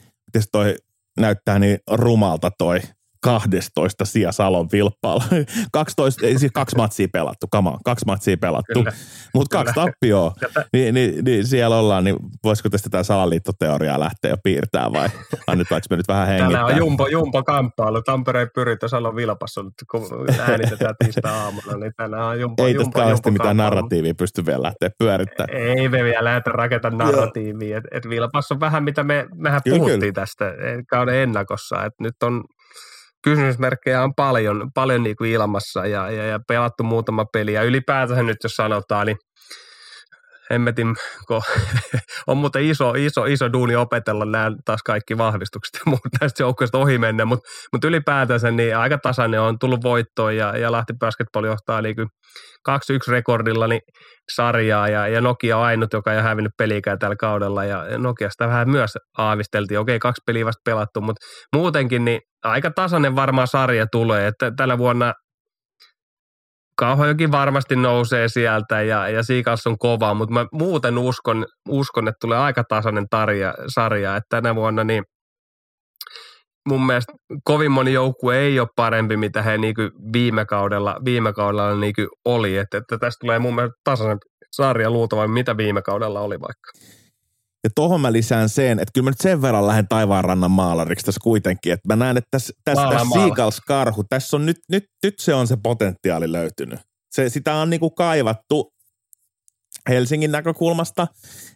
Miten 0.01 0.49
toi 0.51 0.75
näyttää 1.19 1.59
niin 1.59 1.79
rumalta 1.91 2.51
toi 2.57 2.79
12 3.21 4.05
sija 4.05 4.31
Salon 4.31 4.67
vilppaalla. 4.71 5.23
12, 5.71 6.27
ei 6.27 6.39
siis 6.39 6.51
kaksi 6.51 6.75
matsia 6.75 7.07
pelattu, 7.13 7.47
kama, 7.51 7.77
kaksi 7.85 8.05
matsia 8.05 8.37
pelattu, 8.37 8.85
mutta 9.33 9.57
kaksi 9.57 9.73
tappioa. 9.73 10.33
Ni, 10.73 10.91
niin, 10.91 11.25
niin, 11.25 11.47
siellä 11.47 11.77
ollaan, 11.77 12.03
niin 12.03 12.15
voisiko 12.43 12.69
tästä 12.69 12.89
tämä 12.89 13.03
salaliittoteoriaa 13.03 13.99
lähteä 13.99 14.31
jo 14.31 14.37
piirtää 14.43 14.93
vai 14.93 15.09
annetaanko 15.47 15.85
me 15.89 15.97
nyt 15.97 16.07
vähän 16.07 16.27
hengittää? 16.27 16.51
Täällä 16.51 16.73
on 16.73 16.77
jumpo, 16.77 17.07
jumpo 17.07 17.43
kamppailu, 17.43 18.01
Tampereen 18.01 18.49
pyrittä 18.55 18.87
Salon 18.87 19.15
vilpassa, 19.15 19.61
kun 19.91 20.01
äänitetään 20.39 20.95
tiistai 21.03 21.31
aamulla, 21.31 21.77
niin 21.77 21.93
tänään 21.97 22.23
on 22.23 22.39
jumpo, 22.39 22.67
Ei 22.67 22.73
tästä 22.73 22.91
kauheasti 22.91 23.31
mitään 23.31 23.57
narratiivia 23.57 24.13
pysty 24.17 24.45
vielä 24.45 24.61
lähteä 24.61 24.89
pyörittämään. 24.97 25.57
Ei 25.57 25.89
me 25.89 26.03
vielä 26.03 26.23
lähdetä 26.23 26.49
rakentamaan 26.49 27.11
narratiivia, 27.11 27.77
että 27.77 27.89
et 27.91 28.09
vilpassa 28.09 28.55
on 28.55 28.59
vähän 28.59 28.83
mitä 28.83 29.03
me, 29.03 29.27
mehän 29.35 29.61
kyllä, 29.63 29.77
puhuttiin 29.77 29.99
kyllä. 29.99 30.13
tästä 30.13 30.45
kauden 30.89 31.15
ennakossa, 31.15 31.85
että 31.85 32.03
nyt 32.03 32.23
on 32.23 32.43
kysymysmerkkejä 33.23 34.03
on 34.03 34.15
paljon, 34.15 34.71
paljon 34.73 35.03
niin 35.03 35.15
kuin 35.15 35.31
ilmassa 35.31 35.85
ja, 35.85 36.11
ja, 36.11 36.25
ja 36.25 36.39
pelattu 36.47 36.83
muutama 36.83 37.25
peli. 37.25 37.53
Ja 37.53 37.63
ylipäätään 37.63 38.25
nyt, 38.25 38.37
jos 38.43 38.55
sanotaan, 38.55 39.07
niin 39.07 39.17
hemmetin, 40.51 40.95
kun 41.27 41.41
on 42.27 42.37
muuten 42.37 42.63
iso, 42.63 42.93
iso, 42.97 43.25
iso 43.25 43.53
duuni 43.53 43.75
opetella 43.75 44.25
nämä 44.25 44.51
taas 44.65 44.83
kaikki 44.83 45.17
vahvistukset 45.17 45.73
ja 45.73 45.81
muut 45.85 46.01
näistä 46.21 46.43
joukkoista 46.43 46.77
ohi 46.77 46.97
mennä, 46.97 47.25
mutta 47.25 47.49
mut 47.73 47.83
ylipäätänsä 47.83 48.51
niin 48.51 48.77
aika 48.77 48.97
tasainen 48.97 49.41
on 49.41 49.59
tullut 49.59 49.83
voittoon 49.83 50.35
ja, 50.35 50.57
ja 50.57 50.71
Lahti 50.71 50.93
Basketball 50.99 51.45
johtaa 51.45 51.81
niin 51.81 51.95
2-1 52.69 52.73
rekordilla 53.07 53.67
niin 53.67 53.81
sarjaa 54.35 54.87
ja, 54.87 55.07
ja 55.07 55.21
Nokia 55.21 55.57
on 55.57 55.63
ainut, 55.63 55.93
joka 55.93 56.11
ei 56.11 56.17
ole 56.17 56.23
hävinnyt 56.23 56.53
pelikään 56.57 56.99
tällä 56.99 57.15
kaudella 57.15 57.65
ja 57.65 57.97
Nokiasta 57.97 58.47
vähän 58.47 58.69
myös 58.69 58.91
aavisteltiin. 59.17 59.79
Okei, 59.79 59.99
kaksi 59.99 60.21
peliä 60.25 60.45
vasta 60.45 60.61
pelattu, 60.65 61.01
mutta 61.01 61.25
muutenkin 61.55 62.05
niin 62.05 62.21
aika 62.43 62.71
tasainen 62.71 63.15
varmaan 63.15 63.47
sarja 63.47 63.85
tulee, 63.91 64.27
että 64.27 64.51
tällä 64.57 64.77
vuonna 64.77 65.13
Kauhajoki 66.81 67.31
varmasti 67.31 67.75
nousee 67.75 68.27
sieltä 68.27 68.81
ja, 68.81 69.09
ja 69.09 69.23
Siikas 69.23 69.67
on 69.67 69.77
kova, 69.77 70.13
mutta 70.13 70.33
mä 70.33 70.45
muuten 70.51 70.97
uskon, 70.97 71.45
uskon, 71.69 72.07
että 72.07 72.17
tulee 72.21 72.37
aika 72.37 72.63
tasainen 72.63 73.05
tarja, 73.09 73.53
sarja, 73.67 74.15
että 74.15 74.27
tänä 74.29 74.55
vuonna 74.55 74.83
niin 74.83 75.03
mun 76.69 76.85
mielestä 76.85 77.13
kovin 77.43 77.71
moni 77.71 77.93
joukkue 77.93 78.37
ei 78.37 78.59
ole 78.59 78.67
parempi, 78.75 79.17
mitä 79.17 79.41
he 79.41 79.57
niin 79.57 79.75
viime 80.13 80.45
kaudella, 80.45 80.97
viime 81.05 81.33
kaudella 81.33 81.75
niin 81.75 81.93
oli, 82.25 82.57
että, 82.57 82.77
että 82.77 82.97
tästä 82.97 83.19
tulee 83.19 83.39
mun 83.39 83.55
mielestä 83.55 83.79
tasainen 83.83 84.17
sarja 84.51 84.89
luultavasti, 84.89 85.31
mitä 85.31 85.57
viime 85.57 85.81
kaudella 85.81 86.19
oli 86.19 86.39
vaikka. 86.39 86.71
Ja 87.63 87.69
tohon 87.75 88.01
mä 88.01 88.11
lisään 88.11 88.49
sen, 88.49 88.79
että 88.79 88.91
kyllä 88.93 89.05
mä 89.05 89.11
nyt 89.11 89.21
sen 89.21 89.41
verran 89.41 89.67
lähden 89.67 89.87
taivaanrannan 89.87 90.51
maalariksi 90.51 91.05
tässä 91.05 91.19
kuitenkin, 91.23 91.73
että 91.73 91.87
mä 91.87 91.95
näen, 91.95 92.17
että 92.17 92.27
tässä, 92.31 92.53
tässä, 92.63 92.83
tässä 92.89 93.05
Seagulls-karhu, 93.13 94.03
tässä 94.09 94.37
on 94.37 94.45
nyt, 94.45 94.57
nyt, 94.69 94.83
nyt 95.03 95.19
se 95.19 95.33
on 95.33 95.47
se 95.47 95.57
potentiaali 95.63 96.31
löytynyt. 96.31 96.79
Se, 97.11 97.29
sitä 97.29 97.55
on 97.55 97.69
niinku 97.69 97.89
kaivattu 97.89 98.73
Helsingin 99.89 100.31
näkökulmasta, 100.31 101.07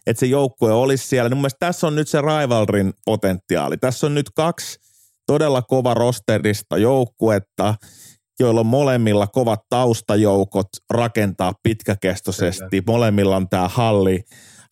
että 0.06 0.20
se 0.20 0.26
joukkue 0.26 0.72
olisi 0.72 1.08
siellä. 1.08 1.30
Mun 1.30 1.38
mielestä 1.38 1.66
tässä 1.66 1.86
on 1.86 1.96
nyt 1.96 2.08
se 2.08 2.20
rivalrin 2.20 2.92
potentiaali. 3.04 3.76
Tässä 3.76 4.06
on 4.06 4.14
nyt 4.14 4.30
kaksi 4.36 4.78
todella 5.26 5.62
kova 5.62 5.94
rosterista 5.94 6.78
joukkuetta, 6.78 7.74
joilla 8.40 8.60
on 8.60 8.66
molemmilla 8.66 9.26
kovat 9.26 9.60
taustajoukot 9.68 10.68
rakentaa 10.90 11.52
pitkäkestoisesti. 11.62 12.66
Kyllä. 12.70 12.82
Molemmilla 12.86 13.36
on 13.36 13.48
tämä 13.48 13.68
halli 13.68 14.24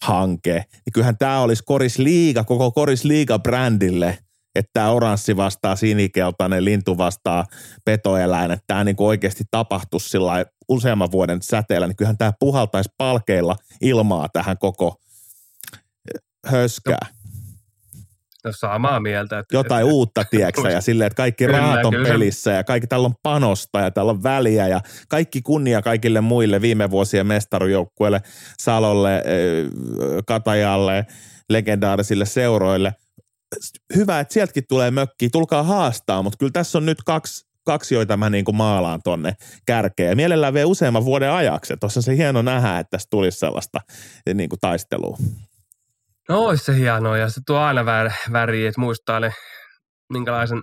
hanke, 0.03 0.53
niin 0.53 0.93
kyllähän 0.93 1.19
tämä 1.19 1.41
olisi 1.41 1.63
Koris 1.67 1.99
Liiga, 1.99 2.45
koko 2.45 2.71
Koris 2.71 3.05
Liiga 3.05 3.39
brändille, 3.39 4.19
että 4.55 4.71
tämä 4.73 4.91
oranssi 4.91 5.37
vastaa 5.37 5.77
sinikeltainen, 5.77 6.65
lintu 6.65 6.99
vastaa 6.99 7.45
petoeläin, 7.85 8.51
että 8.51 8.65
tämä 8.67 8.85
niin 8.85 8.97
oikeasti 8.99 9.45
tapahtuisi 9.51 10.09
sillä 10.09 10.45
useamman 10.69 11.13
vuoden 11.13 11.43
säteellä, 11.43 11.87
niin 11.87 11.97
kyllähän 11.97 12.19
tämä 12.19 12.33
puhaltaisi 12.39 12.91
palkeilla 12.99 13.57
ilmaa 13.81 14.29
tähän 14.33 14.59
koko 14.59 15.01
höskää. 16.47 17.07
No 17.11 17.24
samaa 18.53 19.01
mieltä. 19.01 19.39
Että, 19.39 19.57
Jotain 19.57 19.83
että, 19.83 19.95
uutta, 19.95 20.25
tieksä, 20.31 20.71
ja 20.71 20.81
silleen, 20.81 21.07
että 21.07 21.17
kaikki 21.17 21.45
kyllä, 21.45 21.59
rahat 21.59 21.85
on 21.85 21.93
kyllä. 21.93 22.09
pelissä 22.09 22.51
ja 22.53 22.65
kaikki 22.65 22.87
täällä 22.87 23.07
on 23.07 23.15
panosta 23.23 23.81
ja 23.81 23.91
täällä 23.91 24.13
on 24.13 24.23
väliä 24.23 24.69
ja 24.69 24.81
kaikki 25.09 25.43
kunnia 25.43 25.83
kaikille 25.83 26.21
muille 26.21 26.61
viime 26.61 26.91
vuosien 26.91 27.27
mestarujoukkueille, 27.27 28.23
Salolle, 28.63 29.23
Katajalle, 30.27 31.07
legendaarisille 31.51 32.27
seuroille. 32.27 32.95
Hyvä, 33.97 34.21
että 34.21 34.35
sieltäkin 34.35 34.65
tulee 34.69 34.91
mökki, 34.91 35.31
tulkaa 35.31 35.63
haastaa, 35.63 36.23
mutta 36.23 36.37
kyllä 36.39 36.53
tässä 36.53 36.79
on 36.79 36.87
nyt 36.87 36.99
kaksi, 37.07 37.47
kaksi 37.65 37.95
joita 37.95 38.17
mä 38.17 38.31
niin 38.31 38.45
kuin 38.45 38.57
maalaan 38.57 39.01
tonne 39.05 39.33
kärkeen. 39.67 40.11
Ja 40.11 40.17
mielellään 40.17 40.55
vielä 40.55 40.67
useamman 40.67 41.05
vuoden 41.05 41.31
ajaksi. 41.31 41.75
Tuossa 41.81 42.03
se 42.03 42.17
hieno 42.17 42.43
nähdä, 42.43 42.79
että 42.79 42.91
tässä 42.91 43.09
tulisi 43.11 43.39
sellaista 43.39 43.81
niin 44.35 44.49
kuin 44.49 44.61
taistelua. 44.61 45.19
No 46.29 46.41
olisi 46.41 46.65
se 46.65 46.77
hienoa 46.77 47.19
ja 47.19 47.29
se 47.29 47.41
tuo 47.47 47.59
aina 47.59 47.85
vär, 47.85 48.11
väriä, 48.33 48.69
että 48.69 48.81
muistaa 48.81 49.21
ne, 49.21 49.33
minkälaisen 50.13 50.63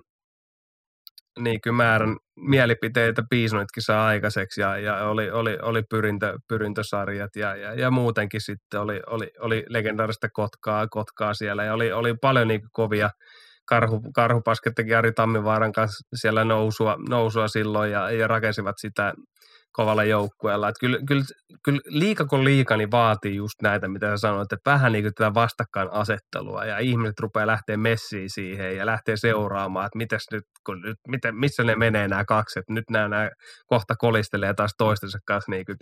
niin 1.39 1.59
määrän 1.71 2.17
mielipiteitä 2.35 3.23
piisnoitkin 3.29 3.83
saa 3.83 4.07
aikaiseksi 4.07 4.61
ja, 4.61 4.77
ja 4.77 5.09
oli, 5.09 5.31
oli, 5.31 5.57
oli 5.61 5.83
pyrintö, 5.89 6.39
pyrintösarjat 6.47 7.35
ja, 7.35 7.55
ja, 7.55 7.73
ja, 7.73 7.91
muutenkin 7.91 8.41
sitten 8.41 8.79
oli, 8.79 9.01
oli, 9.07 9.31
oli 9.39 9.65
legendaarista 9.69 10.29
Kotkaa, 10.29 10.87
Kotkaa 10.87 11.33
siellä 11.33 11.63
ja 11.63 11.73
oli, 11.73 11.91
oli 11.91 12.13
paljon 12.21 12.47
niin 12.47 12.61
kovia 12.71 13.09
karhu, 13.65 14.01
karhupasket 14.15 14.75
teki 14.75 14.95
Ari 14.95 15.11
Tammivaaran 15.11 15.71
kanssa 15.71 16.07
siellä 16.15 16.45
nousua, 16.45 16.97
nousua 17.09 17.47
silloin 17.47 17.91
ja, 17.91 18.11
ja 18.11 18.27
rakensivat 18.27 18.75
sitä, 18.77 19.13
kovalla 19.71 20.03
joukkueella. 20.03 20.69
Että 20.69 20.79
kyllä, 20.79 20.99
kyllä, 21.07 21.23
kyllä 21.63 21.81
liika 21.85 22.25
kun 22.25 22.45
liika, 22.45 22.77
niin 22.77 22.91
vaatii 22.91 23.35
just 23.35 23.61
näitä, 23.61 23.87
mitä 23.87 24.09
sä 24.09 24.17
sanoit, 24.17 24.53
että 24.53 24.71
vähän 24.71 24.91
niin 24.91 25.03
kuin 25.03 25.13
tätä 25.13 25.33
vastakkainasettelua 25.33 26.65
ja 26.65 26.79
ihmiset 26.79 27.19
rupeaa 27.19 27.47
lähteä 27.47 27.77
messiin 27.77 28.29
siihen 28.29 28.77
ja 28.77 28.85
lähtee 28.85 29.17
seuraamaan, 29.17 29.85
että 29.85 29.97
mitäs 29.97 30.25
nyt, 30.31 30.43
kun 30.65 30.81
nyt 30.81 30.97
miten, 31.07 31.35
missä 31.35 31.63
ne 31.63 31.75
menee 31.75 32.07
nämä 32.07 32.25
kaksi, 32.25 32.59
että 32.59 32.73
nyt 32.73 32.89
nämä, 32.89 33.07
nämä 33.07 33.29
kohta 33.65 33.95
kolistelee 33.97 34.53
taas 34.53 34.71
toistensa 34.77 35.17
kanssa 35.25 35.51
niin 35.51 35.65
kuin, 35.65 35.77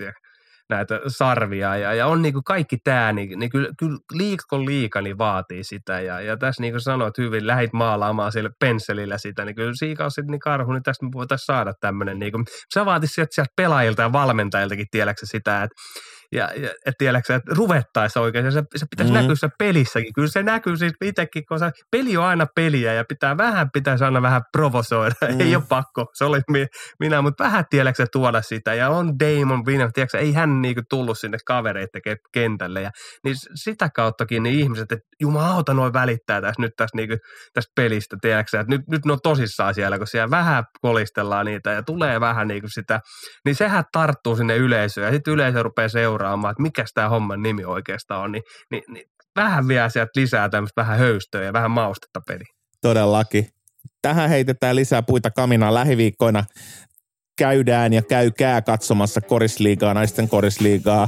näitä 0.69 1.01
sarvia 1.07 1.77
ja, 1.77 1.93
ja 1.93 2.07
on 2.07 2.21
niin 2.21 2.33
kuin 2.33 2.43
kaikki 2.43 2.77
tämä, 2.77 3.13
niin, 3.13 3.39
niin 3.39 3.49
kyllä, 3.49 3.69
kyllä 3.79 3.97
liikko 4.13 4.65
liika 4.65 5.01
niin 5.01 5.17
vaatii 5.17 5.63
sitä. 5.63 6.01
Ja, 6.01 6.21
ja 6.21 6.37
tässä 6.37 6.61
niin 6.61 6.73
kuin 6.73 6.81
sanoit 6.81 7.17
hyvin, 7.17 7.47
lähit 7.47 7.73
maalaamaan 7.73 8.31
sille 8.31 8.49
pensselillä 8.59 9.17
sitä, 9.17 9.45
niin 9.45 9.55
kyllä 9.55 9.73
Siikaus 9.75 10.13
niin 10.17 10.39
karhu, 10.39 10.73
niin 10.73 10.83
tästä 10.83 11.05
me 11.05 11.11
voitaisiin 11.13 11.45
saada 11.45 11.73
tämmöinen, 11.79 12.19
niin 12.19 12.31
kuin, 12.31 12.45
se 12.69 12.85
vaatisi 12.85 13.13
sieltä, 13.13 13.35
sieltä 13.35 13.53
pelaajilta 13.55 14.01
ja 14.01 14.13
valmentajiltakin 14.13 14.87
tiedäksä 14.91 15.25
sitä, 15.25 15.63
että 15.63 15.75
ja, 16.31 16.51
ja 16.55 16.69
et 16.85 16.95
tiedätkö, 16.97 17.35
että 17.35 17.55
ruvettaisi 17.55 18.19
oikein, 18.19 18.51
se, 18.51 18.63
se 18.75 18.85
pitäisi 18.89 19.13
mm. 19.13 19.19
näkyä 19.19 19.35
se 19.35 19.49
pelissäkin. 19.59 20.13
Kyllä 20.13 20.27
se 20.27 20.43
näkyy 20.43 20.77
siis 20.77 20.93
itsekin, 21.03 21.43
kun 21.45 21.59
se 21.59 21.71
peli 21.91 22.17
on 22.17 22.25
aina 22.25 22.45
peliä 22.55 22.93
ja 22.93 23.03
pitää 23.09 23.37
vähän, 23.37 23.71
pitäisi 23.71 24.03
aina 24.03 24.21
vähän 24.21 24.41
provosoida. 24.51 25.15
Mm. 25.29 25.41
ei 25.41 25.55
ole 25.55 25.63
pakko, 25.69 26.05
se 26.13 26.25
oli 26.25 26.39
minä, 26.99 27.21
mutta 27.21 27.43
vähän 27.43 27.65
tiedätkö 27.69 28.05
tuoda 28.11 28.41
sitä. 28.41 28.73
Ja 28.73 28.89
on 28.89 29.13
Damon 29.19 29.65
Winner, 29.65 29.91
tiedätkö, 29.93 30.17
ei 30.17 30.33
hän 30.33 30.61
niinku 30.61 30.81
tullut 30.89 31.19
sinne 31.19 31.37
kavereiden 31.45 32.01
kentälle. 32.33 32.81
Ja, 32.81 32.91
niin 33.23 33.35
sitä 33.55 33.89
kauttakin 33.95 34.43
niin 34.43 34.59
ihmiset, 34.59 34.91
että 34.91 35.07
jumalauta 35.21 35.73
noin 35.73 35.93
välittää 35.93 36.41
tässä 36.41 36.61
nyt 36.61 36.71
tästä, 36.77 36.97
niinku, 36.97 37.15
tästä 37.53 37.71
pelistä, 37.75 38.17
tiedätkö, 38.21 38.59
että 38.59 38.75
nyt, 38.75 38.81
nyt 38.87 39.05
ne 39.05 39.11
on 39.11 39.19
tosissaan 39.23 39.73
siellä, 39.73 39.97
kun 39.97 40.07
siellä 40.07 40.31
vähän 40.31 40.63
kolistellaan 40.81 41.45
niitä 41.45 41.71
ja 41.71 41.83
tulee 41.83 42.19
vähän 42.19 42.47
niinku 42.47 42.67
sitä, 42.69 42.99
niin 43.45 43.55
sehän 43.55 43.83
tarttuu 43.91 44.35
sinne 44.35 44.57
yleisöön 44.57 45.05
ja 45.07 45.11
sitten 45.11 45.33
yleisö 45.33 45.63
rupeaa 45.63 45.89
seuraamaan 45.89 46.18
seuraamaan, 46.19 46.51
että 46.51 46.61
mikä 46.61 46.85
tämä 46.93 47.09
homman 47.09 47.41
nimi 47.41 47.65
oikeastaan 47.65 48.21
on, 48.21 48.31
niin, 48.31 48.43
niin, 48.71 48.83
niin 48.87 49.09
vähän 49.35 49.67
vielä 49.67 49.89
sieltä 49.89 50.11
lisää 50.15 50.49
tämmöistä 50.49 50.81
vähän 50.81 50.97
höystöä 50.99 51.43
ja 51.43 51.53
vähän 51.53 51.71
maustetta 51.71 52.21
peli. 52.27 52.43
Todellakin. 52.81 53.47
Tähän 54.01 54.29
heitetään 54.29 54.75
lisää 54.75 55.01
puita 55.01 55.31
kaminaan 55.31 55.73
lähiviikkoina. 55.73 56.43
Käydään 57.39 57.93
ja 57.93 58.01
käykää 58.01 58.61
katsomassa 58.61 59.21
korisliigaa, 59.21 59.93
naisten 59.93 60.29
korisliigaa. 60.29 61.07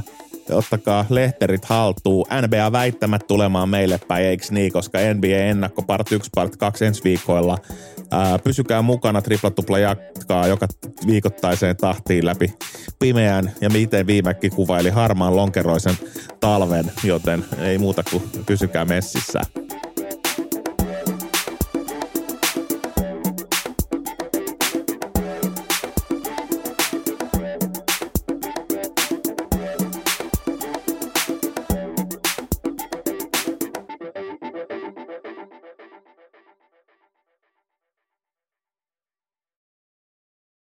Ottakaa 0.50 1.06
lehterit 1.08 1.64
haltuun. 1.64 2.26
NBA 2.46 2.72
väittämät 2.72 3.26
tulemaan 3.26 3.68
meille 3.68 4.00
päin, 4.08 4.24
eikö 4.24 4.44
niin? 4.50 4.72
Koska 4.72 4.98
NBA 5.14 5.36
ennakko 5.36 5.82
part 5.82 6.12
1, 6.12 6.30
part 6.34 6.56
2 6.56 6.84
ensi 6.84 7.04
viikoilla– 7.04 7.58
Ää, 8.12 8.38
pysykää 8.38 8.82
mukana, 8.82 9.22
triplatupla 9.22 9.78
jatkaa 9.78 10.46
joka 10.46 10.66
viikoittaiseen 11.06 11.76
tahtiin 11.76 12.26
läpi 12.26 12.54
pimeän 12.98 13.52
ja 13.60 13.70
miten 13.70 14.06
viimekin 14.06 14.50
kuvaili 14.50 14.90
harmaan 14.90 15.36
lonkeroisen 15.36 15.98
talven, 16.40 16.92
joten 17.04 17.44
ei 17.60 17.78
muuta 17.78 18.02
kuin 18.10 18.22
pysykää 18.46 18.84
messissä. 18.84 19.40